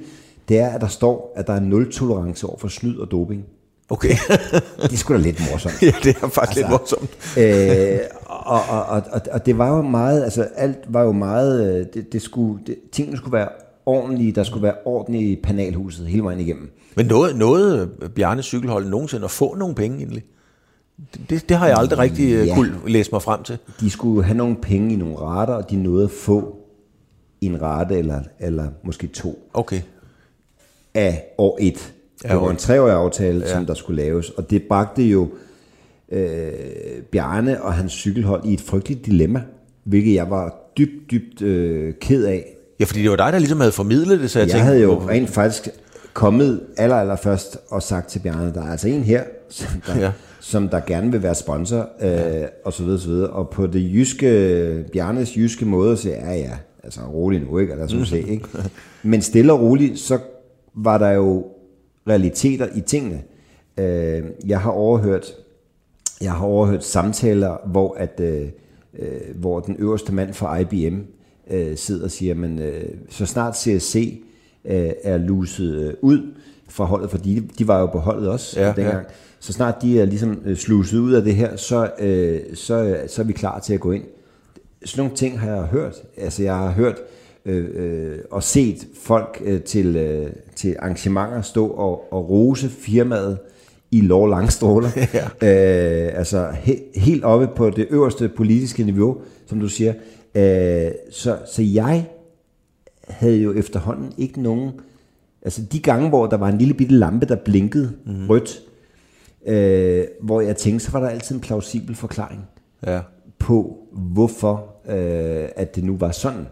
det 0.50 0.60
er, 0.60 0.70
at 0.70 0.82
der 0.82 0.88
står, 0.88 1.34
at 1.36 1.48
der 1.48 1.54
er 1.54 1.60
nul 1.60 1.92
tolerance 1.92 2.48
over 2.48 2.58
for 2.60 2.68
snyd 2.68 2.98
og 2.98 3.12
doping. 3.12 3.44
Okay. 3.90 4.10
Det 4.84 4.94
er 4.94 4.98
sgu 4.98 5.14
da 5.14 5.20
lidt 5.20 5.42
morsomt. 5.52 5.82
ja, 5.82 5.94
det 6.04 6.18
er 6.22 6.28
faktisk 6.28 6.56
lidt 6.58 6.70
morsomt. 6.70 7.10
øh, 7.40 8.00
og, 8.26 8.62
og, 8.70 8.84
og, 8.86 9.04
og, 9.12 9.22
og 9.32 9.46
det 9.46 9.58
var 9.58 9.76
jo 9.76 9.82
meget, 9.82 10.24
altså 10.24 10.48
alt 10.56 10.78
var 10.88 11.04
jo 11.04 11.12
meget, 11.12 11.80
øh, 11.80 11.86
det, 11.94 12.14
det 12.14 12.22
skulle, 12.22 12.60
det, 12.68 12.76
tingene 12.92 13.18
skulle 13.18 13.34
være 13.34 13.48
ordentlige, 13.86 14.32
der 14.32 14.44
skulle 14.44 14.64
være 14.64 14.74
orden 14.86 15.16
i 15.16 15.36
panelhuset 15.36 16.08
hele 16.08 16.24
vejen 16.24 16.40
igennem. 16.40 16.72
Men 16.96 17.06
noget, 17.06 17.36
noget 17.36 17.90
Bjarne 18.16 18.42
cykelhold 18.42 18.86
nogensinde 18.90 19.24
at 19.26 19.32
få 19.32 19.56
nogle 19.56 19.76
penge 19.76 19.98
egentlig? 19.98 20.24
Det, 21.30 21.50
det, 21.50 21.58
har 21.58 21.68
jeg 21.68 21.78
aldrig 21.78 22.00
rigtig 22.00 22.30
ja. 22.32 22.44
Ja. 22.44 22.56
kunne 22.56 22.72
læse 22.88 23.12
mig 23.12 23.22
frem 23.22 23.44
til. 23.44 23.58
De 23.80 23.90
skulle 23.90 24.24
have 24.24 24.38
nogle 24.38 24.56
penge 24.56 24.94
i 24.94 24.96
nogle 24.96 25.16
rater, 25.18 25.54
og 25.54 25.70
de 25.70 25.76
nåede 25.76 26.04
at 26.04 26.12
få 26.12 26.58
en 27.42 27.62
rate 27.62 27.98
eller, 27.98 28.20
eller 28.40 28.68
måske 28.84 29.08
to 29.08 29.50
Okay. 29.54 29.82
af 30.94 31.24
år 31.38 31.58
et. 31.62 31.94
Ja, 32.24 32.30
Det 32.34 32.38
var 32.42 32.50
en 32.50 32.56
treårig 32.58 32.94
aftale, 32.94 33.40
Ja. 33.46 33.54
som 33.54 33.66
der 33.66 33.74
skulle 33.74 34.02
laves, 34.04 34.30
og 34.30 34.50
det 34.50 34.64
bragte 34.64 35.04
jo 35.04 35.30
øh, 36.12 36.52
Bjarne 37.12 37.62
og 37.64 37.74
hans 37.74 37.92
cykelhold 37.94 38.46
i 38.46 38.54
et 38.54 38.62
frygteligt 38.62 39.06
dilemma, 39.06 39.42
hvilket 39.84 40.14
jeg 40.16 40.30
var 40.30 40.72
dybt, 40.78 41.12
dybt 41.12 41.42
øh, 41.42 41.94
ked 42.02 42.26
af. 42.26 42.46
Ja, 42.80 42.86
fordi 42.86 43.02
det 43.02 43.10
var 43.10 43.16
dig, 43.16 43.34
der 43.34 43.40
ligesom 43.40 43.60
havde 43.60 43.72
formidlet 43.72 44.20
det, 44.20 44.32
så 44.32 44.40
jeg, 44.40 44.46
Jeg 44.48 44.52
tænkte, 44.52 44.66
havde 44.66 44.82
jo 44.82 44.96
hvor- 45.00 45.10
rent 45.10 45.30
faktisk 45.30 45.70
kommet 46.14 46.62
aller, 46.78 46.96
aller 46.96 47.16
først 47.16 47.58
og 47.70 47.84
sagt 47.84 48.10
til 48.10 48.20
Bjarne, 48.20 48.54
der 48.54 48.62
er 48.66 48.72
altså 48.72 48.88
en 48.88 49.04
her, 49.04 49.24
som 49.50 49.68
der, 49.88 50.00
Ja. 50.00 50.12
Ja. 50.42 50.46
som 50.46 50.70
der 50.70 50.80
gerne 50.80 51.12
vil 51.12 51.24
være 51.24 51.36
sponsor, 51.36 51.90
øh, 52.02 52.48
og 52.66 52.74
så 52.74 52.84
videre, 52.84 53.00
så 53.00 53.10
videre. 53.10 53.30
Og 53.30 53.50
på 53.50 53.68
det 53.68 53.94
jyske, 53.94 54.86
Bjarnes 54.94 55.38
jyske 55.38 55.66
måde, 55.66 55.98
så 55.98 56.10
ja, 56.10 56.34
ja, 56.34 56.58
altså 56.84 57.02
roligt 57.02 57.52
nu, 57.52 57.58
ikke? 57.58 57.74
Eller 57.74 57.88
sådan 57.88 58.06
se, 58.06 58.30
ikke? 58.30 58.46
Men 59.04 59.22
stille 59.22 59.54
og 59.54 59.62
roligt, 59.62 60.00
så 60.00 60.20
var 60.74 60.98
der 60.98 61.10
jo 61.10 61.46
realiteter 62.08 62.68
i 62.76 62.82
tingene. 62.82 63.22
Øh, 63.78 64.24
jeg 64.48 64.60
har 64.60 64.72
overhørt, 64.72 65.26
jeg 66.22 66.32
har 66.32 66.46
overhørt 66.46 66.84
samtaler, 66.84 67.58
hvor 67.66 67.94
at 67.94 68.20
øh, 68.20 68.48
øh, 69.00 69.36
hvor 69.36 69.60
den 69.60 69.76
øverste 69.80 70.14
mand 70.14 70.34
fra 70.34 70.58
IBM 70.58 71.00
øh, 71.50 71.78
sidder 71.78 72.04
og 72.04 72.12
siger, 72.12 72.36
men 72.36 72.60
øh, 72.60 72.84
så 73.10 73.26
snart 73.26 73.58
CSC 73.58 74.24
øh, 74.66 74.92
er 75.04 75.18
luset 75.18 75.76
øh, 75.76 75.94
ud 76.02 76.34
fra 76.70 76.86
holdet, 76.86 77.10
fordi 77.10 77.40
de, 77.40 77.48
de 77.60 77.68
var 77.68 77.80
jo 77.80 77.86
på 77.86 78.00
holdet 78.00 78.30
også 78.30 78.60
Ja, 78.60 78.68
ja, 78.68 78.74
dengang, 78.76 79.06
ja. 79.10 79.14
Så 79.42 79.54
snart 79.54 79.82
de 79.82 80.00
er 80.00 80.06
ligesom 80.06 80.42
øh, 80.46 80.58
sluset 80.58 81.00
ud 81.00 81.14
af 81.14 81.24
det 81.24 81.36
her, 81.36 81.56
så, 81.56 81.92
øh, 82.00 82.40
så, 82.54 82.98
så 83.08 83.22
er 83.22 83.26
vi 83.26 83.34
klar 83.34 83.60
til 83.60 83.74
at 83.74 83.80
gå 83.80 83.92
ind. 83.92 84.04
Sådan 84.86 85.02
nogle 85.02 85.16
ting 85.16 85.40
har 85.40 85.56
jeg 85.56 85.64
hørt. 85.64 85.96
Altså 86.18 86.44
jeg 86.44 86.56
har 86.56 86.72
hørt 86.72 86.96
øh, 87.46 87.68
øh, 87.74 88.20
og 88.32 88.44
set 88.44 88.88
folk 89.02 89.42
øh, 89.46 89.62
til, 89.62 89.96
øh, 89.96 90.32
til 90.56 90.76
arrangementer 90.80 91.42
stå 91.42 91.68
og, 91.68 92.14
og 92.14 92.30
rose 92.30 92.70
firmaet 92.70 93.38
i 93.92 94.02
lov 94.02 94.30
langstråler. 94.30 94.90
Ja. 95.14 95.26
øh, 96.06 96.18
altså 96.18 96.52
he, 96.52 96.80
helt 96.96 97.24
oppe 97.24 97.48
på 97.56 97.70
det 97.70 97.88
øverste 97.90 98.30
politiske 98.30 98.84
niveau, 98.84 99.18
som 99.46 99.60
du 99.60 99.68
siger. 99.68 99.94
Øh, 100.36 100.92
så, 101.12 101.38
så 101.54 101.62
jeg 101.62 102.08
havde 103.08 103.38
jo 103.38 103.54
efterhånden 103.54 104.14
ikke 104.18 104.42
nogen... 104.42 104.72
Altså 105.42 105.62
de 105.72 105.80
gange, 105.80 106.10
hvor 106.10 106.28
der 106.28 106.38
var 106.38 106.50
en 106.50 106.58
lille 106.58 106.74
bitte 106.74 106.94
lampe, 106.94 107.26
der 107.26 107.36
blinkede 107.36 107.92
mm. 108.06 108.28
rødt, 108.28 108.62
øh, 109.46 110.06
hvor 110.22 110.42
jeg 110.42 110.56
tænkte, 110.58 110.86
så 110.86 110.92
var 110.92 111.00
der 111.00 111.08
altid 111.08 111.36
en 111.36 111.42
plausibel 111.42 111.96
forklaring 111.96 112.42
Ja. 112.88 113.00
på, 113.40 113.78
hvorfor 113.92 114.76
øh, 114.90 115.50
at 115.56 115.76
det 115.76 115.84
nu 115.84 115.98
var 115.98 116.12
sådan. 116.12 116.48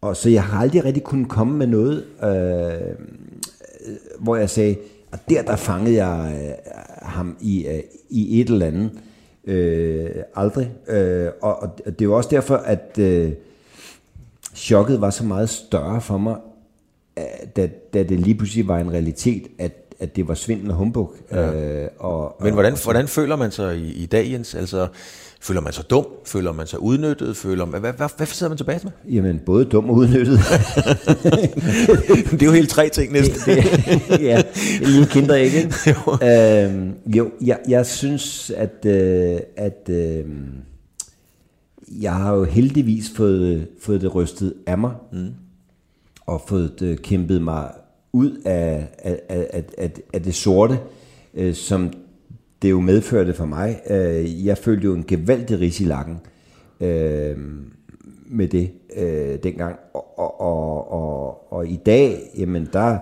Og 0.00 0.16
så 0.16 0.30
jeg 0.30 0.42
har 0.44 0.60
aldrig 0.60 0.84
rigtig 0.84 1.02
kunnet 1.02 1.28
komme 1.28 1.56
med 1.58 1.66
noget, 1.66 2.04
øh, 2.22 2.94
hvor 4.18 4.36
jeg 4.36 4.50
sagde, 4.50 4.76
og 5.12 5.18
der 5.28 5.42
der 5.42 5.56
fangede 5.56 6.04
jeg 6.04 6.34
øh, 6.44 6.52
ham 7.02 7.36
i, 7.40 7.66
øh, 7.66 7.80
i 8.10 8.40
et 8.40 8.48
eller 8.50 8.66
andet. 8.66 8.90
Øh, 9.44 10.10
aldrig. 10.34 10.72
Øh, 10.88 11.28
og, 11.42 11.56
og 11.62 11.70
det 11.86 12.00
er 12.00 12.04
jo 12.04 12.16
også 12.16 12.28
derfor, 12.32 12.56
at 12.56 12.98
øh, 12.98 13.32
chokket 14.54 15.00
var 15.00 15.10
så 15.10 15.24
meget 15.24 15.48
større 15.48 16.00
for 16.00 16.18
mig, 16.18 16.36
øh, 17.18 17.24
da, 17.56 17.68
da 17.94 18.02
det 18.02 18.20
lige 18.20 18.34
pludselig 18.34 18.68
var 18.68 18.78
en 18.78 18.92
realitet, 18.92 19.46
at, 19.58 19.72
at 20.04 20.16
det 20.16 20.28
var 20.28 20.34
svindel 20.34 20.70
og 20.70 20.76
humbug. 20.76 21.14
Ja. 21.32 21.52
Øh, 21.52 21.88
og, 21.98 22.36
Men 22.40 22.48
og, 22.48 22.52
hvordan, 22.52 22.76
hvordan 22.84 23.08
føler 23.08 23.36
man 23.36 23.50
sig 23.50 23.76
i, 23.76 23.92
i 23.92 24.06
dag, 24.06 24.30
Jens? 24.32 24.54
Altså, 24.54 24.88
føler 25.40 25.60
man 25.60 25.72
sig 25.72 25.90
dum? 25.90 26.06
Føler 26.26 26.52
man 26.52 26.66
sig 26.66 26.82
udnyttet? 26.82 27.36
Føler 27.36 27.64
man, 27.64 27.80
hvad, 27.80 27.92
hvad, 27.92 28.08
hvad 28.16 28.26
sidder 28.26 28.50
man 28.50 28.56
tilbage 28.58 28.80
med? 28.84 28.92
Jamen, 29.14 29.40
både 29.46 29.64
dum 29.64 29.90
og 29.90 29.96
udnyttet. 29.96 30.38
det 32.30 32.42
er 32.42 32.46
jo 32.46 32.52
helt 32.52 32.70
tre 32.70 32.88
ting 32.88 33.12
næsten. 33.12 33.56
det, 33.56 33.64
ja, 34.28 34.42
en 34.80 34.86
lille 34.86 35.06
kinder 35.06 35.34
ikke. 35.34 35.72
øhm, 36.68 36.94
jo, 37.06 37.30
jeg, 37.40 37.58
jeg 37.68 37.86
synes, 37.86 38.50
at, 38.50 38.86
øh, 38.86 39.38
at 39.56 39.88
øh, 39.90 40.24
jeg 42.00 42.12
har 42.12 42.34
jo 42.34 42.44
heldigvis 42.44 43.10
fået, 43.16 43.68
fået 43.80 44.00
det 44.00 44.14
rystet 44.14 44.54
af 44.66 44.78
mig, 44.78 44.92
mm. 45.12 45.28
og 46.26 46.42
fået 46.48 46.82
øh, 46.82 46.96
kæmpet 46.96 47.42
mig 47.42 47.68
ud 48.14 48.30
af, 48.44 48.86
af, 48.98 49.20
af, 49.28 49.46
af, 49.78 49.90
af, 50.12 50.22
det 50.22 50.34
sorte, 50.34 50.78
øh, 51.34 51.54
som 51.54 51.92
det 52.62 52.70
jo 52.70 52.80
medførte 52.80 53.34
for 53.34 53.44
mig. 53.44 53.80
Øh, 53.90 54.46
jeg 54.46 54.58
følte 54.58 54.84
jo 54.84 54.94
en 54.94 55.04
gevaldig 55.08 55.60
ris 55.60 55.80
i 55.80 55.84
lakken 55.84 56.20
øh, 56.80 57.36
med 58.26 58.48
det 58.48 58.70
øh, 58.96 59.38
dengang. 59.42 59.76
Og, 59.94 60.18
og, 60.18 60.40
og, 60.40 60.92
og, 60.92 61.52
og 61.52 61.68
i 61.68 61.76
dag, 61.86 62.18
jamen 62.38 62.68
der, 62.72 62.98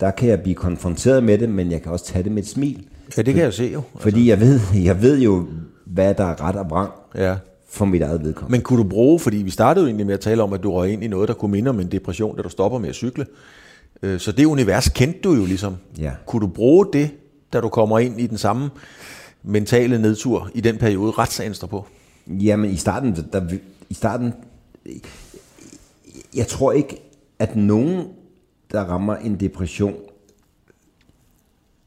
der 0.00 0.10
kan 0.10 0.28
jeg 0.28 0.40
blive 0.42 0.54
konfronteret 0.54 1.24
med 1.24 1.38
det, 1.38 1.48
men 1.48 1.70
jeg 1.70 1.82
kan 1.82 1.92
også 1.92 2.04
tage 2.04 2.22
det 2.22 2.32
med 2.32 2.42
et 2.42 2.48
smil. 2.48 2.86
Ja, 3.16 3.22
det 3.22 3.34
kan 3.34 3.42
jeg 3.42 3.52
se 3.52 3.64
jo. 3.64 3.82
Fordi 3.96 4.28
jeg 4.28 4.40
ved, 4.40 4.60
jeg 4.84 5.02
ved 5.02 5.20
jo, 5.20 5.46
hvad 5.86 6.14
der 6.14 6.24
er 6.24 6.40
ret 6.48 6.56
og 6.56 6.70
vrang 6.70 6.90
Ja. 7.14 7.36
for 7.68 7.84
mit 7.84 8.02
eget 8.02 8.24
vedkommende. 8.24 8.52
Men 8.52 8.60
kunne 8.60 8.82
du 8.82 8.88
bruge, 8.88 9.18
fordi 9.18 9.36
vi 9.36 9.50
startede 9.50 9.84
jo 9.84 9.86
egentlig 9.88 10.06
med 10.06 10.14
at 10.14 10.20
tale 10.20 10.42
om, 10.42 10.52
at 10.52 10.62
du 10.62 10.72
røg 10.72 10.92
ind 10.92 11.04
i 11.04 11.08
noget, 11.08 11.28
der 11.28 11.34
kunne 11.34 11.50
minde 11.50 11.68
om 11.68 11.80
en 11.80 11.92
depression, 11.92 12.36
da 12.36 12.42
du 12.42 12.48
stopper 12.48 12.78
med 12.78 12.88
at 12.88 12.94
cykle. 12.94 13.26
Øh, 14.02 14.20
Så 14.20 14.32
det 14.32 14.44
univers 14.44 14.88
kendte 14.88 15.20
du 15.20 15.34
jo 15.34 15.44
ligesom. 15.44 15.76
Ja. 15.98 16.12
Kunne 16.26 16.40
du 16.40 16.46
bruge 16.46 16.86
det, 16.92 17.10
da 17.52 17.60
du 17.60 17.68
kommer 17.68 17.98
ind 17.98 18.20
i 18.20 18.26
den 18.26 18.38
samme 18.38 18.70
mentale 19.42 19.98
nedtur 20.02 20.50
i 20.54 20.60
den 20.60 20.78
periode, 20.78 21.10
retssagen 21.12 21.54
står 21.54 21.66
på? 21.66 21.86
Jamen 22.26 22.70
i 22.70 22.76
starten, 22.76 23.26
der, 23.32 23.48
i 23.90 23.94
starten, 23.94 24.32
jeg 26.34 26.46
tror 26.46 26.72
ikke, 26.72 27.02
at 27.38 27.56
nogen, 27.56 28.06
der 28.72 28.80
rammer 28.84 29.16
en 29.16 29.40
depression, 29.40 29.94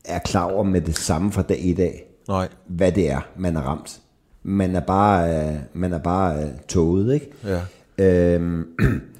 er 0.05 0.19
klar 0.19 0.43
over 0.51 0.63
med 0.63 0.81
det 0.81 0.97
samme 0.97 1.31
fra 1.31 1.41
dag 1.41 1.59
et 1.65 1.79
af, 1.79 2.03
Nej. 2.27 2.47
hvad 2.67 2.91
det 2.91 3.09
er, 3.11 3.21
man 3.37 3.55
er 3.55 3.61
ramt. 3.61 3.99
Man 4.43 4.75
er 4.75 4.79
bare, 4.79 5.47
øh, 5.53 5.55
man 5.73 5.93
er 5.93 5.97
bare 5.99 6.43
øh, 6.43 6.49
toget, 6.67 7.13
ikke? 7.13 7.29
Ja. 7.43 7.61
Øhm, 8.05 8.67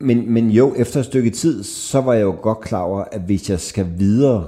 men, 0.00 0.32
men 0.32 0.50
jo, 0.50 0.74
efter 0.76 1.00
et 1.00 1.06
stykke 1.06 1.30
tid, 1.30 1.62
så 1.64 2.00
var 2.00 2.14
jeg 2.14 2.22
jo 2.22 2.36
godt 2.42 2.60
klar 2.60 2.82
over, 2.82 3.04
at 3.12 3.20
hvis 3.20 3.50
jeg 3.50 3.60
skal 3.60 3.86
videre, 3.98 4.46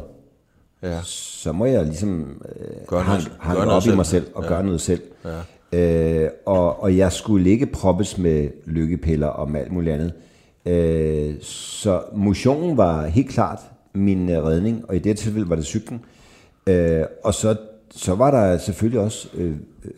Ja. 0.83 0.99
så 1.05 1.53
må 1.53 1.65
jeg 1.67 1.85
ligesom 1.85 2.43
øh, 2.49 2.67
Gøre 2.87 3.05
noget- 3.05 3.31
hanke 3.39 3.57
gøre 3.57 3.67
noget 3.67 3.77
op 3.77 3.83
i 3.83 3.85
selv. 3.85 3.97
mig 3.97 4.07
selv 4.07 4.27
og 4.35 4.43
Ja. 4.43 4.49
gøre 4.49 4.65
noget 4.65 4.81
selv. 4.81 5.01
Ja. 5.25 5.39
Øh, 6.25 6.31
og, 6.47 6.83
og 6.83 6.97
jeg 6.97 7.13
skulle 7.13 7.51
ikke 7.51 7.67
proppes 7.67 8.19
med 8.19 8.49
lykkepiller 8.67 9.27
og 9.27 9.59
alt 9.59 9.73
muligt 9.73 9.95
andet. 9.95 10.13
Øh, 10.67 11.35
så 11.43 12.03
motionen 12.15 12.77
var 12.77 13.07
helt 13.07 13.29
klart 13.29 13.59
min 13.95 14.29
øh, 14.31 14.45
redning, 14.45 14.85
og 14.89 14.97
i 14.97 14.99
det 14.99 15.19
tilfælde 15.19 15.49
var 15.49 15.57
det 15.57 15.65
cyklen. 15.65 16.01
Øh, 16.67 17.03
og 17.25 17.35
så, 17.35 17.57
så 17.91 18.15
var 18.15 18.31
der 18.31 18.59
selvfølgelig 18.59 19.01
også 19.01 19.29
øh, 19.35 19.55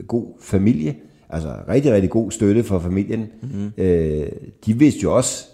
god 0.06 0.26
familie, 0.40 0.94
altså 1.32 1.54
rigtig, 1.68 1.92
rigtig 1.92 2.10
god 2.10 2.30
støtte 2.30 2.64
fra 2.64 2.78
familien. 2.78 3.26
Mm-hmm. 3.42 3.72
Øh, 3.76 4.26
de 4.66 4.78
vidste 4.78 5.00
jo 5.02 5.16
også, 5.16 5.46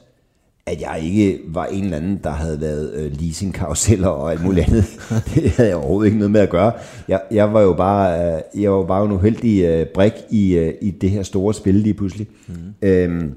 at 0.66 0.80
jeg 0.80 1.00
ikke 1.02 1.40
var 1.46 1.66
en 1.66 1.84
eller 1.84 1.96
anden, 1.96 2.20
der 2.24 2.30
havde 2.30 2.58
lavet 2.58 2.94
øh, 2.94 3.12
leasingkaruseller 3.20 4.08
og 4.08 4.30
alt 4.32 4.44
muligt 4.44 4.66
andet. 4.68 4.84
det 5.34 5.50
havde 5.50 5.68
jeg 5.68 5.76
overhovedet 5.76 6.06
ikke 6.06 6.18
noget 6.18 6.30
med 6.30 6.40
at 6.40 6.50
gøre. 6.50 6.72
Jeg, 7.08 7.22
jeg 7.30 7.52
var 7.52 7.60
jo 7.62 7.72
bare, 7.72 8.34
øh, 8.36 8.62
jeg 8.62 8.72
var 8.72 8.84
bare 8.84 9.04
en 9.04 9.12
uheldig 9.12 9.64
øh, 9.64 9.86
brik 9.86 10.12
i, 10.30 10.56
øh, 10.56 10.74
i 10.82 10.90
det 10.90 11.10
her 11.10 11.22
store 11.22 11.54
spil 11.54 11.74
lige 11.74 11.94
pludselig. 11.94 12.26
Mm. 12.48 12.54
Øhm, 12.82 13.34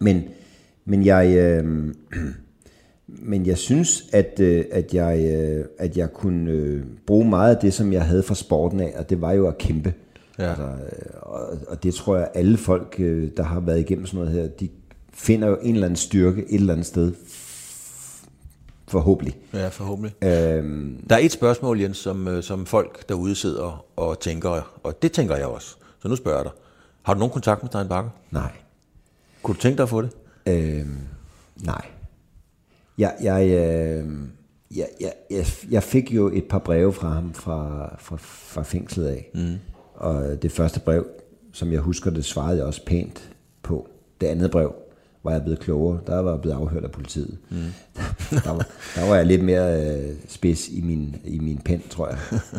men, 0.00 0.24
men 0.84 1.06
jeg... 1.06 1.36
Øh, 1.36 1.94
men 3.22 3.46
jeg 3.46 3.58
synes, 3.58 4.04
at, 4.12 4.40
øh, 4.40 4.64
at, 4.72 4.94
jeg, 4.94 5.34
øh, 5.34 5.64
at 5.78 5.96
jeg 5.96 6.12
kunne 6.12 6.50
øh, 6.50 6.82
bruge 7.06 7.28
meget 7.28 7.54
af 7.54 7.60
det, 7.60 7.72
som 7.72 7.92
jeg 7.92 8.04
havde 8.04 8.22
fra 8.22 8.34
sporten 8.34 8.80
af, 8.80 8.92
og 8.96 9.10
det 9.10 9.20
var 9.20 9.32
jo 9.32 9.48
at 9.48 9.58
kæmpe. 9.58 9.94
Ja. 10.40 10.48
Altså, 10.48 10.68
og, 11.22 11.48
og 11.68 11.82
det 11.82 11.94
tror 11.94 12.16
jeg, 12.16 12.28
alle 12.34 12.58
folk, 12.58 12.94
øh, 12.98 13.30
der 13.36 13.42
har 13.42 13.60
været 13.60 13.80
igennem 13.80 14.06
sådan 14.06 14.24
noget 14.24 14.32
her, 14.42 14.48
de 14.48 14.68
finder 15.12 15.48
jo 15.48 15.58
en 15.62 15.74
eller 15.74 15.86
anden 15.86 15.96
styrke 15.96 16.44
et 16.48 16.54
eller 16.60 16.72
andet 16.72 16.86
sted. 16.86 17.12
Forhåbentlig. 18.88 19.36
Ja, 19.54 19.68
forhåbentlig. 19.68 20.24
Øhm, 20.24 21.04
Der 21.10 21.14
er 21.14 21.20
et 21.20 21.32
spørgsmål, 21.32 21.80
Jens, 21.80 21.96
som, 21.96 22.28
øh, 22.28 22.42
som 22.42 22.66
folk 22.66 23.08
derude 23.08 23.34
sidder 23.34 23.84
og 23.96 24.20
tænker, 24.20 24.78
og 24.82 25.02
det 25.02 25.12
tænker 25.12 25.36
jeg 25.36 25.46
også. 25.46 25.76
Så 26.02 26.08
nu 26.08 26.16
spørger 26.16 26.38
jeg 26.38 26.44
dig. 26.44 26.52
Har 27.02 27.14
du 27.14 27.18
nogen 27.18 27.32
kontakt 27.32 27.62
med 27.62 27.70
Stein 27.70 27.88
Bakker? 27.88 28.10
nej. 28.30 28.50
Kunne 29.42 29.54
du 29.54 29.60
tænke 29.60 29.76
dig 29.76 29.82
at 29.82 29.88
få 29.88 30.02
det? 30.02 30.10
Øhm, 30.46 30.98
nej. 31.62 31.86
Jeg, 32.98 33.14
jeg, 33.22 33.46
øh, 33.46 34.08
jeg, 34.76 34.86
jeg, 35.00 35.12
jeg, 35.30 35.46
jeg 35.70 35.82
fik 35.82 36.12
jo 36.14 36.28
et 36.34 36.44
par 36.44 36.58
breve 36.58 36.92
fra 36.92 37.08
ham 37.08 37.32
fra, 37.34 37.88
fra, 37.98 38.16
fra 38.20 38.62
fængslet 38.62 39.06
af. 39.06 39.30
Mm. 39.34 39.54
Og 40.00 40.42
det 40.42 40.52
første 40.52 40.80
brev, 40.80 41.06
som 41.52 41.72
jeg 41.72 41.80
husker 41.80 42.10
det, 42.10 42.24
svarede 42.24 42.56
jeg 42.56 42.66
også 42.66 42.84
pænt 42.86 43.30
på. 43.62 43.88
Det 44.20 44.26
andet 44.26 44.50
brev 44.50 44.74
var 45.24 45.32
jeg 45.32 45.42
blevet 45.42 45.60
klogere. 45.60 46.00
Der 46.06 46.18
var 46.18 46.30
jeg 46.30 46.40
blevet 46.40 46.56
afhørt 46.56 46.84
af 46.84 46.90
politiet. 46.90 47.38
Mm. 47.50 47.56
der, 48.44 48.50
var, 48.50 48.66
der 48.94 49.08
var 49.08 49.16
jeg 49.16 49.26
lidt 49.26 49.44
mere 49.44 49.96
øh, 49.96 50.14
spids 50.28 50.68
i 50.68 50.80
min, 50.80 51.16
i 51.24 51.38
min 51.38 51.58
pen, 51.64 51.82
tror 51.90 52.08
jeg. 52.08 52.18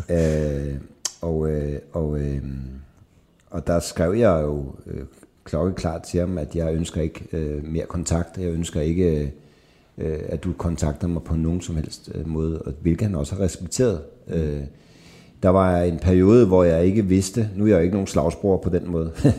øh, 0.73 0.77
og 1.21 1.49
øh, 1.49 1.79
og 1.93 2.19
øh, 2.19 2.43
og 3.51 3.67
der 3.67 3.79
skrev 3.79 4.13
jeg 4.13 4.41
jo 4.43 4.75
øh, 4.87 5.03
klokkeklart 5.43 6.03
til 6.03 6.19
ham, 6.19 6.37
at 6.37 6.55
jeg 6.55 6.73
ønsker 6.73 7.01
ikke 7.01 7.27
øh, 7.31 7.65
mere 7.65 7.85
kontakt. 7.85 8.37
Jeg 8.37 8.49
ønsker 8.49 8.81
ikke, 8.81 9.33
øh, 9.97 10.19
at 10.25 10.43
du 10.43 10.53
kontakter 10.53 11.07
mig 11.07 11.23
på 11.23 11.35
nogen 11.35 11.61
som 11.61 11.75
helst 11.75 12.11
øh, 12.15 12.27
måde, 12.27 12.61
og 12.61 12.73
hvilket 12.81 13.07
han 13.07 13.15
også 13.15 13.35
har 13.35 13.43
respekteret. 13.43 14.01
Øh, 14.27 14.61
Der 15.43 15.49
var 15.49 15.81
en 15.81 15.99
periode, 15.99 16.45
hvor 16.47 16.63
jeg 16.63 16.85
ikke 16.85 17.05
vidste, 17.05 17.49
nu 17.55 17.63
er 17.63 17.67
jeg 17.67 17.75
jo 17.75 17.81
ikke 17.81 17.93
nogen 17.93 18.07
slagsbror 18.07 18.57
på 18.57 18.69
den 18.69 18.91
måde, 18.91 19.11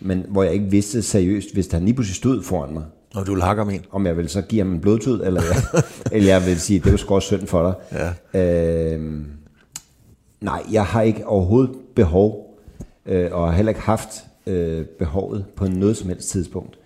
men 0.00 0.24
hvor 0.28 0.42
jeg 0.42 0.52
ikke 0.52 0.70
vidste 0.70 1.02
seriøst, 1.02 1.52
hvis 1.52 1.66
han 1.72 1.84
lige 1.84 1.94
pludselig 1.94 2.16
stod 2.16 2.42
foran 2.42 2.72
mig, 2.72 2.84
Og 3.14 3.26
du 3.26 3.34
vil 3.34 3.42
hakke 3.42 3.62
om 3.62 3.70
en. 3.70 3.84
om 3.90 4.06
jeg 4.06 4.16
vil 4.16 4.28
så 4.28 4.42
give 4.42 4.60
ham 4.60 4.72
en 4.72 4.80
blodtud, 4.80 5.20
eller 5.20 5.42
jeg, 5.42 5.82
eller 6.12 6.28
jeg 6.32 6.46
vil 6.46 6.60
sige, 6.60 6.78
det 6.78 6.86
er 6.86 6.90
jo 6.90 6.96
sgu 6.96 7.14
også 7.14 7.26
synd 7.26 7.46
for 7.46 7.62
dig. 7.62 8.00
Ja. 8.34 8.94
Øh, 8.94 9.22
nej, 10.40 10.62
jeg 10.72 10.84
har 10.84 11.02
ikke 11.02 11.26
overhovedet 11.26 11.74
behov, 11.94 12.58
øh, 13.06 13.32
og 13.32 13.46
har 13.48 13.56
heller 13.56 13.70
ikke 13.70 13.80
haft 13.80 14.24
øh, 14.46 14.84
behovet 14.98 15.44
på 15.56 15.66
noget 15.66 15.96
som 15.96 16.08
helst 16.08 16.28
tidspunkt 16.28 16.78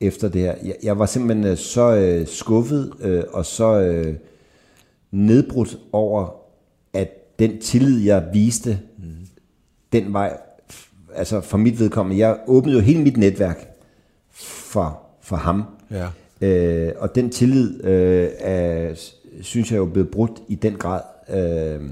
efter 0.00 0.28
det 0.28 0.40
her. 0.40 0.54
Jeg, 0.64 0.74
jeg 0.82 0.98
var 0.98 1.06
simpelthen 1.06 1.46
øh, 1.46 1.56
så 1.56 1.94
øh, 1.94 2.26
skuffet 2.26 2.92
øh, 3.00 3.24
og 3.32 3.46
så 3.46 3.80
øh, 3.80 4.14
nedbrudt 5.10 5.78
over, 5.92 6.28
at 6.92 7.08
den 7.38 7.60
tillid, 7.60 8.04
jeg 8.04 8.28
viste, 8.32 8.78
mm. 8.98 9.04
den 9.92 10.12
vej, 10.12 10.36
altså 11.14 11.40
for 11.40 11.58
mit 11.58 11.80
vedkommende, 11.80 12.18
jeg 12.18 12.38
åbnede 12.46 12.76
jo 12.76 12.82
hele 12.82 13.02
mit 13.02 13.16
netværk 13.16 13.68
for, 14.32 15.00
for 15.22 15.36
ham. 15.36 15.64
Ja. 15.90 16.08
Øh, 16.40 16.92
og 16.98 17.14
den 17.14 17.30
tillid, 17.30 17.84
øh, 17.84 18.28
er, 18.38 18.94
synes 19.40 19.70
jeg 19.70 19.76
er 19.76 19.80
jo 19.80 19.86
blevet 19.86 20.10
brudt 20.10 20.42
i 20.48 20.54
den 20.54 20.76
grad. 20.76 21.00
Øh, 21.28 21.90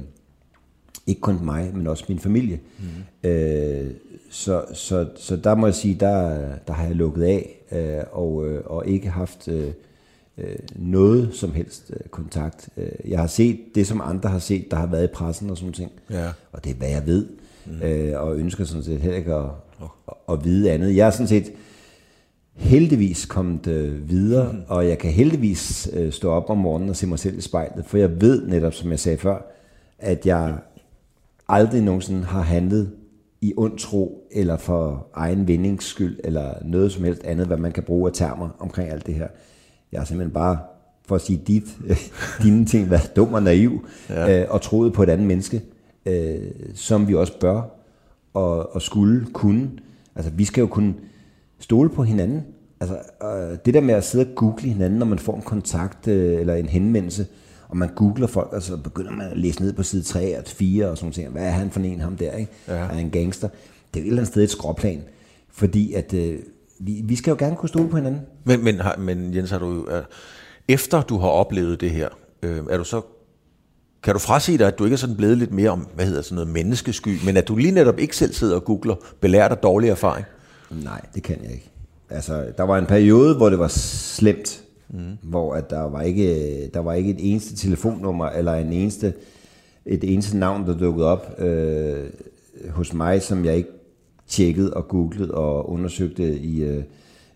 ikke 1.07 1.21
kun 1.21 1.45
mig, 1.45 1.71
men 1.75 1.87
også 1.87 2.05
min 2.09 2.19
familie. 2.19 2.61
Mm. 2.79 3.29
Øh, 3.31 3.91
så, 4.31 4.65
så, 4.73 5.09
så 5.17 5.37
der 5.37 5.55
må 5.55 5.67
jeg 5.67 5.75
sige, 5.75 5.95
der, 5.95 6.39
der 6.67 6.73
har 6.73 6.87
jeg 6.87 6.97
lukket 6.97 7.23
af, 7.23 7.61
øh, 7.73 8.05
og, 8.13 8.49
øh, 8.49 8.63
og 8.65 8.87
ikke 8.87 9.09
haft 9.09 9.49
øh, 9.49 9.73
øh, 10.41 10.57
noget 10.77 11.31
som 11.33 11.53
helst 11.53 11.91
øh, 11.91 12.09
kontakt. 12.11 12.69
Øh, 12.77 13.11
jeg 13.11 13.19
har 13.19 13.27
set 13.27 13.61
det, 13.75 13.87
som 13.87 14.01
andre 14.05 14.29
har 14.29 14.39
set, 14.39 14.71
der 14.71 14.77
har 14.77 14.87
været 14.87 15.05
i 15.05 15.13
pressen 15.15 15.51
og 15.51 15.59
sådan 15.59 15.73
ting. 15.73 15.93
Ja. 16.11 16.29
Og 16.53 16.65
det 16.65 16.71
er, 16.71 16.75
hvad 16.75 16.89
jeg 16.89 17.07
ved. 17.07 17.27
Mm. 17.67 17.83
Øh, 17.83 18.23
og 18.23 18.39
ønsker 18.39 18.65
sådan 18.65 18.83
set 18.83 19.01
heller 19.01 19.19
ikke 19.19 19.35
at, 19.35 19.51
at, 19.83 20.15
at 20.29 20.45
vide 20.45 20.73
andet. 20.73 20.97
Jeg 20.97 21.07
er 21.07 21.11
sådan 21.11 21.29
set 21.29 21.53
heldigvis 22.55 23.27
kommet 23.27 23.67
øh, 23.67 24.09
videre, 24.09 24.53
mm. 24.53 24.59
og 24.69 24.89
jeg 24.89 24.99
kan 24.99 25.11
heldigvis 25.11 25.91
øh, 25.93 26.13
stå 26.13 26.31
op 26.31 26.51
om 26.51 26.59
morgenen 26.59 26.89
og 26.89 26.97
se 26.97 27.07
mig 27.07 27.19
selv 27.19 27.39
i 27.39 27.41
spejlet, 27.41 27.85
for 27.87 27.99
jeg 27.99 28.21
ved 28.21 28.47
netop, 28.49 28.75
som 28.75 28.91
jeg 28.91 28.99
sagde 28.99 29.19
før, 29.19 29.53
at 29.99 30.27
jeg 30.27 30.59
aldrig 31.49 31.83
nogensinde 31.83 32.25
har 32.25 32.43
handlet 32.43 32.91
i 33.41 33.55
ond 33.57 33.79
tro, 33.79 34.29
eller 34.31 34.57
for 34.57 35.07
egen 35.15 35.49
vindings 35.49 35.85
skyld, 35.85 36.21
eller 36.25 36.55
noget 36.65 36.93
som 36.93 37.05
helst 37.05 37.25
andet, 37.25 37.47
hvad 37.47 37.57
man 37.57 37.73
kan 37.73 37.83
bruge 37.83 38.09
af 38.09 38.15
termer 38.15 38.49
omkring 38.59 38.91
alt 38.91 39.07
det 39.07 39.15
her. 39.15 39.29
Jeg 39.93 40.01
har 40.01 40.05
simpelthen 40.05 40.33
bare, 40.33 40.59
for 41.07 41.15
at 41.15 41.21
sige 41.21 41.43
dit, 41.47 41.79
dine 42.43 42.67
ting, 42.67 42.91
været 42.91 43.17
dum 43.17 43.35
og 43.35 43.43
naiv, 43.43 43.87
ja. 44.09 44.43
øh, 44.43 44.47
og 44.51 44.63
troet 44.63 44.93
på 44.93 45.03
et 45.03 45.09
andet 45.09 45.27
menneske, 45.27 45.63
øh, 46.07 46.51
som 46.75 47.09
vi 47.09 47.15
også 47.15 47.39
bør 47.39 47.63
og, 48.35 48.75
og 48.75 48.83
skulle 48.83 49.27
kunne. 49.33 49.71
Altså, 50.17 50.31
vi 50.31 50.45
skal 50.45 50.61
jo 50.61 50.67
kunne 50.67 50.95
stole 51.59 51.91
på 51.91 52.03
hinanden. 52.03 52.45
Altså, 52.81 52.99
øh, 53.23 53.59
det 53.65 53.75
der 53.75 53.81
med 53.81 53.95
at 53.95 54.05
sidde 54.05 54.27
og 54.27 54.35
google 54.35 54.63
hinanden, 54.63 54.99
når 54.99 55.07
man 55.07 55.19
får 55.19 55.37
en 55.37 55.43
kontakt 55.43 56.09
øh, 56.09 56.41
eller 56.41 56.55
en 56.55 56.69
henvendelse, 56.69 57.27
og 57.69 57.77
man 57.77 57.89
googler 57.95 58.27
folk, 58.27 58.53
og 58.53 58.63
så 58.63 58.77
begynder 58.77 59.13
man 59.13 59.31
at 59.31 59.37
læse 59.37 59.63
ned 59.63 59.73
på 59.73 59.83
side 59.83 60.03
3 60.03 60.39
og 60.39 60.45
4 60.47 60.89
og 60.89 60.99
sådan 60.99 61.13
noget. 61.17 61.33
Hvad 61.33 61.47
er 61.47 61.51
han 61.51 61.71
for 61.71 61.81
en, 61.81 62.01
ham 62.01 62.17
der, 62.17 62.33
ikke? 62.33 62.53
Ja. 62.69 62.73
Er 62.73 62.85
han 62.85 63.05
en 63.05 63.11
gangster? 63.11 63.49
Det 63.95 64.01
er 64.01 64.05
jo 64.05 64.05
et 64.05 64.07
eller 64.07 64.23
andet 64.23 64.33
sted 64.33 64.43
et 64.43 64.51
skråplan. 64.51 65.03
Fordi 65.49 65.93
at 65.93 66.15
øh, 66.15 66.39
vi, 66.81 67.03
vi 67.05 67.17
skal 67.17 67.31
jo 67.31 67.37
gerne 67.39 67.57
kunne 67.57 67.69
stole 67.69 67.89
på 67.89 67.97
hinanden. 67.97 68.21
Men, 68.45 68.65
men, 68.65 68.81
har, 68.81 68.97
men 68.99 69.35
Jens, 69.35 69.51
har 69.51 69.59
du, 69.59 69.87
øh, 69.91 70.03
efter 70.69 71.03
du 71.03 71.19
har 71.19 71.29
oplevet 71.29 71.81
det 71.81 71.91
her, 71.91 72.09
øh, 72.43 72.63
er 72.71 72.77
du 72.77 72.85
så 72.85 73.03
kan 74.03 74.15
du 74.15 74.19
frasige 74.19 74.59
dig, 74.59 74.67
at 74.67 74.79
du 74.79 74.85
ikke 74.85 74.95
er 74.95 74.99
sådan 74.99 75.17
blevet 75.17 75.39
lidt 75.39 75.53
mere 75.53 75.71
om, 75.71 75.87
hvad 75.95 76.07
hedder 76.07 76.23
sådan 76.23 76.35
noget, 76.35 76.49
menneskesky, 76.49 77.19
men 77.25 77.37
at 77.37 77.49
du 77.49 77.57
lige 77.57 77.73
netop 77.73 77.99
ikke 77.99 78.17
selv 78.17 78.33
sidder 78.33 78.55
og 78.55 78.65
googler, 78.65 78.95
belært 79.21 79.51
af 79.51 79.59
dårlig 79.59 79.91
erfaring? 79.91 80.27
Nej, 80.71 81.01
det 81.15 81.23
kan 81.23 81.39
jeg 81.43 81.53
ikke. 81.53 81.71
Altså, 82.11 82.53
der 82.57 82.63
var 82.63 82.79
en 82.79 82.87
periode, 82.87 83.37
hvor 83.37 83.51
det 83.51 83.59
var 83.59 83.69
slemt, 83.69 84.63
mm. 84.89 85.19
hvor 85.23 85.55
at 85.55 85.71
der 85.71 85.81
var 85.83 86.03
ikke 86.03 86.71
der 86.75 86.81
var 86.81 86.93
ikke 86.93 87.11
et 87.11 87.31
eneste 87.31 87.57
telefonnummer 87.57 88.27
eller 88.27 88.55
en 88.55 88.73
eneste 88.73 89.15
et 89.87 90.13
eneste 90.13 90.39
navn 90.39 90.67
der 90.67 90.79
dukkede 90.79 91.07
op 91.07 91.41
øh, 91.41 92.11
hos 92.71 92.93
mig, 92.93 93.23
som 93.23 93.45
jeg 93.45 93.57
ikke 93.57 93.71
tjekkede 94.31 94.75
og 94.75 94.89
googlede 94.89 95.31
og 95.31 95.71
undersøgte 95.71 96.39
i 96.39 96.63
øh, 96.63 96.83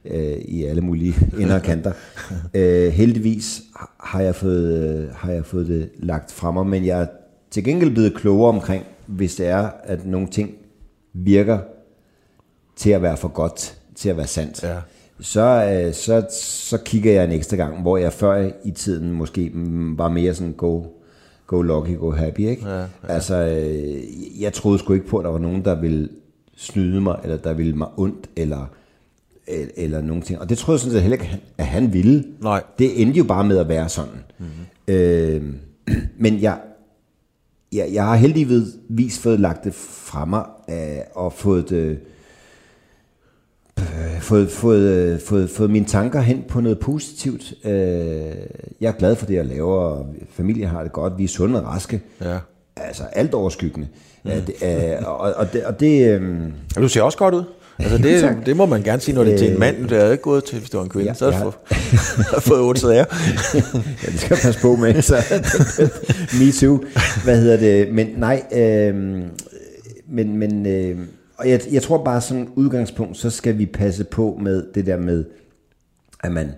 øh, 0.04 0.38
i 0.38 0.64
alle 0.64 0.80
mulige 0.80 1.14
og 1.54 1.62
kanter. 1.62 1.92
øh, 2.54 2.92
heldigvis 2.92 3.62
har 4.00 4.20
jeg 4.20 4.34
fået 4.34 4.72
øh, 4.72 5.14
har 5.14 5.32
jeg 5.32 5.44
fået 5.44 5.66
det 5.66 5.90
lagt 5.96 6.32
frem 6.32 6.54
mig, 6.54 6.66
men 6.66 6.86
jeg 6.86 7.00
er 7.00 7.06
til 7.50 7.64
gengæld 7.64 7.90
blevet 7.90 8.14
klogere 8.14 8.48
omkring, 8.48 8.84
hvis 9.06 9.34
det 9.34 9.46
er 9.46 9.70
at 9.82 10.06
nogle 10.06 10.28
ting 10.28 10.50
virker 11.12 11.58
til 12.76 12.90
at 12.90 13.02
være 13.02 13.16
for 13.16 13.28
godt 13.28 13.78
til 13.94 14.08
at 14.08 14.16
være 14.16 14.26
sandt. 14.26 14.62
Ja. 14.62 14.76
Så, 15.20 15.72
øh, 15.72 15.94
så, 15.94 16.26
så 16.30 16.78
kigger 16.84 17.12
jeg 17.12 17.24
en 17.24 17.32
ekstra 17.32 17.56
gang, 17.56 17.82
hvor 17.82 17.96
jeg 17.96 18.12
før 18.12 18.50
i 18.64 18.70
tiden 18.70 19.12
måske 19.12 19.50
var 19.96 20.08
mere 20.08 20.34
sådan 20.34 20.52
go, 20.52 20.82
go 21.46 21.62
lucky, 21.62 21.98
go 21.98 22.10
happy. 22.10 22.40
Ikke? 22.40 22.68
Ja, 22.68 22.78
ja. 22.78 22.86
Altså, 23.08 23.34
øh, 23.34 24.42
jeg 24.42 24.52
troede 24.52 24.78
sgu 24.78 24.92
ikke 24.92 25.06
på, 25.06 25.18
at 25.18 25.24
der 25.24 25.30
var 25.30 25.38
nogen, 25.38 25.64
der 25.64 25.80
ville 25.80 26.08
snyde 26.56 27.00
mig, 27.00 27.18
eller 27.22 27.36
der 27.36 27.52
ville 27.52 27.76
mig 27.76 27.88
ondt, 27.96 28.30
eller, 28.36 28.66
eller, 29.46 29.72
eller 29.76 30.00
nogen 30.00 30.22
ting. 30.22 30.40
Og 30.40 30.48
det 30.48 30.58
troede 30.58 30.76
jeg 30.76 30.80
sådan 30.80 30.92
set 30.92 31.02
heller 31.02 31.16
ikke, 31.16 31.40
at 31.58 31.66
han 31.66 31.92
ville. 31.92 32.24
Nej. 32.40 32.62
Det 32.78 33.02
endte 33.02 33.18
jo 33.18 33.24
bare 33.24 33.44
med 33.44 33.58
at 33.58 33.68
være 33.68 33.88
sådan. 33.88 34.24
Mm-hmm. 34.38 34.94
Øh, 34.94 35.42
men 36.24 36.42
jeg, 36.42 36.58
jeg, 37.72 37.90
jeg 37.92 38.04
har 38.04 38.16
heldigvis 38.16 39.18
fået 39.18 39.40
lagt 39.40 39.64
det 39.64 39.74
fra 39.74 40.24
mig, 40.24 40.44
øh, 40.70 40.98
og 41.14 41.32
fået 41.32 41.70
det 41.70 41.98
øh, 43.78 44.20
fået, 44.20 44.50
fået, 44.50 44.80
øh, 44.80 45.20
fået, 45.20 45.50
fået 45.50 45.70
mine 45.70 45.86
tanker 45.86 46.20
hen 46.20 46.44
på 46.48 46.60
noget 46.60 46.78
positivt. 46.78 47.54
Øh, 47.64 47.72
jeg 48.80 48.88
er 48.88 48.92
glad 48.98 49.16
for 49.16 49.26
det, 49.26 49.34
jeg 49.34 49.46
laver, 49.46 49.74
og 49.74 50.14
familien 50.30 50.68
har 50.68 50.82
det 50.82 50.92
godt, 50.92 51.18
vi 51.18 51.24
er 51.24 51.28
sunde 51.28 51.60
og 51.62 51.66
raske. 51.66 52.02
Ja. 52.20 52.38
Altså 52.76 53.02
alt 53.12 53.34
overskyggende. 53.34 53.88
Mm. 54.24 54.30
Det, 54.30 54.54
øh, 54.62 55.08
og, 55.08 55.18
og 55.18 55.52
det, 55.52 55.64
og 55.64 55.80
det 55.80 56.08
øh, 56.08 56.22
Ja, 56.76 56.80
du 56.80 56.88
ser 56.88 57.02
også 57.02 57.18
godt 57.18 57.34
ud. 57.34 57.44
Altså 57.78 57.98
det, 57.98 58.36
det 58.46 58.56
må 58.56 58.66
man 58.66 58.82
gerne 58.82 59.00
sige, 59.00 59.14
når 59.14 59.24
det 59.24 59.34
er 59.34 59.38
til 59.38 59.52
en 59.52 59.58
mand. 59.58 59.88
Det 59.88 59.98
er 59.98 60.10
ikke 60.10 60.22
gået 60.22 60.44
til, 60.44 60.58
hvis 60.58 60.70
det 60.70 60.78
var 60.78 60.84
en 60.84 60.90
kvinde. 60.90 61.08
Ja, 61.08 61.14
så 61.14 61.24
har 61.30 61.38
jeg 61.38 61.46
du 61.46 61.50
fået, 61.50 62.42
fået 62.42 62.60
otte 62.60 62.80
sager. 62.80 62.94
ja, 64.04 64.10
det 64.10 64.20
skal 64.20 64.34
jeg 64.34 64.38
passe 64.42 64.60
på 64.60 64.76
med. 64.76 65.02
Så, 65.02 65.16
me 66.40 66.52
too. 66.52 66.84
Hvad 67.24 67.40
hedder 67.40 67.56
det? 67.56 67.94
Men 67.94 68.08
nej, 68.16 68.42
øh, 68.52 68.94
men, 70.08 70.36
men 70.38 70.66
øh, 70.66 70.98
og 71.36 71.50
jeg, 71.50 71.60
jeg 71.72 71.82
tror 71.82 72.04
bare 72.04 72.20
som 72.20 72.52
udgangspunkt, 72.54 73.16
så 73.16 73.30
skal 73.30 73.58
vi 73.58 73.66
passe 73.66 74.04
på 74.04 74.38
med 74.42 74.64
det 74.74 74.86
der 74.86 74.96
med, 74.96 75.24
at 76.20 76.32
man 76.32 76.50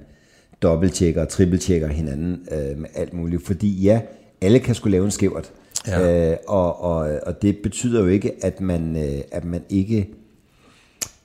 dobbelttjekker 0.63 1.21
og 1.21 1.29
trippeltjekker 1.29 1.89
hinanden 1.89 2.47
øh, 2.53 2.79
med 2.79 2.89
alt 2.95 3.15
muligt. 3.15 3.47
Fordi 3.47 3.83
ja, 3.83 4.01
alle 4.41 4.59
kan 4.59 4.75
skulle 4.75 4.93
lave 4.93 5.05
en 5.05 5.11
skævert. 5.11 5.53
Ja. 5.87 6.31
Øh, 6.31 6.37
og, 6.49 6.81
og, 6.81 7.21
og 7.27 7.43
det 7.43 7.59
betyder 7.63 8.01
jo 8.01 8.07
ikke, 8.07 8.45
at 8.45 8.61
man, 8.61 8.97
øh, 8.97 9.21
at 9.33 9.45
man 9.45 9.63
ikke 9.69 10.15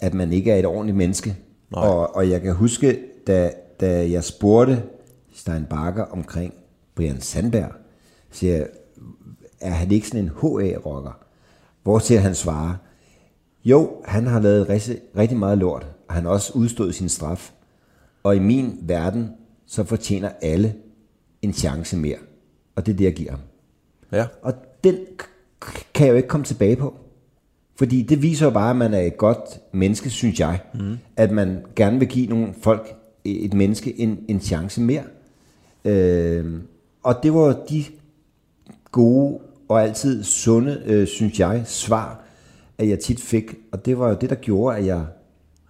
at 0.02 0.14
man 0.14 0.34
ikke 0.34 0.52
er 0.52 0.56
et 0.56 0.66
ordentligt 0.66 0.98
menneske. 0.98 1.38
Nej. 1.72 1.88
Og, 1.88 2.16
og 2.16 2.30
jeg 2.30 2.42
kan 2.42 2.54
huske, 2.54 3.00
da, 3.28 3.52
da 3.80 4.10
jeg 4.12 4.24
spurgte 4.24 4.84
Stein 5.34 5.66
Bakker 5.66 6.04
omkring 6.04 6.54
Brian 6.96 7.22
Sandberg, 7.22 7.72
siger 8.32 8.56
jeg, 8.56 8.68
er 9.62 9.72
han 9.72 9.92
ikke 9.92 10.08
sådan 10.08 10.24
en 10.24 10.30
HA-rocker? 10.30 11.20
Hvor 11.84 12.00
til 12.00 12.20
han 12.20 12.36
svarer, 12.36 12.76
jo, 13.66 14.02
han 14.06 14.28
har 14.28 14.40
lavet 14.40 14.70
rigtig, 14.70 15.00
rigtig 15.18 15.38
meget 15.38 15.58
lort, 15.58 15.88
og 16.08 16.14
han 16.14 16.24
har 16.24 16.32
også 16.32 16.54
udstået 16.54 16.96
sin 16.96 17.10
straf. 17.10 17.52
Og 18.24 18.36
i 18.36 18.40
min 18.40 18.80
verden, 18.82 19.30
så 19.66 19.84
fortjener 19.84 20.30
alle 20.42 20.76
en 21.42 21.54
chance 21.54 21.98
mere. 21.98 22.18
Og 22.76 22.86
det 22.86 22.92
er 22.92 22.98
det, 22.98 23.06
jeg 23.06 23.14
giver 23.14 23.32
ham. 23.32 23.40
Ja. 24.12 24.26
Og 24.42 24.54
den 24.84 24.96
kan 25.94 26.06
jeg 26.06 26.12
jo 26.12 26.18
ikke 26.18 26.30
komme 26.30 26.46
tilbage 26.46 26.76
på. 26.76 26.96
Fordi 27.76 28.02
det 28.02 28.22
viser 28.22 28.46
jo 28.46 28.50
bare, 28.50 28.70
at 28.70 28.76
man 28.76 28.94
er 28.94 29.02
et 29.02 29.18
godt 29.18 29.60
menneske, 29.72 30.10
synes 30.10 30.40
jeg. 30.40 30.60
Mm. 30.74 30.98
At 31.16 31.32
man 31.32 31.66
gerne 31.76 32.00
vil 32.00 32.08
give 32.08 32.28
nogle 32.28 32.54
folk, 32.62 32.96
et 33.26 33.54
menneske, 33.54 34.00
en, 34.00 34.20
en 34.28 34.40
chance 34.40 34.82
mere. 34.82 35.04
Øh, 35.86 36.62
og 37.04 37.16
det 37.24 37.34
var 37.34 37.60
de 37.70 37.84
gode 38.92 39.40
og 39.70 39.84
altid 39.84 40.24
sunde, 40.24 40.84
øh, 40.86 41.08
synes 41.08 41.40
jeg, 41.40 41.64
svar, 41.66 42.24
at 42.78 42.90
jeg 42.90 43.00
tit 43.00 43.22
fik. 43.22 43.56
Og 43.72 43.86
det 43.86 44.00
var 44.00 44.10
jo 44.10 44.18
det, 44.22 44.30
der 44.30 44.36
gjorde, 44.36 44.78
at 44.78 44.86
jeg, 44.86 45.06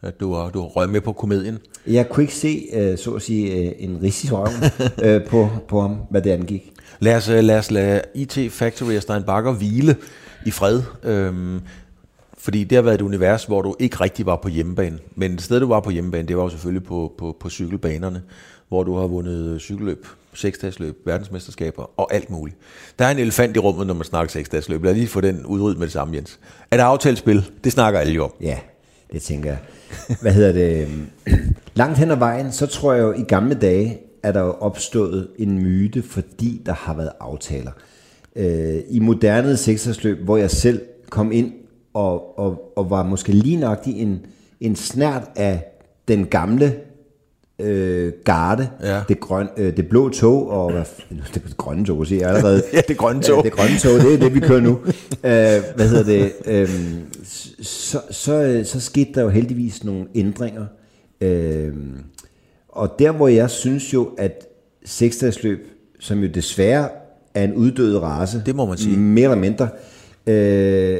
At 0.04 0.20
du 0.20 0.34
har, 0.34 0.50
du 0.50 0.60
har 0.60 0.68
røget 0.68 0.92
med 0.92 1.02
på 1.02 1.14
komedien. 1.14 1.58
jeg 1.88 2.10
kunne 2.10 2.24
ikke 2.24 2.36
se, 2.36 2.68
øh, 2.74 2.98
så 2.98 3.12
at 3.12 3.22
sige, 3.22 3.56
øh, 3.56 3.72
en 3.80 3.98
røven 4.02 4.64
øh, 5.06 5.28
på, 5.28 5.50
på 5.68 5.82
ham, 5.82 5.98
hvad 6.10 6.22
det 6.22 6.30
angik. 6.30 6.74
Lad 7.00 7.16
os, 7.16 7.30
øh, 7.30 7.44
lad 7.44 7.58
os 7.58 7.72
lade 7.72 8.02
IT 8.16 8.38
Factory 8.50 8.96
og 8.96 9.02
Stein 9.02 9.24
Bakker 9.24 9.52
hvile 9.52 9.96
i 10.46 10.52
fred. 10.52 10.82
Øhm, 11.04 11.62
fordi 12.38 12.64
det 12.64 12.76
har 12.76 12.82
været 12.82 12.96
et 12.96 13.02
univers, 13.02 13.46
hvor 13.46 13.62
du 13.62 13.76
ikke 13.80 13.96
rigtig 13.96 14.26
var 14.26 14.36
på 14.36 14.48
hjemmebane. 14.48 15.00
Men 15.16 15.32
det 15.32 15.42
sted, 15.42 15.60
du 15.60 15.68
var 15.68 15.80
på 15.80 15.90
hjemmebane, 15.90 16.28
det 16.28 16.38
var 16.38 16.44
jo 16.44 16.50
selvfølgelig 16.50 16.84
på, 16.84 17.14
på, 17.18 17.38
på 17.40 17.50
cykelbanerne, 17.50 18.22
hvor 18.68 18.84
du 18.84 18.96
har 18.96 19.08
vundet 19.08 19.62
cykelløb, 19.62 20.08
seksdagsløb, 20.34 20.98
verdensmesterskaber 21.06 22.00
og 22.00 22.14
alt 22.14 22.30
muligt. 22.30 22.58
Der 23.00 23.06
er 23.06 23.12
en 23.12 23.20
elefant 23.20 23.56
i 23.56 23.60
rummet, 23.60 23.88
når 23.88 23.94
man 23.94 24.04
snakker 24.04 24.32
seksdagsløb. 24.32 24.84
Lad 24.84 24.94
lige 24.94 25.08
få 25.08 25.22
den 25.22 25.46
udryddet 25.46 25.80
med 25.80 25.88
det 25.88 25.94
samme, 25.94 26.16
Jens. 26.16 26.40
Er 26.72 26.78
der 26.78 26.84
aftalt 26.84 27.18
spil? 27.18 27.52
Det 27.64 27.72
snakker 27.72 28.00
alle 28.00 28.14
jo 28.14 28.24
om. 28.24 28.32
Ja, 28.42 28.60
det 29.12 29.22
tænker 29.22 29.50
jeg. 29.50 29.60
Hvad 30.22 30.32
hedder 30.32 30.52
det? 30.52 30.82
Øhm, 30.82 31.08
langt 31.76 31.98
hen 31.98 32.12
ad 32.12 32.16
vejen, 32.16 32.52
så 32.52 32.68
tror 32.68 32.94
jeg 32.94 33.02
jo, 33.02 33.14
i 33.14 33.24
gamle 33.24 33.56
dage 33.56 34.00
er 34.24 34.32
der 34.32 34.42
jo 34.42 34.52
opstået 34.52 35.28
en 35.38 35.60
myte, 35.60 36.02
fordi 36.02 36.62
der 36.66 36.74
har 36.74 36.94
været 36.94 37.12
aftaler. 37.20 37.72
Øh, 38.36 38.82
I 38.90 39.00
moderne 39.00 39.58
seksdagsløb, 39.58 40.24
hvor 40.24 40.38
jeg 40.38 40.52
selv 40.52 40.82
kom 41.10 41.32
ind 41.32 41.54
og, 41.94 42.40
og, 42.40 42.78
og 42.78 42.90
var 42.90 43.04
måske 43.04 43.32
lige 43.32 43.58
nok 43.58 43.88
i 43.88 44.02
en, 44.02 44.26
en 44.60 44.76
snært 44.76 45.24
af 45.36 45.64
den 46.08 46.26
gamle 46.26 46.76
øh, 47.64 48.14
garde, 48.26 48.70
Ja. 48.84 49.02
det, 49.10 49.20
grøn, 49.20 49.48
øh, 49.58 49.78
det 49.78 49.90
blå 49.90 50.10
tog, 50.10 50.50
og 50.50 50.72
hvad, 50.72 50.84
det 51.34 51.58
grønne 51.58 51.86
tog, 51.86 52.08
siger 52.08 52.22
jeg 52.28 52.36
allerede. 52.36 52.64
Ja, 52.74 52.82
det 52.88 52.98
grønne 52.98 53.22
tog. 53.22 53.38
Ja, 53.38 53.50
det 53.50 53.52
grønne 53.58 53.78
tog, 53.80 54.00
det 54.00 54.14
er 54.14 54.18
det, 54.18 54.34
vi 54.36 54.40
kører 54.40 54.60
nu. 54.62 54.80
øh, 55.24 55.64
hvad 55.76 55.88
hedder 55.90 56.04
det? 56.04 56.32
Øh, 56.46 56.70
så, 57.62 58.02
så, 58.12 58.34
øh, 58.44 58.66
så 58.66 58.80
skete 58.80 59.10
der 59.16 59.22
jo 59.22 59.30
heldigvis 59.30 59.84
nogle 59.84 60.06
ændringer. 60.16 60.66
Øh, 61.22 61.74
og 62.70 62.96
der, 63.00 63.12
hvor 63.12 63.28
jeg 63.28 63.50
synes 63.50 63.94
jo, 63.94 64.10
at 64.18 64.48
seksdagsløb, 64.86 65.68
som 66.00 66.20
jo 66.20 66.28
desværre 66.34 66.90
er 67.34 67.44
en 67.44 67.54
uddød 67.54 67.98
race, 67.98 68.44
Det 68.46 68.56
må 68.56 68.66
man 68.66 68.78
sige. 68.78 68.98
mere 68.98 69.24
eller 69.24 69.38
mindre, 69.38 69.68
øh, 70.28 71.00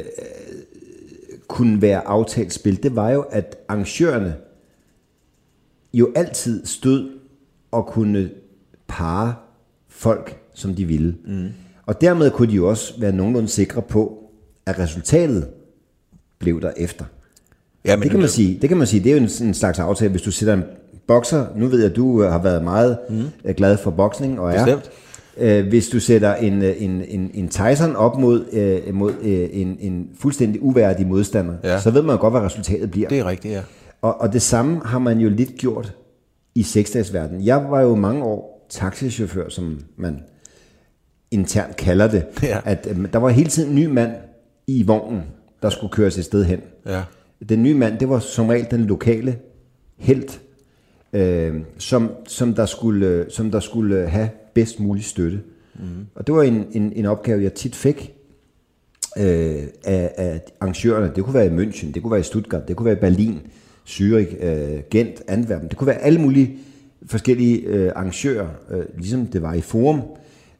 kunne 1.48 1.82
være 1.82 2.06
aftalt 2.08 2.52
spil, 2.52 2.82
det 2.82 2.96
var 2.96 3.10
jo, 3.10 3.20
at 3.30 3.56
arrangørerne 3.68 4.34
jo 5.94 6.12
altid 6.14 6.66
stod 6.66 7.08
og 7.70 7.86
kunne 7.86 8.30
pare 8.88 9.34
folk, 9.88 10.36
som 10.54 10.74
de 10.74 10.84
ville. 10.84 11.14
Mm. 11.26 11.48
Og 11.86 12.00
dermed 12.00 12.30
kunne 12.30 12.48
de 12.48 12.54
jo 12.56 12.68
også 12.68 12.94
være 13.00 13.12
nogenlunde 13.12 13.48
sikre 13.48 13.82
på, 13.82 14.18
at 14.66 14.78
resultatet 14.78 15.48
blev 16.38 16.60
der 16.60 16.72
efter. 16.76 17.04
Ja, 17.84 17.96
Det 17.96 18.10
kan 18.10 18.20
man 18.20 18.28
sige. 18.28 18.58
Det 18.60 18.68
kan 18.68 18.78
man 18.78 18.86
sige. 18.86 19.04
Det 19.04 19.12
er 19.12 19.16
jo 19.16 19.22
en, 19.22 19.46
en 19.48 19.54
slags 19.54 19.78
aftale, 19.78 20.10
hvis 20.10 20.22
du 20.22 20.30
sætter 20.30 20.54
en 20.54 20.62
bokser. 21.06 21.46
Nu 21.56 21.66
ved 21.66 21.80
jeg, 21.80 21.90
at 21.90 21.96
du 21.96 22.22
øh, 22.22 22.30
har 22.30 22.42
været 22.42 22.64
meget 22.64 22.98
mm. 23.10 23.54
glad 23.56 23.76
for 23.78 23.90
boksning 23.90 24.40
og 24.40 24.52
er. 24.52 24.64
Bestemt. 24.64 24.90
Øh, 25.38 25.68
hvis 25.68 25.88
du 25.88 26.00
sætter 26.00 26.34
en, 26.34 26.62
øh, 26.62 26.74
en, 26.78 26.90
en, 27.08 27.30
en 27.34 27.48
Tyson 27.48 27.96
op 27.96 28.18
mod, 28.18 28.44
øh, 28.52 28.94
mod 28.94 29.12
øh, 29.22 29.48
en, 29.52 29.76
en 29.80 30.08
fuldstændig 30.18 30.62
uværdig 30.62 31.06
modstander, 31.06 31.54
Ja. 31.64 31.80
så 31.80 31.90
ved 31.90 32.02
man 32.02 32.18
godt, 32.18 32.32
hvad 32.32 32.40
resultatet 32.40 32.90
bliver. 32.90 33.08
Det 33.08 33.18
er 33.18 33.24
rigtigt, 33.24 33.54
ja. 33.54 33.60
Og, 34.02 34.20
og 34.20 34.32
det 34.32 34.42
samme 34.42 34.80
har 34.84 34.98
man 34.98 35.18
jo 35.18 35.28
lidt 35.28 35.54
gjort 35.54 35.96
i 36.54 36.62
seksdagsverdenen. 36.62 37.44
Jeg 37.44 37.70
var 37.70 37.80
jo 37.80 37.94
mange 37.94 38.24
år 38.24 38.66
taxichauffør, 38.68 39.48
som 39.48 39.80
man 39.96 40.22
internt 41.30 41.76
kalder 41.76 42.08
det. 42.08 42.24
Ja. 42.42 42.60
At 42.64 42.88
øh, 42.90 43.12
der 43.12 43.18
var 43.18 43.28
hele 43.28 43.50
tiden 43.50 43.68
en 43.68 43.74
ny 43.74 43.86
mand 43.86 44.12
i 44.66 44.82
vognen, 44.82 45.22
der 45.62 45.70
skulle 45.70 45.92
køres 45.92 46.18
et 46.18 46.24
sted 46.24 46.44
hen. 46.44 46.60
Ja. 46.86 47.02
Den 47.48 47.62
nye 47.62 47.74
mand, 47.74 47.98
det 47.98 48.08
var 48.08 48.18
som 48.18 48.48
regel 48.48 48.66
den 48.70 48.80
lokale 48.80 49.38
helt, 49.96 50.40
øh, 51.12 51.60
som, 51.78 52.10
som, 52.28 52.54
der 52.54 52.66
skulle, 52.66 53.06
øh, 53.06 53.30
som 53.30 53.50
der 53.50 53.60
skulle 53.60 54.08
have 54.08 54.30
bedst 54.54 54.80
mulig 54.80 55.04
støtte. 55.04 55.40
Mm. 55.74 56.06
Og 56.14 56.26
det 56.26 56.34
var 56.34 56.42
en, 56.42 56.66
en, 56.72 56.92
en 56.96 57.06
opgave, 57.06 57.42
jeg 57.42 57.54
tit 57.54 57.74
fik 57.74 58.14
øh, 59.18 59.62
af, 59.84 60.14
af 60.16 60.40
arrangørerne. 60.60 61.12
Det 61.16 61.24
kunne 61.24 61.34
være 61.34 61.46
i 61.46 61.56
München, 61.56 61.92
det 61.92 62.02
kunne 62.02 62.10
være 62.10 62.20
i 62.20 62.24
Stuttgart, 62.24 62.68
det 62.68 62.76
kunne 62.76 62.84
være 62.84 62.96
i 62.96 63.00
Berlin, 63.00 63.40
Zürich, 63.88 64.44
øh, 64.44 64.80
Gent, 64.90 65.22
Antwerpen. 65.28 65.68
Det 65.68 65.76
kunne 65.76 65.86
være 65.86 66.02
alle 66.02 66.20
mulige 66.20 66.56
forskellige 67.06 67.58
øh, 67.60 67.92
arrangører, 67.96 68.46
øh, 68.70 68.82
ligesom 68.98 69.26
det 69.26 69.42
var 69.42 69.54
i 69.54 69.60
Forum. 69.60 70.00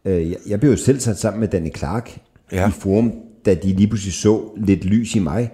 Øh, 0.05 0.31
jeg, 0.31 0.37
jeg 0.49 0.61
blev 0.61 0.71
jo 0.71 0.77
selv 0.77 1.01
sat 1.01 1.19
sammen 1.19 1.41
med 1.41 1.49
Danny 1.49 1.77
Clark 1.77 2.19
Ja. 2.53 2.69
i 2.69 2.71
Forum, 2.71 3.13
da 3.47 3.55
de 3.55 3.69
lige 3.69 3.87
pludselig 3.89 4.15
så 4.15 4.41
lidt 4.57 4.85
lys 4.85 5.15
i 5.17 5.19
mig. 5.19 5.51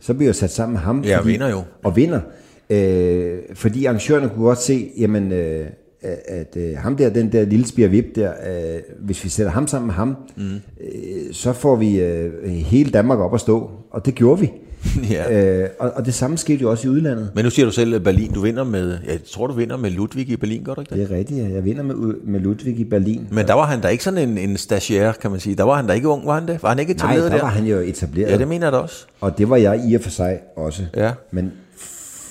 Så 0.00 0.14
blev 0.14 0.26
jeg 0.26 0.34
sat 0.34 0.50
sammen 0.50 0.72
med 0.72 0.80
ham. 0.80 1.04
Ja, 1.04 1.18
og 1.18 1.26
vinder 1.26 1.48
jo. 1.48 1.62
Og 1.84 1.96
vinder. 1.96 2.20
Øh, 2.70 3.38
fordi 3.54 3.84
arrangørerne 3.84 4.28
kunne 4.28 4.44
godt 4.44 4.60
se, 4.60 4.90
jamen, 4.98 5.32
øh, 5.32 5.66
at, 6.28 6.56
øh, 6.56 6.76
ham 6.76 6.96
der, 6.96 7.10
den 7.10 7.32
der 7.32 7.44
lille 7.44 7.66
spirvip 7.66 8.14
der, 8.14 8.32
øh, 8.76 8.80
hvis 9.00 9.24
vi 9.24 9.28
sætter 9.28 9.52
ham 9.52 9.66
sammen 9.66 9.86
med 9.86 9.94
ham, 9.94 10.16
mm. 10.36 10.54
øh, 10.80 11.32
så 11.32 11.52
får 11.52 11.76
vi 11.76 12.00
øh, 12.00 12.48
hele 12.50 12.90
Danmark 12.90 13.18
op 13.18 13.34
at 13.34 13.40
stå. 13.40 13.70
Og 13.90 14.06
det 14.06 14.14
gjorde 14.14 14.40
vi. 14.40 14.50
ja. 15.10 15.60
Øh, 15.62 15.68
og, 15.78 15.90
og 15.90 16.06
det 16.06 16.14
samme 16.14 16.38
skete 16.38 16.60
jo 16.62 16.70
også 16.70 16.88
i 16.88 16.90
udlandet. 16.90 17.30
Men 17.34 17.44
nu 17.44 17.50
siger 17.50 17.66
du 17.66 17.72
selv, 17.72 18.00
Berlin, 18.00 18.32
du 18.32 18.40
vinder 18.40 18.64
med, 18.64 18.98
jeg 19.06 19.20
tror 19.32 19.46
du 19.46 19.52
vinder 19.52 19.76
med 19.76 19.90
Ludwig 19.90 20.28
i 20.28 20.36
Berlin, 20.36 20.64
gør 20.64 20.74
du 20.74 20.80
ikke 20.80 20.94
det? 20.94 20.98
Det 21.08 21.14
er 21.14 21.18
rigtigt, 21.18 21.48
ja. 21.48 21.54
jeg 21.54 21.64
vinder 21.64 21.82
med, 21.82 21.94
med 22.24 22.40
Ludwig 22.40 22.78
i 22.78 22.84
Berlin. 22.84 23.28
Men 23.30 23.46
der 23.46 23.54
var 23.54 23.66
han 23.66 23.80
da 23.80 23.88
ikke 23.88 24.04
sådan 24.04 24.28
en, 24.28 24.38
en 24.38 24.56
stagiaire, 24.56 25.14
kan 25.20 25.30
man 25.30 25.40
sige. 25.40 25.54
Der 25.56 25.64
var 25.64 25.74
han 25.74 25.86
da 25.86 25.92
ikke 25.92 26.08
ung, 26.08 26.26
var 26.26 26.34
han 26.34 26.48
det? 26.48 26.62
Var 26.62 26.68
han 26.68 26.78
ikke 26.78 26.92
Nej, 26.92 27.04
etableret 27.10 27.30
der 27.30 27.36
der? 27.36 27.44
var 27.44 27.50
han 27.50 27.64
jo 27.64 27.78
etableret. 27.78 28.30
Ja, 28.30 28.38
det 28.38 28.48
mener 28.48 28.66
jeg 28.66 28.72
da 28.72 28.78
også. 28.78 29.06
Og 29.20 29.38
det 29.38 29.50
var 29.50 29.56
jeg 29.56 29.82
i 29.88 29.94
og 29.94 30.00
for 30.00 30.10
sig 30.10 30.38
også. 30.56 30.82
Ja. 30.96 31.12
Men 31.30 31.52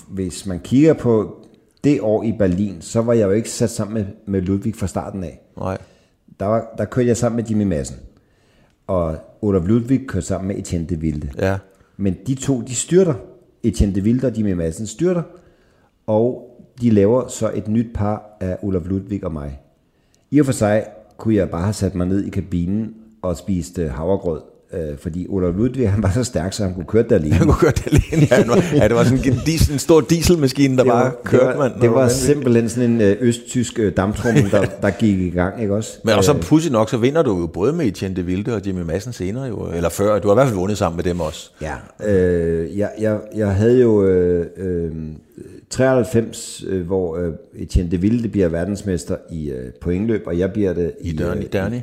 hvis 0.08 0.46
man 0.46 0.60
kigger 0.60 0.94
på 0.94 1.36
det 1.84 2.02
år 2.02 2.24
i 2.24 2.34
Berlin, 2.40 2.78
så 2.82 3.02
var 3.02 3.14
jeg 3.14 3.26
jo 3.26 3.32
ikke 3.32 3.50
sat 3.50 3.70
sammen 3.70 3.94
med, 3.94 4.06
med 4.28 4.42
Ludwig 4.42 4.76
fra 4.76 4.88
starten 4.88 5.24
af. 5.24 5.40
Nej. 5.58 5.78
Der, 6.40 6.46
var, 6.46 6.74
der 6.78 6.86
kørte 6.86 7.08
jeg 7.08 7.18
sammen 7.18 7.36
med 7.36 7.44
Jimmy 7.50 7.64
Madsen. 7.64 7.96
Og 8.88 9.18
Olaf 9.42 9.62
Ludwig 9.68 10.08
kørte 10.08 10.26
sammen 10.26 10.48
med 10.48 10.56
Etienne 10.58 10.88
de 10.88 11.00
Vilde. 11.00 11.30
Ja. 11.38 11.58
Men 11.98 12.16
de 12.28 12.36
to, 12.36 12.62
de 12.62 12.76
styrter. 12.76 13.14
Etienne 13.64 13.96
de 13.96 14.04
Vilde 14.04 14.28
og 14.28 14.38
Jimmy 14.38 14.54
Madsen 14.54 14.88
styrter. 14.88 15.24
Og 16.08 16.44
de 16.82 16.90
laver 16.90 17.28
så 17.28 17.52
et 17.56 17.68
nyt 17.68 17.94
par 17.94 18.38
af 18.40 18.58
Olaf 18.62 18.82
Ludvig 18.86 19.24
og 19.24 19.32
mig. 19.32 19.62
I 20.32 20.40
og 20.40 20.46
for 20.46 20.54
sig 20.54 20.88
kunne 21.18 21.36
jeg 21.36 21.50
bare 21.50 21.62
have 21.62 21.74
sat 21.74 21.96
mig 21.96 22.08
ned 22.08 22.24
i 22.24 22.30
kabinen 22.30 22.96
og 23.22 23.38
spist 23.38 23.80
øh, 23.80 23.92
havregrød. 23.92 24.42
Øh, 24.74 24.98
fordi 24.98 25.26
Olaf 25.30 25.54
Ludwig, 25.58 25.92
han 25.92 26.04
var 26.04 26.12
så 26.12 26.24
stærk, 26.24 26.54
så 26.54 26.64
han 26.64 26.74
kunne 26.74 26.86
køre 26.86 27.04
det 27.04 27.12
alene. 27.12 27.36
Han 27.36 27.48
kunne 27.48 27.56
køre 27.60 27.72
det 27.72 27.88
alene. 27.88 28.28
Ja, 28.32 28.36
han 28.36 28.50
var, 28.50 28.64
ja, 28.76 28.88
det 28.88 28.96
var 28.96 29.04
sådan 29.04 29.34
en, 29.34 29.40
diesel, 29.46 29.74
en 29.74 29.80
stor 29.80 30.02
dieselmaskine, 30.02 30.78
der 30.78 30.84
det 30.84 30.92
bare 30.92 31.04
var, 31.04 31.16
kørte, 31.24 31.46
det 31.48 31.58
var, 31.58 31.70
mand. 31.70 31.82
det 31.82 31.90
var 31.90 31.96
vanvittigt. 31.96 32.26
simpelthen 32.26 32.70
sådan 32.70 32.90
en 32.92 33.02
øh, 33.02 33.18
østtysk 33.20 33.80
øh, 33.80 33.98
damptrummel, 33.98 34.52
der, 34.52 34.66
der 34.82 34.90
gik 34.90 35.20
i 35.20 35.30
gang, 35.30 35.62
ikke 35.62 35.76
også? 35.76 36.00
Men 36.04 36.14
og 36.16 36.24
så 36.24 36.34
Øh, 36.34 36.42
pudsigt 36.42 36.72
nok, 36.72 36.90
så 36.90 36.98
vinder 36.98 37.22
du 37.22 37.40
jo 37.40 37.48
både 37.48 37.74
med 37.74 37.86
Etienne 37.86 38.16
de 38.16 38.26
Vilde 38.26 38.56
og 38.56 38.62
Jimmy 38.68 38.82
Madsen 38.82 39.14
senere 39.14 39.44
jo, 39.44 39.72
eller 39.76 39.90
før. 39.90 40.20
Du 40.20 40.28
har 40.28 40.36
i 40.36 40.38
hvert 40.38 40.48
fald 40.48 40.60
vundet 40.60 40.78
sammen 40.78 40.96
med 40.96 41.04
dem 41.04 41.20
også. 41.20 41.52
Ja, 41.62 41.74
øh, 42.08 42.78
jeg, 42.78 42.90
jeg, 43.00 43.20
jeg 43.36 43.56
havde 43.56 43.82
jo 43.82 44.06
øh, 44.06 44.46
øh, 44.58 44.92
93, 45.70 46.64
øh, 46.68 46.86
hvor 46.86 47.18
øh, 47.18 47.34
Etienne 47.56 47.92
de 47.92 48.02
Vilde 48.02 48.30
bliver 48.30 48.48
verdensmester 48.48 49.16
i 49.32 49.50
øh, 49.52 49.72
pointløb, 49.82 50.24
og 50.26 50.40
jeg 50.40 50.52
bliver 50.54 50.74
det 50.74 50.92
I 51.02 51.12
Derny. 51.12 51.40
øh, 51.40 51.54
Derny. 51.54 51.80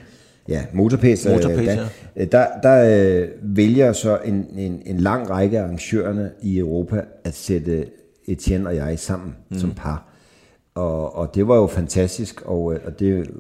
Ja, 0.49 0.65
motorpace. 0.73 1.31
Motorpace, 1.31 1.71
øh, 1.71 1.77
der, 1.77 1.87
øh, 2.17 2.33
der, 2.33 2.47
der 2.63 3.23
øh, 3.23 3.29
vælger 3.43 3.93
så 3.93 4.19
en, 4.25 4.47
en, 4.57 4.83
en 4.87 5.01
lang 5.01 5.31
række 5.31 5.59
af 5.59 5.63
arrangørerne 5.63 6.31
i 6.43 6.59
Europa 6.59 7.05
at 7.25 7.35
sætte 7.35 7.87
Etienne 8.27 8.69
og 8.69 8.77
jeg 8.77 8.99
sammen 8.99 9.37
mm. 9.51 9.59
som 9.59 9.73
par. 9.77 10.09
Og, 10.75 11.17
og 11.17 11.35
det 11.35 11.49
var 11.49 11.57
jo 11.57 11.67
fantastisk, 11.67 12.43
og, 12.43 12.75
øh, 12.75 12.81
og 12.85 12.99
det 12.99 13.31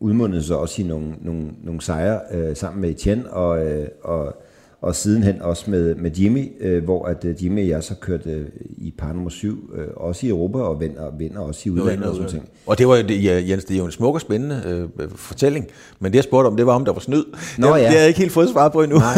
udmundede 0.00 0.42
sig 0.42 0.56
også 0.56 0.82
i 0.82 0.84
nogle, 0.84 1.14
nogle, 1.20 1.50
nogle 1.62 1.80
sejre 1.80 2.20
øh, 2.32 2.56
sammen 2.56 2.80
med 2.80 2.90
Etienne, 2.90 3.32
og, 3.32 3.66
øh, 3.66 3.88
og, 4.02 4.42
og 4.82 4.94
sidenhen 4.94 5.42
også 5.42 5.70
med, 5.70 5.94
med 5.94 6.10
Jimmy, 6.10 6.52
øh, 6.60 6.84
hvor 6.84 7.06
at 7.06 7.24
øh, 7.24 7.44
Jimmy 7.44 7.62
og 7.62 7.68
jeg 7.68 7.82
så 7.82 7.94
kørte 8.00 8.30
øh, 8.30 8.46
i 8.78 8.94
par 8.98 9.12
nummer 9.12 9.30
syv, 9.30 9.70
øh, 9.76 9.86
også 9.96 10.26
i 10.26 10.28
Europa, 10.28 10.58
og 10.58 10.80
vinder, 10.80 11.16
vinder 11.18 11.40
også 11.40 11.60
i 11.64 11.70
udlandet 11.70 12.06
og 12.08 12.14
sådan 12.14 12.30
ting. 12.30 12.48
Og 12.66 12.78
det 12.78 12.88
var 12.88 12.96
jo, 12.96 13.02
det, 13.02 13.24
ja, 13.24 13.42
Jens, 13.48 13.64
det 13.64 13.74
er 13.74 13.78
jo 13.78 13.84
en 13.84 13.92
smuk 13.92 14.14
og 14.14 14.20
spændende 14.20 14.88
øh, 14.98 15.08
fortælling, 15.16 15.66
men 16.00 16.12
det 16.12 16.16
jeg 16.16 16.24
spurgte 16.24 16.46
om, 16.46 16.56
det 16.56 16.66
var 16.66 16.74
om 16.74 16.84
der 16.84 16.92
var 16.92 17.00
snyd. 17.00 17.24
Nå, 17.58 17.66
det, 17.66 17.74
ja. 17.74 17.78
det 17.78 17.88
har 17.88 17.98
jeg 17.98 18.08
ikke 18.08 18.20
helt 18.20 18.32
fået 18.32 18.48
svar 18.48 18.68
på 18.68 18.82
endnu. 18.82 18.98
Nej, 18.98 19.14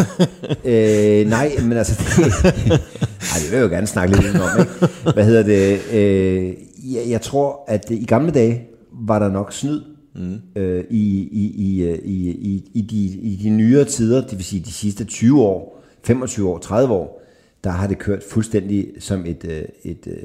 øh, 1.20 1.26
nej, 1.28 1.52
men 1.62 1.72
altså, 1.72 2.02
det, 2.16 2.24
ej, 3.32 3.38
det 3.42 3.50
vil 3.50 3.56
jeg 3.56 3.64
jo 3.64 3.68
gerne 3.68 3.86
snakke 3.86 4.16
lidt 4.16 4.36
om, 4.36 4.60
ikke? 4.60 5.12
Hvad 5.14 5.24
hedder 5.24 5.42
det? 5.42 5.80
Øh, 5.92 6.54
jeg, 6.94 7.02
jeg 7.08 7.20
tror, 7.20 7.64
at 7.68 7.90
i 7.90 8.04
gamle 8.04 8.30
dage 8.30 8.68
var 8.92 9.18
der 9.18 9.28
nok 9.28 9.52
snyd 9.52 9.80
mm. 10.18 10.40
øh, 10.62 10.84
i, 10.90 11.28
i, 11.32 11.52
i, 11.56 11.82
øh, 11.82 11.98
i, 12.04 12.30
i, 12.30 12.70
i, 12.74 12.80
de, 12.80 12.96
i 13.04 13.36
de 13.42 13.50
nyere 13.50 13.84
tider, 13.84 14.26
det 14.26 14.38
vil 14.38 14.44
sige 14.44 14.62
de 14.64 14.72
sidste 14.72 15.04
20 15.04 15.42
år, 15.42 15.82
25 16.02 16.48
år, 16.48 16.58
30 16.58 16.94
år, 16.94 17.22
der 17.64 17.70
har 17.70 17.86
det 17.86 17.98
kørt 17.98 18.22
fuldstændig 18.22 18.88
som 18.98 19.26
et, 19.26 19.44
øh, 19.44 19.64
et, 19.84 20.06
øh, 20.06 20.16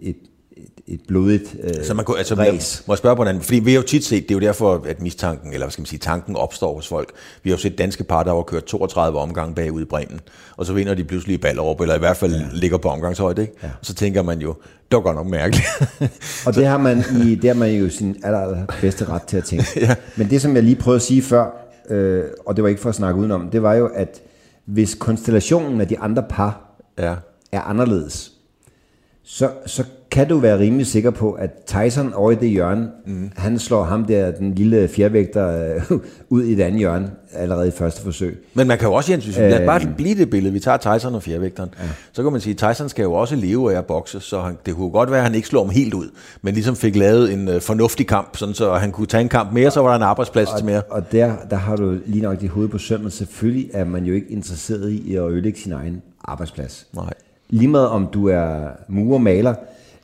et, 0.00 0.16
et, 0.16 0.16
et 0.88 1.00
blodigt 1.08 1.56
øh, 1.62 1.84
Så 1.84 1.94
man 1.94 2.04
kunne, 2.04 2.18
altså, 2.18 2.34
race. 2.34 2.82
må 2.86 2.94
jeg 2.94 2.98
spørge 2.98 3.16
på 3.16 3.22
hvordan, 3.22 3.42
fordi 3.42 3.58
vi 3.58 3.70
har 3.70 3.76
jo 3.76 3.86
tit 3.86 4.04
set, 4.04 4.22
det 4.22 4.30
er 4.30 4.34
jo 4.34 4.40
derfor, 4.40 4.82
at 4.86 5.02
mistanken, 5.02 5.52
eller 5.52 5.66
hvad 5.66 5.72
skal 5.72 5.82
man 5.82 5.86
sige, 5.86 5.98
tanken 5.98 6.36
opstår 6.36 6.74
hos 6.74 6.88
folk. 6.88 7.12
Vi 7.42 7.50
har 7.50 7.56
jo 7.56 7.60
set 7.60 7.78
danske 7.78 8.04
par, 8.04 8.22
der 8.22 8.34
har 8.34 8.42
kørt 8.42 8.64
32 8.64 9.18
omgange 9.18 9.54
bagud 9.54 9.82
i 9.82 9.84
Bremen, 9.84 10.20
og 10.56 10.66
så 10.66 10.72
vinder 10.72 10.94
de 10.94 11.04
pludselig 11.04 11.34
i 11.34 11.38
Ballerup, 11.38 11.80
eller 11.80 11.94
i 11.94 11.98
hvert 11.98 12.16
fald 12.16 12.32
ja. 12.32 12.42
ligger 12.52 12.78
på 12.78 12.88
omgangshøjde, 12.88 13.42
ikke? 13.42 13.54
Ja. 13.62 13.68
Og 13.80 13.86
så 13.86 13.94
tænker 13.94 14.22
man 14.22 14.40
jo, 14.40 14.54
det 14.90 14.96
var 14.96 15.00
godt 15.00 15.16
nok 15.16 15.26
mærkeligt. 15.26 15.66
Og 16.46 16.54
det 16.54 16.66
har 16.66 16.78
man, 16.78 17.04
i, 17.24 17.34
det 17.34 17.50
har 17.50 17.54
man 17.54 17.74
jo 17.74 17.90
sin 17.90 18.16
aller, 18.22 18.38
aller 18.38 18.66
bedste 18.80 19.04
ret 19.04 19.22
til 19.22 19.36
at 19.36 19.44
tænke. 19.44 19.66
ja. 19.80 19.94
Men 20.16 20.30
det, 20.30 20.42
som 20.42 20.54
jeg 20.54 20.62
lige 20.62 20.76
prøvede 20.76 20.96
at 20.96 21.02
sige 21.02 21.22
før, 21.22 21.50
øh, 21.90 22.24
og 22.46 22.56
det 22.56 22.62
var 22.62 22.68
ikke 22.68 22.80
for 22.80 22.88
at 22.88 22.94
snakke 22.94 23.20
udenom, 23.20 23.50
det 23.50 23.62
var 23.62 23.74
jo, 23.74 23.86
at 23.86 24.22
hvis 24.64 24.94
konstellationen 24.94 25.80
af 25.80 25.88
de 25.88 25.98
andre 25.98 26.24
par 26.30 26.80
ja. 26.98 27.14
er 27.52 27.60
anderledes, 27.60 28.32
så, 29.24 29.50
så 29.66 29.84
kan 30.10 30.28
du 30.28 30.38
være 30.38 30.58
rimelig 30.58 30.86
sikker 30.86 31.10
på, 31.10 31.32
at 31.32 31.50
Tyson 31.66 32.12
over 32.12 32.30
i 32.30 32.34
det 32.34 32.48
hjørne, 32.48 32.88
mm. 33.06 33.30
han 33.36 33.58
slår 33.58 33.84
ham 33.84 34.04
der, 34.04 34.30
den 34.30 34.54
lille 34.54 34.88
fjervægter, 34.88 35.74
øh, 35.90 35.98
ud 36.28 36.44
i 36.44 36.52
et 36.52 36.60
andet 36.60 36.78
hjørne, 36.78 37.10
allerede 37.32 37.68
i 37.68 37.70
første 37.70 38.02
forsøg. 38.02 38.44
Men 38.54 38.68
man 38.68 38.78
kan 38.78 38.88
jo 38.88 38.94
også, 38.94 39.12
Jens, 39.12 39.24
hvis 39.24 39.38
vi 39.38 39.42
lader 39.42 39.66
bare 39.66 39.80
blive 39.96 40.14
det 40.14 40.30
billede, 40.30 40.52
vi 40.52 40.60
tager 40.60 40.76
Tyson 40.76 41.14
og 41.14 41.22
fjervægteren, 41.22 41.70
ja. 41.78 41.84
så 42.12 42.22
kan 42.22 42.32
man 42.32 42.40
sige, 42.40 42.56
at 42.62 42.74
Tyson 42.74 42.88
skal 42.88 43.02
jo 43.02 43.12
også 43.12 43.36
leve 43.36 43.72
af 43.72 43.78
at 43.78 43.86
bokse, 43.86 44.20
så 44.20 44.40
han, 44.40 44.58
det 44.66 44.74
kunne 44.74 44.90
godt 44.90 45.10
være, 45.10 45.18
at 45.18 45.24
han 45.24 45.34
ikke 45.34 45.48
slår 45.48 45.64
ham 45.64 45.70
helt 45.70 45.94
ud, 45.94 46.06
men 46.42 46.54
ligesom 46.54 46.76
fik 46.76 46.96
lavet 46.96 47.32
en 47.32 47.48
uh, 47.48 47.60
fornuftig 47.60 48.06
kamp, 48.06 48.36
sådan 48.36 48.54
så 48.54 48.74
han 48.74 48.92
kunne 48.92 49.06
tage 49.06 49.20
en 49.20 49.28
kamp 49.28 49.52
mere, 49.52 49.70
så 49.70 49.80
var 49.80 49.88
der 49.88 49.96
en 49.96 50.02
arbejdsplads 50.02 50.48
og, 50.48 50.58
til 50.58 50.66
mere. 50.66 50.82
Og 50.82 51.12
der, 51.12 51.32
der 51.50 51.56
har 51.56 51.76
du 51.76 51.96
lige 52.06 52.22
nok 52.22 52.40
dit 52.40 52.50
hoved 52.50 52.68
på 52.68 52.78
sømmet. 52.78 53.12
Selvfølgelig 53.12 53.70
er 53.72 53.84
man 53.84 54.04
jo 54.04 54.14
ikke 54.14 54.28
interesseret 54.28 54.90
i 54.90 55.14
at 55.14 55.30
ødelægge 55.30 55.60
sin 55.60 55.72
egen 55.72 56.02
arbejdsplads. 56.24 56.86
Nej. 56.94 57.12
Lige 57.50 57.68
med 57.68 57.80
om 57.80 58.08
du 58.12 58.28
er 58.28 58.68
murer, 58.88 59.18
maler, 59.18 59.54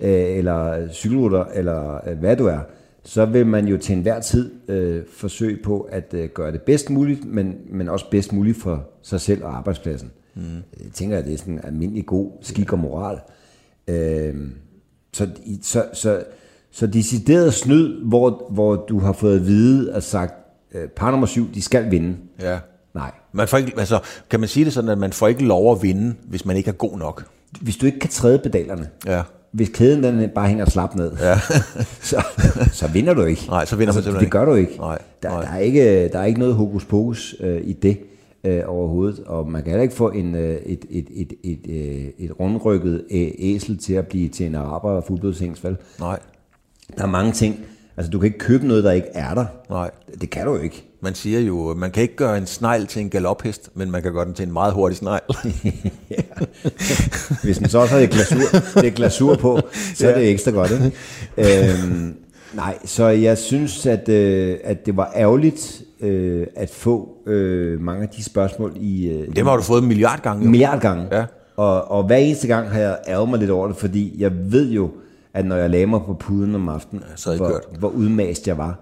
øh, 0.00 0.36
eller 0.38 0.88
cykelrytter, 0.92 1.44
eller 1.44 2.08
øh, 2.08 2.18
hvad 2.18 2.36
du 2.36 2.46
er, 2.46 2.58
så 3.04 3.24
vil 3.24 3.46
man 3.46 3.68
jo 3.68 3.76
til 3.76 3.96
enhver 3.96 4.20
tid 4.20 4.50
øh, 4.68 5.02
forsøge 5.12 5.58
på 5.64 5.80
at 5.80 6.14
øh, 6.14 6.28
gøre 6.28 6.52
det 6.52 6.62
bedst 6.62 6.90
muligt, 6.90 7.24
men, 7.24 7.56
men 7.70 7.88
også 7.88 8.10
bedst 8.10 8.32
muligt 8.32 8.62
for 8.62 8.88
sig 9.02 9.20
selv 9.20 9.44
og 9.44 9.56
arbejdspladsen. 9.56 10.10
Mm. 10.34 10.42
Jeg 10.84 10.92
tænker, 10.92 11.18
at 11.18 11.24
det 11.24 11.34
er 11.34 11.38
sådan 11.38 11.54
en 11.54 11.60
almindelig 11.64 12.06
god 12.06 12.32
skik 12.40 12.72
og 12.72 12.78
moral. 12.78 13.18
Øh, 13.88 14.34
så, 15.12 15.28
så, 15.62 15.84
så, 15.92 16.24
så 16.70 16.86
decideret 16.86 17.54
snyd, 17.54 18.04
hvor, 18.04 18.46
hvor 18.50 18.76
du 18.76 18.98
har 18.98 19.12
fået 19.12 19.36
at 19.36 19.46
vide 19.46 19.94
og 19.94 20.02
sagt, 20.02 20.34
øh, 20.74 20.88
par 20.88 21.10
nummer 21.10 21.26
syv, 21.26 21.54
de 21.54 21.62
skal 21.62 21.90
vinde. 21.90 22.16
Ja. 22.40 22.58
Nej. 22.94 23.10
Man 23.32 23.48
får 23.48 23.58
ikke, 23.58 23.72
altså, 23.78 24.00
kan 24.30 24.40
man 24.40 24.48
sige 24.48 24.64
det 24.64 24.72
sådan, 24.72 24.90
at 24.90 24.98
man 24.98 25.12
får 25.12 25.28
ikke 25.28 25.44
lov 25.44 25.72
at 25.72 25.82
vinde, 25.82 26.14
hvis 26.28 26.44
man 26.44 26.56
ikke 26.56 26.68
er 26.68 26.74
god 26.74 26.98
nok? 26.98 27.24
Hvis 27.60 27.76
du 27.76 27.86
ikke 27.86 27.98
kan 27.98 28.10
træde 28.10 28.38
pedalerne, 28.38 28.88
Ja. 29.06 29.22
Hvis 29.54 29.68
kæden 29.68 30.02
den 30.02 30.30
bare 30.34 30.48
hænger 30.48 30.64
slap 30.64 30.94
ned, 30.94 31.12
ja. 31.20 31.38
så, 32.10 32.24
så 32.72 32.88
vinder 32.88 33.14
du 33.14 33.22
ikke. 33.24 33.46
Nej, 33.48 33.64
så 33.64 33.76
vinder 33.76 33.92
man 33.92 33.98
altså, 33.98 34.02
simpelthen 34.02 34.24
Det 34.24 34.30
gør 34.32 34.44
du 34.44 34.54
ikke. 34.54 34.76
Nej, 34.78 34.98
der, 35.22 35.28
nej. 35.28 35.40
Der, 35.42 35.48
er 35.48 35.58
ikke 35.58 36.08
der 36.08 36.18
er 36.18 36.24
ikke 36.24 36.40
noget 36.40 36.54
hokus 36.54 36.84
pokus 36.84 37.34
øh, 37.40 37.60
i 37.64 37.72
det 37.72 37.98
øh, 38.44 38.62
overhovedet, 38.66 39.20
og 39.26 39.48
man 39.50 39.62
kan 39.62 39.70
heller 39.70 39.82
ikke 39.82 39.94
få 39.94 40.10
en, 40.10 40.34
øh, 40.34 40.56
et, 40.66 40.84
et, 40.90 41.06
et, 41.14 41.32
et, 41.42 41.60
øh, 41.68 42.04
et 42.18 42.40
rundrykket 42.40 43.04
øh, 43.10 43.28
æsel 43.38 43.78
til 43.78 43.94
at 43.94 44.06
blive 44.06 44.28
til 44.28 44.46
en 44.46 44.54
araber 44.54 44.90
og 44.90 45.04
fuldblodshængs, 45.04 45.64
vel? 45.64 45.76
Nej, 46.00 46.18
Der 46.98 47.02
er 47.02 47.06
mange 47.08 47.32
ting. 47.32 47.60
Altså, 47.96 48.10
du 48.10 48.18
kan 48.18 48.26
ikke 48.26 48.38
købe 48.38 48.66
noget, 48.66 48.84
der 48.84 48.92
ikke 48.92 49.08
er 49.14 49.34
der. 49.34 49.44
nej. 49.70 49.90
Det 50.20 50.30
kan 50.30 50.46
du 50.46 50.56
ikke. 50.56 50.84
Man 51.04 51.14
siger 51.14 51.40
jo, 51.40 51.74
man 51.74 51.90
kan 51.90 52.02
ikke 52.02 52.16
gøre 52.16 52.38
en 52.38 52.46
snegl 52.46 52.86
til 52.86 53.02
en 53.02 53.10
galophest, 53.10 53.70
men 53.74 53.90
man 53.90 54.02
kan 54.02 54.12
gøre 54.12 54.24
den 54.24 54.34
til 54.34 54.46
en 54.46 54.52
meget 54.52 54.72
hurtig 54.72 54.98
snegl. 54.98 55.22
Hvis 57.44 57.58
den 57.58 57.68
så 57.68 57.78
også 57.78 57.94
har 57.94 58.00
lidt 58.00 58.10
glasur, 58.10 58.80
lidt 58.82 58.94
glasur 58.94 59.36
på, 59.36 59.60
så 59.94 60.08
er 60.08 60.18
det 60.18 60.30
ekstra 60.30 60.50
godt. 60.50 60.70
Ikke? 60.70 61.72
Øhm, 61.72 62.14
nej, 62.54 62.78
så 62.84 63.06
jeg 63.06 63.38
synes, 63.38 63.86
at, 63.86 64.08
øh, 64.08 64.56
at 64.64 64.86
det 64.86 64.96
var 64.96 65.12
ærgerligt 65.16 65.82
øh, 66.00 66.46
at 66.56 66.70
få 66.70 67.08
øh, 67.26 67.80
mange 67.80 68.02
af 68.02 68.08
de 68.08 68.24
spørgsmål 68.24 68.72
i 68.76 69.08
øh, 69.08 69.36
Dem 69.36 69.46
har 69.46 69.56
du 69.56 69.62
fået 69.62 69.82
en 69.82 69.88
milliard 69.88 70.22
gange. 70.22 70.44
jo. 70.44 70.50
milliard 70.50 70.80
gange. 70.80 71.06
Ja. 71.12 71.24
Og, 71.56 71.90
og 71.90 72.04
hver 72.04 72.16
eneste 72.16 72.46
gang 72.48 72.70
har 72.70 72.80
jeg 72.80 72.98
ærget 73.08 73.28
mig 73.28 73.38
lidt 73.38 73.50
over 73.50 73.66
det, 73.66 73.76
fordi 73.76 74.14
jeg 74.18 74.30
ved 74.52 74.70
jo, 74.70 74.90
at 75.34 75.46
når 75.46 75.56
jeg 75.56 75.70
lagde 75.70 75.86
mig 75.86 76.00
på 76.06 76.14
puden 76.14 76.54
om 76.54 76.68
aftenen, 76.68 77.04
så 77.16 77.30
det 77.30 77.38
hvor, 77.38 77.48
kørt. 77.48 77.66
hvor 77.78 77.88
udmast 77.88 78.48
jeg 78.48 78.58
var. 78.58 78.78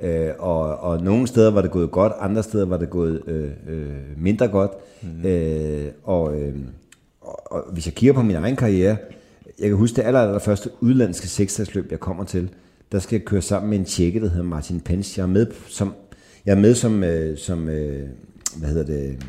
Ja. 0.00 0.28
Øh, 0.28 0.34
og, 0.38 0.76
og 0.78 1.02
nogle 1.02 1.26
steder 1.26 1.50
var 1.50 1.62
det 1.62 1.70
gået 1.70 1.90
godt, 1.90 2.12
andre 2.20 2.42
steder 2.42 2.66
var 2.66 2.76
det 2.76 2.90
gået 2.90 3.22
øh, 3.26 3.50
øh, 3.68 3.86
mindre 4.16 4.48
godt. 4.48 4.70
Mm. 5.02 5.28
Øh, 5.28 5.86
og, 6.04 6.40
øh, 6.40 6.54
og, 7.20 7.52
og 7.52 7.64
hvis 7.72 7.86
jeg 7.86 7.94
kigger 7.94 8.12
på 8.14 8.22
min 8.22 8.36
egen 8.36 8.56
karriere, 8.56 8.96
jeg 9.58 9.68
kan 9.68 9.76
huske 9.76 9.96
det 9.96 10.02
aller, 10.02 10.20
aller 10.20 10.38
første 10.38 10.70
udlandske 10.80 11.28
seksdagsløb, 11.28 11.90
jeg 11.90 12.00
kommer 12.00 12.24
til, 12.24 12.50
der 12.92 12.98
skal 12.98 13.16
jeg 13.16 13.24
køre 13.24 13.42
sammen 13.42 13.70
med 13.70 13.78
en 13.78 13.84
tjekke, 13.84 14.20
der 14.20 14.28
hedder 14.28 14.44
Martin 14.44 14.80
Pence. 14.80 15.18
Jeg 15.20 15.22
er 15.22 15.28
med 15.28 15.46
som, 15.68 15.94
jeg 16.46 16.52
er 16.52 16.60
med 16.60 16.74
som, 16.74 17.04
øh, 17.04 17.38
som 17.38 17.68
øh, 17.68 18.08
hvad 18.56 18.68
hedder 18.68 18.84
det, 18.84 19.24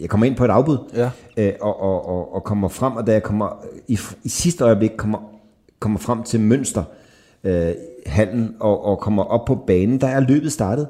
jeg 0.00 0.08
kommer 0.08 0.26
ind 0.26 0.36
på 0.36 0.44
et 0.44 0.48
afbud, 0.48 0.78
Ja. 0.94 1.10
øh, 1.36 1.52
og, 1.60 1.80
og, 1.80 2.08
og, 2.08 2.34
og 2.34 2.44
kommer 2.44 2.68
frem, 2.68 2.92
og 2.96 3.06
da 3.06 3.12
jeg 3.12 3.22
kommer 3.22 3.64
i, 3.88 3.98
i 4.24 4.28
sidste 4.28 4.64
øjeblik 4.64 4.90
kommer, 4.96 5.18
kommer 5.82 5.98
frem 5.98 6.22
til 6.22 6.40
Mønster, 6.40 6.82
øh, 7.44 7.72
hallen, 8.06 8.54
og, 8.60 8.84
og 8.84 8.98
kommer 8.98 9.24
op 9.24 9.44
på 9.44 9.54
banen, 9.66 10.00
der 10.00 10.06
er 10.06 10.20
løbet 10.20 10.52
startet. 10.52 10.88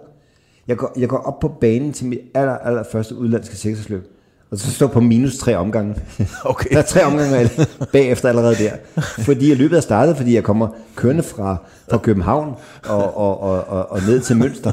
Jeg 0.69 0.77
går, 0.77 0.93
jeg 0.99 1.09
går 1.09 1.19
op 1.19 1.39
på 1.39 1.49
banen 1.49 1.93
til 1.93 2.07
mit 2.07 2.19
aller, 2.35 2.59
aller 2.59 2.83
første 2.93 3.17
udlandske 3.17 3.57
seksersløb, 3.57 4.07
og 4.51 4.59
så 4.59 4.71
står 4.71 4.87
på 4.87 5.01
minus 5.01 5.39
tre 5.39 5.57
omgange. 5.57 5.95
Okay. 6.45 6.71
Der 6.71 6.79
er 6.79 6.83
tre 6.83 7.05
omgange 7.05 7.51
bagefter 7.93 8.29
allerede 8.29 8.55
der. 8.55 8.73
Fordi 9.01 9.49
jeg 9.49 9.57
løbet 9.57 9.77
er 9.77 9.81
startet, 9.81 10.17
fordi 10.17 10.35
jeg 10.35 10.45
kommer 10.45 10.69
kørende 10.97 11.23
fra, 11.23 11.57
fra 11.91 11.99
København 11.99 12.55
og, 12.89 13.17
og, 13.17 13.41
og, 13.41 13.65
og, 13.69 13.91
og 13.91 14.01
ned 14.09 14.21
til 14.21 14.37
Mønster. 14.37 14.73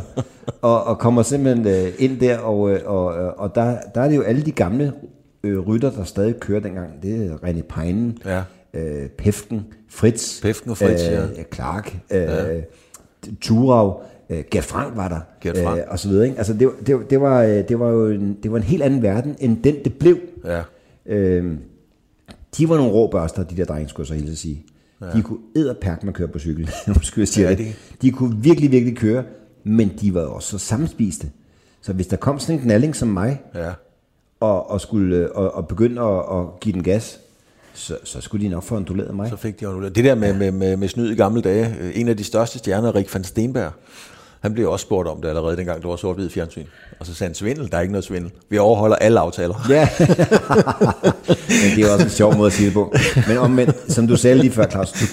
Og, 0.62 0.84
og 0.84 1.00
kommer 1.00 1.24
simpelthen 1.24 1.68
øh, 1.68 1.94
ind 2.00 2.20
der, 2.20 2.38
og, 2.38 2.72
øh, 2.72 2.80
og, 2.86 3.06
og, 3.06 3.40
og 3.40 3.56
der, 3.56 3.78
der 3.96 4.02
er 4.02 4.08
det 4.08 4.16
jo 4.16 4.22
alle 4.22 4.42
de 4.42 4.52
gamle 4.52 4.94
øh, 5.44 5.60
rytter, 5.60 5.92
der 5.92 6.04
stadig 6.04 6.40
kører 6.40 6.60
dengang. 6.60 6.90
Det 7.04 7.26
er 7.26 7.36
René 7.36 7.62
Peinen, 7.62 8.18
Ja. 8.26 8.42
Øh, 8.74 9.10
Pefken, 9.10 9.66
Fritz, 9.90 10.42
Pefken 10.42 10.72
og 10.72 10.78
Fritz, 10.78 11.04
ja. 11.04 11.26
Clark, 11.54 11.98
øh, 12.12 12.22
ja. 12.22 12.62
Turau, 13.42 14.02
øh, 14.30 14.44
Gert 14.52 14.64
Frank 14.64 14.96
var 14.98 15.08
der, 15.08 15.20
Gert 15.42 15.58
Frank. 15.58 15.78
Øh, 15.80 15.84
og 15.88 16.00
så 16.00 16.10
videre. 16.10 16.26
Ikke? 16.26 16.38
Altså 16.38 16.54
det, 16.54 16.70
det, 16.88 17.10
det, 17.10 17.22
var, 17.22 17.44
øh, 17.44 17.50
det 17.70 17.80
var 17.80 17.90
jo 17.90 18.08
en, 18.08 18.38
det 18.44 18.52
var 18.52 18.58
en 18.58 18.64
helt 18.64 18.84
anden 18.84 19.02
verden, 19.02 19.36
end 19.40 19.64
den 19.64 19.76
det 19.84 19.94
blev. 20.00 20.18
Ja. 20.46 20.62
Øh, 21.06 21.58
de 22.58 22.70
var 22.70 22.78
nogle 22.78 22.92
råbørster, 22.92 23.44
de 23.44 23.58
der 23.58 23.66
drenge, 23.66 23.90
skulle 23.90 24.04
jeg 24.04 24.08
så 24.08 24.14
hilse 24.14 24.32
at 24.32 24.38
sige. 24.38 24.66
Ja. 25.02 25.06
De 25.18 25.22
kunne 25.22 25.40
edderpærk 25.56 26.04
med 26.04 26.10
at 26.14 26.16
køre 26.16 26.28
på 26.28 26.40
cykel, 26.40 26.70
måske 26.96 27.20
jeg 27.20 27.28
siger 27.28 27.50
Ja, 27.50 27.56
det. 27.56 27.66
det- 27.66 27.76
De 28.02 28.12
kunne 28.12 28.36
virkelig, 28.42 28.72
virkelig 28.72 28.98
køre, 28.98 29.24
men 29.64 29.92
de 30.02 30.14
var 30.14 30.22
også 30.22 30.50
så 30.50 30.66
sammenspiste. 30.66 31.28
Så 31.82 31.94
hvis 31.94 32.08
der 32.08 32.18
kom 32.18 32.40
sådan 32.40 32.56
en 32.56 32.62
knalling 32.62 32.96
som 32.96 33.08
mig, 33.08 33.42
Ja. 33.56 33.72
og, 34.40 34.70
og 34.72 34.82
skulle 34.82 35.16
øh, 35.18 35.30
og, 35.34 35.52
og 35.56 35.68
begynde 35.68 36.02
at, 36.02 36.20
at 36.40 36.60
give 36.60 36.74
den 36.74 36.84
gas, 36.84 37.20
så, 37.80 37.98
så 38.04 38.22
skulle 38.22 38.46
de 38.46 38.50
nok 38.50 38.64
få 38.64 38.76
onduleret 38.76 39.16
mig. 39.16 39.30
Så 39.30 39.36
fik 39.36 39.60
de 39.60 39.66
jo 39.66 39.84
det 39.84 39.96
der 40.04 40.16
med, 40.16 40.34
med, 40.34 40.52
med, 40.52 40.78
med 40.78 40.88
snyd 40.88 41.12
i 41.12 41.16
gamle 41.16 41.42
dage. 41.42 41.76
øh, 41.82 41.92
En 42.00 42.08
af 42.08 42.18
de 42.18 42.24
største 42.24 42.60
stjerner, 42.60 42.96
Rik 42.96 43.14
van 43.14 43.24
Stenberg, 43.24 43.72
han 44.40 44.54
blev 44.54 44.72
også 44.72 44.84
spurgt 44.84 45.08
om 45.08 45.22
det 45.22 45.30
allerede 45.30 45.58
dengang, 45.58 45.82
det 45.82 45.90
var 45.90 45.96
sort-hvid 45.96 46.30
fjernsyn. 46.30 46.66
Og 47.00 47.06
så 47.06 47.14
sagde 47.14 47.30
han, 47.30 47.36
svindel, 47.36 47.72
der 47.72 47.78
er 47.78 47.82
ikke 47.82 47.92
noget 47.92 48.04
svindel. 48.06 48.32
Vi 48.50 48.58
overholder 48.58 48.96
alle 48.96 49.20
aftaler. 49.20 49.56
Ja, 49.70 49.90
men 51.64 51.76
det 51.76 51.86
er 51.86 51.94
også 51.94 52.06
en 52.06 52.10
sjov 52.12 52.36
måde 52.38 52.48
at 52.48 52.54
sige 52.54 52.66
det 52.66 52.74
på. 52.74 52.94
Men 53.28 53.38
omvendt, 53.38 53.92
som 53.92 54.08
du 54.08 54.16
sagde 54.16 54.38
lige 54.38 54.52
før, 54.52 54.68
Claus, 54.70 54.92
du, 54.92 55.06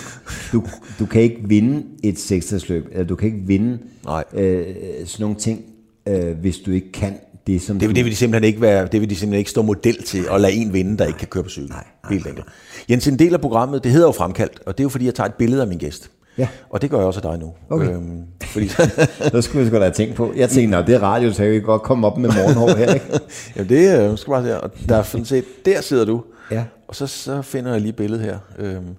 du, 0.52 0.64
du 0.98 1.06
kan 1.06 1.22
ikke 1.22 1.40
vinde 1.44 1.82
et 2.02 2.18
sekstagsløb, 2.18 2.88
eller 2.92 3.04
du 3.04 3.16
kan 3.16 3.26
ikke 3.26 3.46
vinde 3.46 3.78
Nej. 4.04 4.24
øh, 4.34 4.66
sådan 5.06 5.24
nogle 5.24 5.36
ting, 5.36 5.64
øh, 6.08 6.38
hvis 6.38 6.58
du 6.58 6.70
ikke 6.70 6.92
kan 6.92 7.14
det, 7.46 7.62
som 7.62 7.78
Det, 7.78 7.96
det 7.96 8.04
vil 8.04 8.12
de 8.12 8.16
simpelthen 8.16 8.44
ikke 8.44 8.60
være, 8.60 8.86
det 8.86 9.00
vil 9.00 9.10
de 9.10 9.16
simpelthen 9.16 9.38
ikke 9.38 9.50
stå 9.50 9.62
model 9.62 10.02
til 10.02 10.24
at 10.32 10.40
lade 10.40 10.52
en 10.52 10.72
vinde, 10.72 10.98
der 10.98 11.06
ikke 11.06 11.18
kan 11.18 11.28
køre 11.28 11.42
på 11.42 11.48
cykel. 11.48 11.70
Nej, 11.70 11.84
nej, 12.04 12.12
Helt 12.12 12.26
enkelt. 12.26 12.46
Jens, 12.90 13.06
en 13.08 13.18
del 13.18 13.34
af 13.34 13.40
programmet, 13.40 13.84
det 13.84 13.92
hedder 13.92 14.06
jo 14.06 14.12
fremkaldt, 14.12 14.60
og 14.66 14.78
det 14.78 14.82
er 14.82 14.84
jo 14.84 14.88
fordi, 14.88 15.04
jeg 15.04 15.14
tager 15.14 15.28
et 15.28 15.34
billede 15.34 15.62
af 15.62 15.68
min 15.68 15.78
gæst. 15.78 16.10
Ja. 16.38 16.48
Og 16.70 16.82
det 16.82 16.90
gør 16.90 16.98
jeg 16.98 17.06
også 17.06 17.20
af 17.24 17.30
dig 17.30 17.40
nu. 17.40 17.52
Okay. 17.70 17.90
Øhm, 17.92 18.22
fordi, 18.44 18.68
Så 19.32 19.40
skulle 19.42 19.60
jeg 19.60 19.66
sgu 19.66 19.76
da 19.76 19.80
have 19.80 19.92
tænkt 19.92 20.14
på. 20.14 20.32
Jeg 20.36 20.50
tænkte, 20.50 20.78
det 20.78 20.94
er 20.94 21.02
radio, 21.02 21.32
så 21.32 21.42
jeg 21.42 21.52
kan 21.52 21.62
godt 21.62 21.82
komme 21.82 22.06
op 22.06 22.18
med 22.18 22.30
morgenhår 22.30 22.76
her, 22.76 22.94
ikke? 22.94 23.06
jamen 23.56 23.68
det 23.68 23.88
er, 23.88 24.08
nu 24.08 24.16
skal 24.16 24.30
bare 24.30 24.44
se, 24.44 24.60
og 24.60 24.70
der 24.88 24.96
er 24.96 25.02
sådan 25.02 25.24
set, 25.24 25.44
der 25.66 25.80
sidder 25.80 26.04
du. 26.04 26.22
Ja. 26.50 26.64
Og 26.88 26.94
så, 26.96 27.06
så 27.06 27.42
finder 27.42 27.72
jeg 27.72 27.80
lige 27.80 27.92
billedet 27.92 28.24
her. 28.24 28.38
Øhm, 28.58 28.96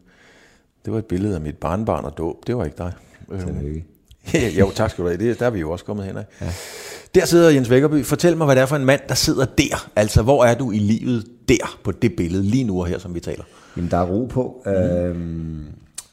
det 0.86 0.93
var 0.93 1.00
et 1.00 1.06
billede 1.06 1.36
af 1.36 1.41
mit 1.41 1.58
barnbarn 1.58 2.06
og 2.06 2.18
dåb. 2.18 2.48
Det 2.48 2.58
var 2.58 2.66
ikke 2.66 2.78
dig. 2.78 2.91
Øhm, 3.32 3.84
jo, 4.59 4.71
tak 4.75 4.91
skal 4.91 5.03
du 5.03 5.09
have. 5.09 5.17
Det, 5.17 5.39
der 5.39 5.45
er 5.45 5.49
vi 5.49 5.59
jo 5.59 5.71
også 5.71 5.86
kommet 5.86 6.05
hen 6.05 6.17
af. 6.17 6.25
Ja. 6.41 6.51
Der 7.15 7.25
sidder 7.25 7.49
Jens 7.49 7.69
Vækkerby. 7.69 8.05
Fortæl 8.05 8.38
mig, 8.38 8.45
hvad 8.45 8.55
det 8.55 8.61
er 8.61 8.65
for 8.65 8.75
en 8.75 8.86
mand, 8.86 9.01
der 9.09 9.15
sidder 9.15 9.45
der. 9.45 9.89
Altså, 9.95 10.21
hvor 10.21 10.45
er 10.45 10.55
du 10.55 10.71
i 10.71 10.78
livet 10.78 11.25
der 11.49 11.80
på 11.84 11.91
det 11.91 12.15
billede, 12.15 12.43
lige 12.43 12.63
nu 12.63 12.80
og 12.80 12.88
her, 12.88 12.99
som 12.99 13.15
vi 13.15 13.19
taler? 13.19 13.43
Jamen, 13.78 13.91
der 13.91 13.97
er 13.97 14.05
ro 14.05 14.25
på. 14.25 14.61
Mm. 14.65 14.71
Øhm, 14.71 15.65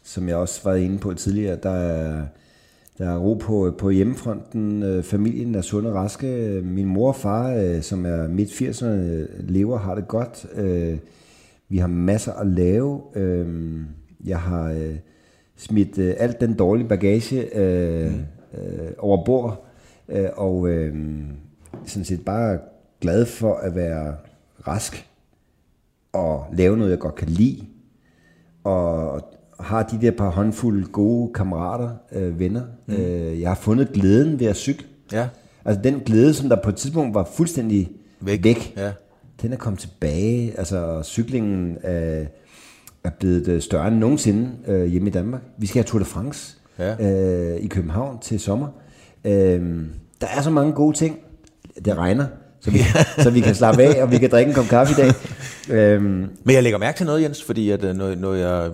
som 0.04 0.28
jeg 0.28 0.36
også 0.36 0.60
var 0.64 0.74
inde 0.74 0.98
på 0.98 1.14
tidligere, 1.14 1.56
der 1.62 1.70
er, 1.70 2.22
der 2.98 3.10
er 3.10 3.18
ro 3.18 3.34
på, 3.34 3.74
på 3.78 3.90
hjemmefronten. 3.90 4.82
Øh, 4.82 5.02
familien 5.02 5.54
er 5.54 5.62
sunde 5.62 5.90
og 5.90 5.96
raske. 5.96 6.60
Min 6.64 6.86
mor 6.86 7.08
og 7.08 7.16
far, 7.16 7.54
øh, 7.54 7.82
som 7.82 8.06
er 8.06 8.28
midt 8.28 8.50
80'erne, 8.50 8.86
øh, 8.86 9.28
lever 9.38 9.78
har 9.78 9.94
det 9.94 10.08
godt. 10.08 10.46
Øh, 10.54 10.98
vi 11.68 11.78
har 11.78 11.86
masser 11.86 12.32
at 12.32 12.46
lave. 12.46 13.00
Øh, 13.16 13.46
jeg 14.24 14.38
har 14.38 14.92
smidt 15.56 15.98
øh, 15.98 16.14
alt 16.18 16.40
den 16.40 16.54
dårlige 16.54 16.88
bagage 16.88 17.56
øh, 17.58 18.10
mm. 18.12 18.58
øh, 18.58 18.90
over 18.98 19.24
bord. 19.24 19.64
Øh, 20.08 20.28
og 20.36 20.68
øh, 20.68 20.94
sådan 21.86 22.04
set 22.04 22.24
bare 22.24 22.58
glad 23.00 23.26
for 23.26 23.54
at 23.54 23.74
være 23.74 24.14
rask 24.68 25.08
og 26.12 26.44
lave 26.52 26.76
noget, 26.76 26.90
jeg 26.90 26.98
godt 26.98 27.14
kan 27.14 27.28
lide, 27.28 27.62
og 28.64 29.20
har 29.60 29.82
de 29.82 30.00
der 30.00 30.10
par 30.10 30.30
håndfulde 30.30 30.86
gode 30.86 31.32
kammerater, 31.32 31.90
øh, 32.12 32.38
venner. 32.38 32.62
Mm. 32.86 32.94
Øh, 32.94 33.40
jeg 33.40 33.50
har 33.50 33.54
fundet 33.54 33.88
glæden 33.92 34.40
ved 34.40 34.46
at 34.46 34.56
cykle. 34.56 34.86
Ja. 35.12 35.28
Altså 35.64 35.82
den 35.82 36.00
glæde, 36.00 36.34
som 36.34 36.48
der 36.48 36.56
på 36.62 36.68
et 36.68 36.76
tidspunkt 36.76 37.14
var 37.14 37.24
fuldstændig 37.24 37.90
Væk. 38.20 38.44
væk, 38.44 38.74
Ja. 38.76 38.92
den 39.42 39.52
er 39.52 39.56
kommet 39.56 39.80
tilbage. 39.80 40.58
Altså 40.58 41.00
cyklingen, 41.02 41.78
øh, 41.84 42.26
er 43.04 43.10
blevet 43.10 43.48
øh, 43.48 43.62
større 43.62 43.88
end 43.88 43.96
nogensinde 43.96 44.50
øh, 44.66 44.84
hjemme 44.84 45.08
i 45.08 45.12
Danmark. 45.12 45.42
Vi 45.58 45.66
skal 45.66 45.78
have 45.82 45.86
Tour 45.88 45.98
de 45.98 46.04
France 46.04 46.56
Ja. 46.78 47.10
øh, 47.54 47.56
i 47.60 47.66
København 47.66 48.18
til 48.20 48.40
sommer. 48.40 48.68
Øh, 49.24 49.32
der 50.20 50.26
er 50.36 50.42
så 50.42 50.50
mange 50.50 50.72
gode 50.72 50.96
ting. 50.96 51.18
Det 51.84 51.96
regner, 51.96 52.26
så 52.60 52.70
vi, 52.70 52.78
så 53.18 53.30
vi 53.30 53.40
kan 53.40 53.54
slappe 53.54 53.82
af, 53.82 54.02
og 54.02 54.10
vi 54.10 54.18
kan 54.18 54.30
drikke 54.30 54.48
en 54.48 54.54
kop 54.54 54.64
kaffe 54.64 54.92
i 54.92 54.96
dag. 55.04 55.12
Øh, 55.70 56.02
Men 56.02 56.30
jeg 56.54 56.62
lægger 56.62 56.78
mærke 56.78 56.96
til 56.96 57.06
noget, 57.06 57.22
Jens, 57.22 57.42
fordi 57.42 57.70
at, 57.70 57.84
øh, 57.84 57.94
når, 57.96 58.14
når 58.14 58.34
jeg 58.34 58.70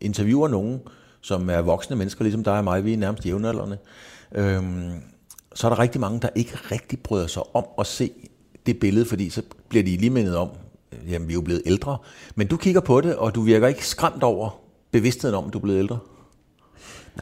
interviewer 0.00 0.48
nogen, 0.48 0.80
som 1.20 1.50
er 1.50 1.60
voksne 1.60 1.96
mennesker, 1.96 2.24
ligesom 2.24 2.44
dig 2.44 2.58
og 2.58 2.64
mig, 2.64 2.84
vi 2.84 2.92
er 2.92 2.96
nærmest 2.96 3.26
jævnaldrende, 3.26 3.76
øhm, 4.34 4.90
så 5.54 5.66
er 5.66 5.70
der 5.70 5.78
rigtig 5.78 6.00
mange, 6.00 6.20
der 6.20 6.28
ikke 6.34 6.52
rigtig 6.72 6.98
bryder 7.00 7.26
sig 7.26 7.42
om 7.54 7.64
at 7.78 7.86
se 7.86 8.10
det 8.66 8.78
billede, 8.80 9.04
fordi 9.06 9.30
så 9.30 9.42
bliver 9.68 9.84
de 9.84 9.96
lige 9.96 10.10
mindet 10.10 10.36
om, 10.36 10.48
jamen 11.08 11.28
vi 11.28 11.32
er 11.32 11.34
jo 11.34 11.40
blevet 11.40 11.62
ældre. 11.66 11.98
Men 12.34 12.46
du 12.46 12.56
kigger 12.56 12.80
på 12.80 13.00
det, 13.00 13.16
og 13.16 13.34
du 13.34 13.40
virker 13.42 13.68
ikke 13.68 13.86
skræmt 13.86 14.22
over 14.22 14.60
bevidstheden 14.90 15.34
om, 15.36 15.46
at 15.46 15.52
du 15.52 15.58
er 15.58 15.62
blevet 15.62 15.78
ældre. 15.78 15.98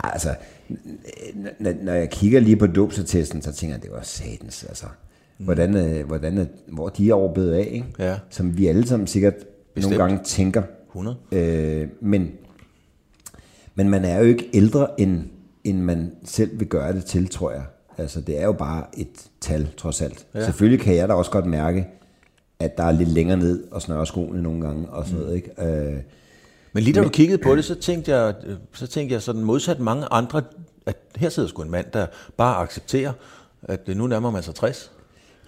Nej, 0.03 0.11
altså, 0.15 0.35
n- 0.71 1.49
n- 1.61 1.85
når 1.85 1.93
jeg 1.93 2.11
kigger 2.11 2.41
lige 2.41 2.57
på 2.57 2.67
dåbsattesten, 2.67 3.43
så 3.43 3.53
tænker 3.53 3.77
jeg, 3.77 3.83
det 3.83 3.91
var 3.93 4.03
satans, 4.03 4.65
altså. 4.65 4.87
Hvordan, 5.39 5.77
øh, 5.77 6.07
hvordan, 6.07 6.39
øh, 6.39 6.47
hvor 6.73 6.89
de 6.89 7.11
er 7.11 7.15
overblevet 7.15 7.53
af, 7.55 7.69
ikke? 7.73 7.87
Ja. 7.99 8.17
Som 8.31 8.59
vi 8.59 8.67
alle 8.67 8.87
sammen 8.87 9.07
sikkert 9.07 9.35
Bestemt. 9.75 9.91
nogle 9.93 10.05
gange 10.05 10.25
tænker. 10.25 10.63
100. 10.89 11.17
Øh, 11.33 11.89
men, 12.01 12.31
men 13.75 13.89
man 13.89 14.05
er 14.05 14.19
jo 14.19 14.25
ikke 14.25 14.51
ældre, 14.55 15.01
end, 15.01 15.21
end 15.65 15.79
man 15.79 16.13
selv 16.25 16.59
vil 16.59 16.69
gøre 16.69 16.93
det 16.93 17.05
til, 17.05 17.29
tror 17.29 17.51
jeg. 17.51 17.63
Altså, 17.99 18.21
det 18.21 18.39
er 18.41 18.45
jo 18.45 18.53
bare 18.53 18.85
et 18.99 19.27
tal, 19.41 19.69
trods 19.77 20.03
alt. 20.03 20.27
Ja. 20.35 20.45
Selvfølgelig 20.45 20.81
kan 20.85 20.95
jeg 20.97 21.09
da 21.09 21.15
også 21.15 21.31
godt 21.31 21.47
mærke, 21.47 21.87
at 22.65 22.79
der 22.79 22.85
er 22.85 22.93
lidt 22.93 23.09
længere 23.09 23.37
ned 23.37 23.65
og 23.71 23.83
snøre 23.83 24.07
skoene 24.07 24.43
nogle 24.43 24.61
gange 24.61 24.89
og 24.89 25.07
sådan 25.07 25.21
noget, 25.21 25.37
ikke? 25.37 25.63
Øh, 25.63 25.97
Men 26.73 26.83
lige 26.83 26.95
da 26.95 27.03
du 27.03 27.09
kiggede 27.09 27.39
på 27.39 27.57
det, 27.57 27.65
så 27.65 27.75
tænkte 27.75 28.17
jeg, 28.17 28.35
øh, 28.47 28.57
så 28.73 28.87
tænkte 28.87 29.13
jeg 29.15 29.23
sådan 29.23 29.45
modsat 29.45 29.81
mange 29.81 30.07
andre, 30.11 30.43
at 30.87 30.97
her 31.17 31.29
sidder 31.29 31.49
sgu 31.49 31.63
en 31.63 31.71
mand, 31.71 31.87
der 31.93 32.07
bare 32.37 32.57
accepterer, 32.57 33.13
at 33.63 33.81
øh, 33.87 33.97
nu 33.97 34.07
nærmer 34.07 34.31
man 34.31 34.43
sig 34.43 34.55
60. 34.55 34.93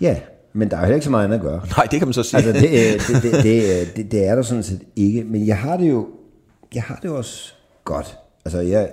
ja, 0.01 0.21
men 0.57 0.71
der 0.71 0.77
er 0.77 0.81
jo 0.81 0.85
heller 0.85 0.95
ikke 0.95 1.05
så 1.05 1.11
meget 1.11 1.25
andet 1.25 1.37
at 1.37 1.43
gøre. 1.43 1.61
Nej, 1.77 1.87
det 1.91 1.99
kan 1.99 2.09
man 2.09 2.13
så 2.13 2.23
sige. 2.23 2.45
Altså, 2.45 2.53
det, 2.53 2.71
øh, 2.71 3.23
det, 3.23 3.23
det, 3.23 3.43
det, 3.43 3.97
det, 3.97 4.13
det 4.13 4.27
er 4.27 4.35
der 4.35 4.43
sådan 4.43 4.63
set 4.63 4.83
ikke. 4.97 5.25
Men 5.25 5.47
jeg 5.47 5.59
har 5.59 5.77
det 5.77 5.91
jo, 5.91 6.09
jeg 6.75 6.83
har 6.83 6.99
det 7.03 7.11
også 7.11 7.53
godt. 7.85 8.19
Altså, 8.45 8.61
jeg, 8.61 8.93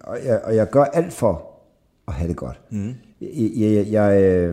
og 0.00 0.18
jeg, 0.24 0.40
og 0.44 0.56
jeg 0.56 0.70
gør 0.70 0.84
alt 0.84 1.12
for 1.12 1.50
at 2.08 2.14
have 2.14 2.28
det 2.28 2.36
godt. 2.36 2.60
Mm. 2.70 2.94
Jeg, 3.20 3.28
jeg, 3.56 3.74
jeg, 3.74 3.92
jeg, 3.92 4.50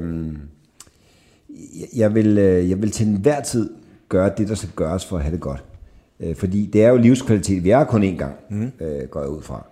jeg, 1.96 2.16
vil, 2.16 2.38
øh, 2.38 2.70
jeg 2.70 2.82
vil 2.82 2.92
til 2.92 3.08
enhver 3.08 3.42
tid 3.42 3.70
gøre 4.10 4.32
det, 4.38 4.48
der 4.48 4.56
skal 4.56 4.70
gøres 4.76 5.06
for 5.06 5.18
at 5.18 5.24
have 5.24 5.34
det 5.34 5.42
godt. 5.42 5.64
Øh, 6.20 6.36
Fordi 6.36 6.66
det 6.66 6.84
er 6.84 6.90
jo 6.90 6.98
livskvalitet. 6.98 7.64
Vi 7.64 7.70
er 7.70 7.84
kun 7.84 8.04
én 8.04 8.18
gang, 8.18 8.36
mm. 8.50 8.72
øh, 8.80 9.08
går 9.08 9.20
jeg 9.20 9.30
ud 9.30 9.42
fra. 9.42 9.66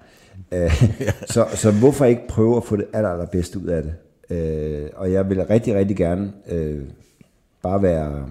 Øh, 0.51 0.85
så, 1.33 1.45
så 1.53 1.71
hvorfor 1.71 2.05
ikke 2.05 2.27
prøve 2.27 2.57
at 2.57 2.63
få 2.63 2.75
det 2.75 2.85
aller, 2.93 3.09
allerbedste 3.09 3.59
ud 3.59 3.67
af 3.67 3.83
det? 3.83 3.93
Øh, 4.29 4.89
og 4.95 5.11
jeg 5.11 5.29
vil 5.29 5.45
rigtig, 5.45 5.75
rigtig 5.75 5.97
gerne 5.97 6.33
øh, 6.49 6.81
bare 7.61 7.81
være 7.81 8.29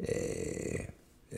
øh, 0.00 0.80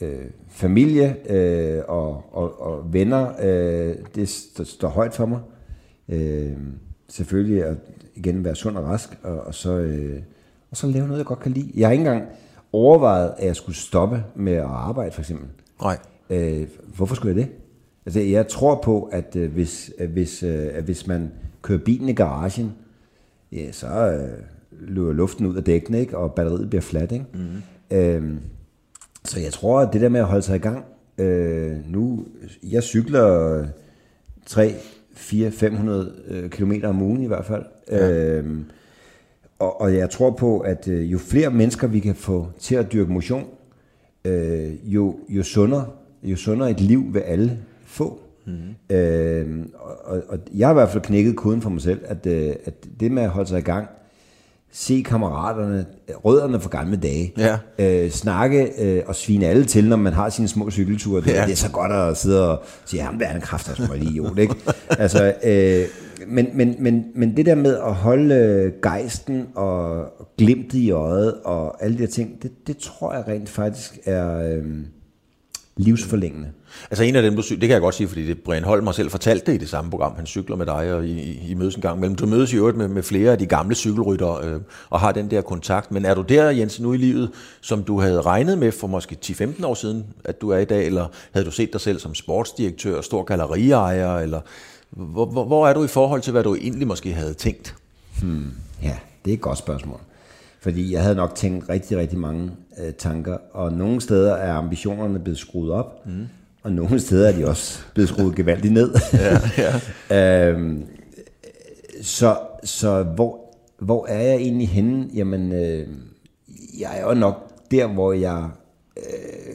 øh, 0.01 0.27
familie 0.49 1.17
øh, 1.33 1.83
og, 1.89 2.25
og, 2.33 2.61
og 2.61 2.93
venner. 2.93 3.33
Øh, 3.43 3.95
det 4.15 4.29
st- 4.29 4.65
står 4.65 4.89
højt 4.89 5.15
for 5.15 5.27
mig. 5.27 5.41
Øh, 6.09 6.53
selvfølgelig 7.09 7.65
at 7.65 7.77
igen 8.15 8.45
være 8.45 8.55
sund 8.55 8.77
og 8.77 8.85
rask, 8.85 9.19
og, 9.23 9.41
og, 9.41 9.55
så, 9.55 9.73
øh, 9.73 10.21
og 10.71 10.77
så 10.77 10.87
lave 10.87 11.07
noget, 11.07 11.19
jeg 11.19 11.27
godt 11.27 11.41
kan 11.41 11.53
lide. 11.53 11.73
Jeg 11.77 11.89
har 11.89 11.93
ikke 11.93 12.03
engang 12.03 12.25
overvejet, 12.73 13.35
at 13.39 13.47
jeg 13.47 13.57
skulle 13.57 13.77
stoppe 13.77 14.25
med 14.35 14.53
at 14.53 14.65
arbejde, 14.65 15.13
for 15.13 15.21
eksempel. 15.21 15.49
Nej. 15.83 15.99
Øh, 16.31 16.67
hvorfor 16.97 17.15
skulle 17.15 17.37
jeg 17.37 17.47
det? 17.47 17.55
Altså, 18.07 18.21
jeg 18.21 18.49
tror 18.49 18.81
på, 18.85 19.09
at 19.13 19.37
øh, 19.37 19.53
hvis, 19.53 19.93
at 19.99 20.09
hvis, 20.09 20.43
øh, 20.43 20.69
at 20.73 20.85
hvis 20.85 21.07
man 21.07 21.33
kører 21.63 21.79
bilen 21.79 22.09
i 22.09 22.13
garagen, 22.13 22.73
ja, 23.53 23.73
så 23.73 23.87
øh, 23.87 24.43
løber 24.81 25.13
luften 25.13 25.47
ud 25.47 25.57
af 25.57 25.65
dækkene, 25.65 26.01
ikke? 26.01 26.19
og 26.19 26.35
batteriet 26.35 26.71
bliver 26.71 26.83
fladt. 26.83 27.13
Ikke? 27.13 27.25
Mm. 27.35 27.97
Øh, 27.97 28.35
så 29.25 29.41
jeg 29.41 29.53
tror, 29.53 29.81
at 29.81 29.93
det 29.93 30.01
der 30.01 30.09
med 30.09 30.21
at 30.21 30.27
holde 30.27 30.43
sig 30.43 30.57
i 30.57 30.59
gang, 30.59 30.85
øh, 31.19 31.77
nu, 31.93 32.27
jeg 32.63 32.83
cykler 32.83 33.67
3, 34.47 34.75
4, 35.15 35.51
500 35.51 36.13
øh, 36.29 36.51
kilometer 36.51 36.89
om 36.89 37.03
ugen 37.03 37.23
i 37.23 37.27
hvert 37.27 37.45
fald. 37.45 37.65
Ja. 37.91 38.11
Øh, 38.11 38.59
og, 39.61 39.81
og 39.81 39.95
jeg 39.97 40.11
tror 40.11 40.31
på, 40.31 40.59
at 40.59 40.89
øh, 40.89 41.13
jo 41.13 41.19
flere 41.19 41.51
mennesker 41.51 41.87
vi 41.87 42.01
kan 42.01 42.15
få 42.15 42.47
til 42.61 42.75
at 42.75 42.93
dyrke 42.93 43.13
motion, 43.13 43.45
øh, 44.25 44.71
jo, 44.95 45.17
jo, 45.29 45.43
sundere, 45.43 45.87
jo 46.23 46.37
sundere 46.37 46.71
et 46.71 46.81
liv 46.81 47.05
vil 47.15 47.21
alle 47.21 47.59
få. 47.87 48.19
Mm. 48.47 48.97
Øh, 48.97 49.47
og, 50.05 50.23
og 50.29 50.39
jeg 50.55 50.69
har 50.69 50.73
i 50.73 50.79
hvert 50.79 50.91
fald 50.91 51.03
knækket 51.03 51.37
koden 51.37 51.63
for 51.63 51.71
mig 51.71 51.83
selv, 51.83 52.01
at, 52.05 52.27
øh, 52.27 52.53
at 52.65 52.75
det 53.01 53.13
med 53.13 53.23
at 53.23 53.29
holde 53.29 53.49
sig 53.49 53.59
i 53.59 53.63
gang, 53.63 53.87
se 54.73 55.03
kammeraterne, 55.07 55.87
rødderne 56.25 56.61
fra 56.61 56.69
gamle 56.71 56.97
dage, 56.97 57.33
Ja. 57.39 57.59
øh, 58.05 58.11
snakke 58.11 58.73
øh, 58.79 59.03
og 59.07 59.15
svine 59.15 59.47
alle 59.47 59.65
til, 59.65 59.89
når 59.89 59.97
man 59.97 60.13
har 60.13 60.29
sine 60.29 60.49
små 60.49 60.71
cykelture. 60.71 61.21
Det, 61.21 61.27
Ja. 61.31 61.45
det 61.45 61.53
er 61.53 61.57
så 61.57 61.71
godt 61.71 61.93
at 61.93 62.17
sidde 62.17 62.51
og 62.51 62.65
sige, 62.87 63.03
ham 63.03 63.19
der 63.19 63.27
er 63.27 63.35
en 63.35 63.41
kraft, 63.41 63.67
der 63.79 63.89
er 63.91 63.95
lige 63.97 64.11
idiot, 64.11 64.39
ikke? 64.39 64.55
altså, 64.99 65.35
øh, 65.45 65.85
men, 66.27 66.49
men, 66.55 66.77
men, 66.79 67.05
men 67.15 67.37
det 67.37 67.47
der 67.47 67.55
med 67.55 67.77
at 67.77 67.95
holde 67.95 68.35
øh, 68.35 68.73
gejsten 68.83 69.49
og 69.55 70.07
glimtet 70.39 70.79
i 70.79 70.91
øjet 70.91 71.35
og 71.45 71.85
alle 71.85 71.97
de 71.97 72.03
her 72.03 72.11
ting, 72.11 72.43
det, 72.43 72.51
det 72.67 72.77
tror 72.77 73.15
jeg 73.15 73.25
rent 73.29 73.49
faktisk 73.49 73.99
er 74.05 74.55
øh, 74.57 74.65
livsforlængende. 75.77 76.49
Altså 76.91 77.05
en 77.05 77.17
af 77.17 77.23
dem, 77.23 77.37
du 77.37 77.43
cy- 77.43 77.51
det 77.51 77.61
kan 77.61 77.71
jeg 77.71 77.81
godt 77.81 77.95
sige, 77.95 78.09
fordi 78.09 78.27
det 78.27 78.39
Brian 78.45 78.65
Holm 78.65 78.87
har 78.87 78.93
selv 78.93 79.11
fortalt 79.11 79.47
det 79.47 79.55
i 79.55 79.57
det 79.57 79.69
samme 79.69 79.91
program. 79.91 80.17
Han 80.17 80.27
cykler 80.27 80.57
med 80.57 80.67
dig, 80.67 80.95
og 80.95 81.07
I, 81.07 81.11
I, 81.11 81.51
I 81.51 81.55
mødes 81.55 81.75
en 81.75 81.83
gang 81.83 81.97
imellem. 81.97 82.17
Du 82.17 82.27
mødes 82.27 82.53
i 82.53 82.57
øvrigt 82.57 82.77
med, 82.77 82.89
med 82.89 83.03
flere 83.03 83.33
af 83.33 83.39
de 83.39 83.47
gamle 83.47 83.75
cykelryttere, 83.75 84.45
øh, 84.45 84.61
og 84.91 85.01
har 85.01 85.13
den 85.13 85.31
der 85.31 85.41
kontakt. 85.41 85.93
Men 85.93 86.05
er 86.05 86.15
du 86.15 86.23
der, 86.23 86.51
Jens, 86.51 86.81
nu 86.81 86.93
i 86.93 86.97
livet, 86.97 87.31
som 87.61 87.83
du 87.83 88.01
havde 88.01 88.21
regnet 88.21 88.59
med 88.59 88.73
for 88.73 88.87
måske 88.87 89.17
10-15 89.27 89.67
år 89.67 89.75
siden, 89.75 90.07
at 90.25 90.41
du 90.41 90.49
er 90.49 90.59
i 90.59 90.65
dag, 90.65 90.87
eller 90.87 91.07
havde 91.33 91.47
du 91.47 91.51
set 91.51 91.73
dig 91.73 91.81
selv 91.81 91.99
som 91.99 92.15
sportsdirektør, 92.15 93.01
stor 93.01 93.23
gallerieejer, 93.23 94.19
eller 94.19 94.41
hvor, 94.91 95.27
hvor, 95.27 95.45
hvor 95.45 95.69
er 95.69 95.75
du 95.75 95.85
i 95.85 95.89
forhold 95.89 96.23
til, 96.23 96.33
hvad 96.33 96.43
du 96.43 96.55
egentlig 96.55 96.87
måske 96.87 97.13
havde 97.13 97.35
tænkt? 97.35 97.75
Ja, 98.83 98.97
det 99.25 99.31
er 99.31 99.35
et 99.35 99.41
godt 99.41 99.59
spørgsmål. 99.59 100.01
Fordi 100.61 100.93
jeg 100.93 101.03
havde 101.03 101.15
nok 101.15 101.35
tænkt 101.35 101.69
rigtig, 101.69 101.99
rigtig 101.99 102.19
mange 102.19 102.51
øh, 102.79 102.93
tanker, 102.93 103.37
og 103.53 103.73
nogle 103.73 104.01
steder 104.01 104.35
er 104.35 104.55
ambitionerne 104.55 105.19
blevet 105.19 105.39
skruet 105.39 105.73
op, 105.73 106.07
mm. 106.07 106.27
og 106.63 106.73
nogle 106.73 107.01
steder 107.07 107.29
er 107.29 107.37
de 107.37 107.49
også 107.49 107.79
blevet 107.95 108.09
skruet 108.09 108.37
gevaldigt 108.37 108.75
ned. 108.75 108.95
Ja, 109.13 109.39
ja. 110.11 110.51
øhm, 110.51 110.87
så 112.03 112.37
så 112.65 113.03
hvor, 113.03 113.55
hvor 113.79 114.07
er 114.07 114.23
jeg 114.23 114.37
egentlig 114.37 114.69
henne? 114.69 115.09
Jamen, 115.15 115.53
øh, 115.53 115.89
jeg 116.81 116.99
er 116.99 117.09
jo 117.09 117.15
nok 117.15 117.51
der, 117.71 117.87
hvor 117.87 118.13
jeg 118.13 118.49
øh, 118.97 119.55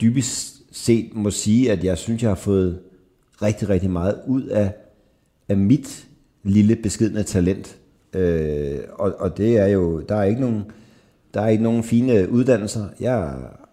dybest 0.00 0.62
set 0.72 1.10
må 1.14 1.30
sige, 1.30 1.72
at 1.72 1.84
jeg 1.84 1.98
synes, 1.98 2.22
jeg 2.22 2.30
har 2.30 2.34
fået 2.34 2.80
rigtig, 3.42 3.68
rigtig 3.68 3.90
meget 3.90 4.18
ud 4.26 4.42
af, 4.42 4.72
af 5.48 5.56
mit 5.56 6.06
lille 6.42 6.76
beskedne 6.76 7.22
talent. 7.22 7.76
Øh, 8.14 8.78
og, 8.92 9.14
og 9.18 9.36
det 9.36 9.58
er 9.58 9.66
jo, 9.66 10.00
der 10.00 10.14
er 10.14 10.22
ikke 10.24 10.40
nogen, 10.40 10.64
der 11.34 11.40
er 11.40 11.48
ikke 11.48 11.62
nogen 11.62 11.84
fine 11.84 12.30
uddannelser. 12.30 12.84
Jeg 13.00 13.20
er 13.20 13.32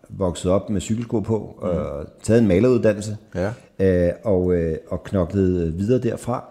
vokset 0.09 0.51
op 0.51 0.69
med 0.69 0.81
cykelsko 0.81 1.19
på 1.19 1.37
og 1.57 2.05
taget 2.23 2.41
en 2.41 2.47
maleruddannelse 2.47 3.17
Ja. 3.35 3.51
øh, 3.79 4.13
og, 4.23 4.53
øh, 4.53 4.77
og 4.87 5.03
knoklet 5.03 5.77
videre 5.79 5.99
derfra. 6.01 6.43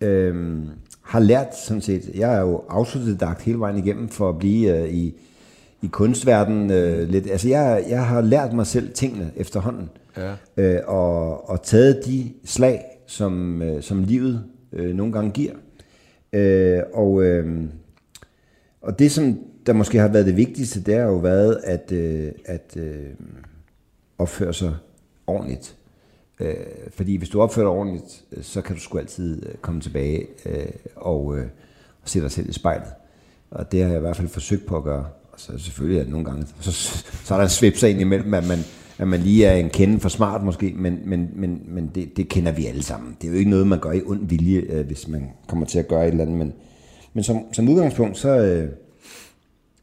Øh, 0.00 0.58
har 1.02 1.20
lært 1.20 1.56
sådan 1.56 1.80
set, 1.80 2.10
jeg 2.14 2.34
er 2.34 2.40
jo 2.40 2.62
autodidakt 2.68 3.42
hele 3.42 3.58
vejen 3.58 3.78
igennem 3.78 4.08
for 4.08 4.28
at 4.28 4.38
blive 4.38 4.78
øh, 4.78 4.88
i, 4.88 5.14
i 5.82 5.86
kunstverdenen 5.86 6.70
øh, 6.70 7.08
lidt. 7.08 7.30
Altså 7.30 7.48
jeg, 7.48 7.84
jeg 7.88 8.06
har 8.06 8.20
lært 8.20 8.52
mig 8.52 8.66
selv 8.66 8.92
tingene 8.94 9.30
efterhånden. 9.36 9.90
Ja. 10.16 10.34
Øh, 10.56 10.80
og, 10.86 11.50
og 11.50 11.62
taget 11.62 12.02
de 12.06 12.32
slag, 12.44 12.80
som, 13.06 13.62
øh, 13.62 13.82
som 13.82 14.04
livet 14.04 14.44
øh, 14.72 14.94
nogle 14.94 15.12
gange 15.12 15.30
giver. 15.30 15.52
Øh, 16.32 16.82
og, 16.92 17.22
øh, 17.22 17.64
og 18.80 18.98
det, 18.98 19.12
som 19.12 19.38
der 19.66 19.72
måske 19.72 19.98
har 19.98 20.08
været 20.08 20.26
det 20.26 20.36
vigtigste, 20.36 20.80
det 20.80 20.94
har 20.94 21.02
jo 21.02 21.16
været 21.16 21.60
at, 21.64 21.92
øh, 21.92 22.32
at 22.44 22.76
øh, 22.76 23.10
opføre 24.18 24.54
sig 24.54 24.74
ordentligt. 25.26 25.76
Øh, 26.40 26.56
fordi 26.90 27.16
hvis 27.16 27.28
du 27.28 27.42
opfører 27.42 27.66
dig 27.66 27.72
ordentligt, 27.72 28.24
øh, 28.32 28.42
så 28.42 28.62
kan 28.62 28.76
du 28.76 28.80
sgu 28.80 28.98
altid 28.98 29.46
øh, 29.46 29.54
komme 29.54 29.80
tilbage 29.80 30.26
øh, 30.46 30.66
og, 30.96 31.38
øh, 31.38 31.44
og 32.02 32.08
se 32.08 32.20
dig 32.20 32.30
selv 32.30 32.48
i 32.48 32.52
spejlet. 32.52 32.88
Og 33.50 33.72
det 33.72 33.82
har 33.82 33.88
jeg 33.88 33.98
i 33.98 34.00
hvert 34.00 34.16
fald 34.16 34.28
forsøgt 34.28 34.66
på 34.66 34.76
at 34.76 34.84
gøre. 34.84 35.06
Og 35.32 35.40
så 35.40 35.58
selvfølgelig 35.58 35.98
er 35.98 36.02
det 36.02 36.12
nogle 36.12 36.26
gange, 36.26 36.46
så, 36.60 36.72
så 37.24 37.34
er 37.34 37.38
der 37.38 37.44
en 37.44 37.50
svipser 37.50 37.88
ind 37.88 38.00
imellem, 38.00 38.34
at 38.34 38.46
man, 38.46 38.58
at 39.02 39.08
man 39.08 39.20
lige 39.20 39.46
er 39.46 39.54
en 39.54 39.70
kende 39.70 40.00
for 40.00 40.08
smart 40.08 40.42
måske, 40.42 40.72
men, 40.76 40.98
men, 41.04 41.30
men, 41.34 41.62
men 41.66 41.90
det, 41.94 42.16
det 42.16 42.28
kender 42.28 42.52
vi 42.52 42.66
alle 42.66 42.82
sammen. 42.82 43.16
Det 43.20 43.28
er 43.28 43.32
jo 43.32 43.38
ikke 43.38 43.50
noget, 43.50 43.66
man 43.66 43.78
gør 43.78 43.92
i 43.92 44.02
ond 44.06 44.28
vilje, 44.28 44.58
øh, 44.58 44.86
hvis 44.86 45.08
man 45.08 45.30
kommer 45.46 45.66
til 45.66 45.78
at 45.78 45.88
gøre 45.88 46.06
et 46.06 46.10
eller 46.10 46.24
andet. 46.24 46.38
Men, 46.38 46.52
men 47.12 47.24
som, 47.24 47.52
som 47.52 47.68
udgangspunkt, 47.68 48.18
så, 48.18 48.28
øh, 48.28 48.68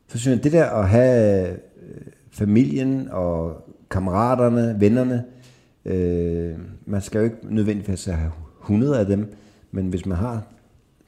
så 0.08 0.20
synes 0.20 0.36
jeg, 0.36 0.44
det 0.44 0.52
der 0.52 0.66
at 0.66 0.90
have 0.90 1.50
øh, 1.50 1.56
familien 2.32 3.08
og 3.12 3.68
kammeraterne, 3.92 4.76
vennerne. 4.80 5.24
Øh, 5.86 6.56
man 6.86 7.02
skal 7.02 7.20
jo 7.20 7.24
ikke 7.24 7.38
nødvendigvis 7.44 8.06
have 8.06 8.32
100 8.62 9.00
af 9.00 9.06
dem, 9.06 9.34
men 9.72 9.88
hvis 9.88 10.06
man 10.06 10.18
har 10.18 10.44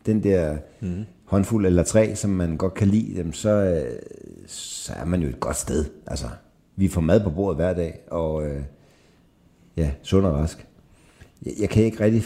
den 0.06 0.24
der 0.24 0.58
mm. 0.80 1.06
håndfuld 1.26 1.66
eller 1.66 1.84
tre, 1.84 2.16
som 2.16 2.30
man 2.30 2.58
godt 2.58 2.74
kan 2.74 2.88
lide, 2.88 3.16
dem, 3.16 3.34
så, 3.34 3.50
øh, 3.50 4.00
så 4.48 4.94
er 4.94 5.06
man 5.06 5.22
jo 5.22 5.30
et 5.30 5.40
godt 5.40 5.58
sted. 5.58 5.86
Altså, 6.08 6.28
vi 6.76 6.88
får 6.88 7.02
mad 7.02 7.24
på 7.24 7.30
bordet 7.30 7.56
hver 7.56 7.74
dag, 7.74 8.00
og 8.12 8.46
øh, 8.46 8.62
ja, 9.78 9.92
sund 10.04 10.26
og 10.26 10.34
rask. 10.34 10.66
Jeg, 11.46 11.54
jeg 11.60 11.70
kan 11.70 11.84
ikke 11.84 12.04
rigtig 12.04 12.24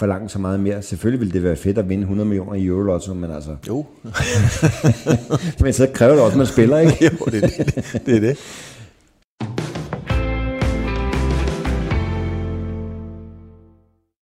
forlange 0.00 0.28
så 0.28 0.38
meget 0.38 0.60
mere. 0.60 0.82
Selvfølgelig 0.82 1.20
ville 1.20 1.32
det 1.32 1.42
være 1.42 1.56
fedt 1.56 1.78
at 1.78 1.88
vinde 1.88 2.02
100 2.02 2.28
millioner 2.28 2.54
i 2.54 2.64
Eurolotto, 2.64 3.14
men 3.14 3.30
altså... 3.30 3.56
Jo. 3.68 3.86
men 5.62 5.72
så 5.72 5.88
kræver 5.94 6.12
det 6.14 6.22
også, 6.22 6.34
at 6.34 6.38
man 6.38 6.46
spiller, 6.46 6.78
ikke? 6.78 7.04
jo, 7.04 7.26
det 7.26 7.44
er 7.44 7.48
det. 7.48 8.02
det, 8.06 8.16
er 8.16 8.20
det. 8.20 8.38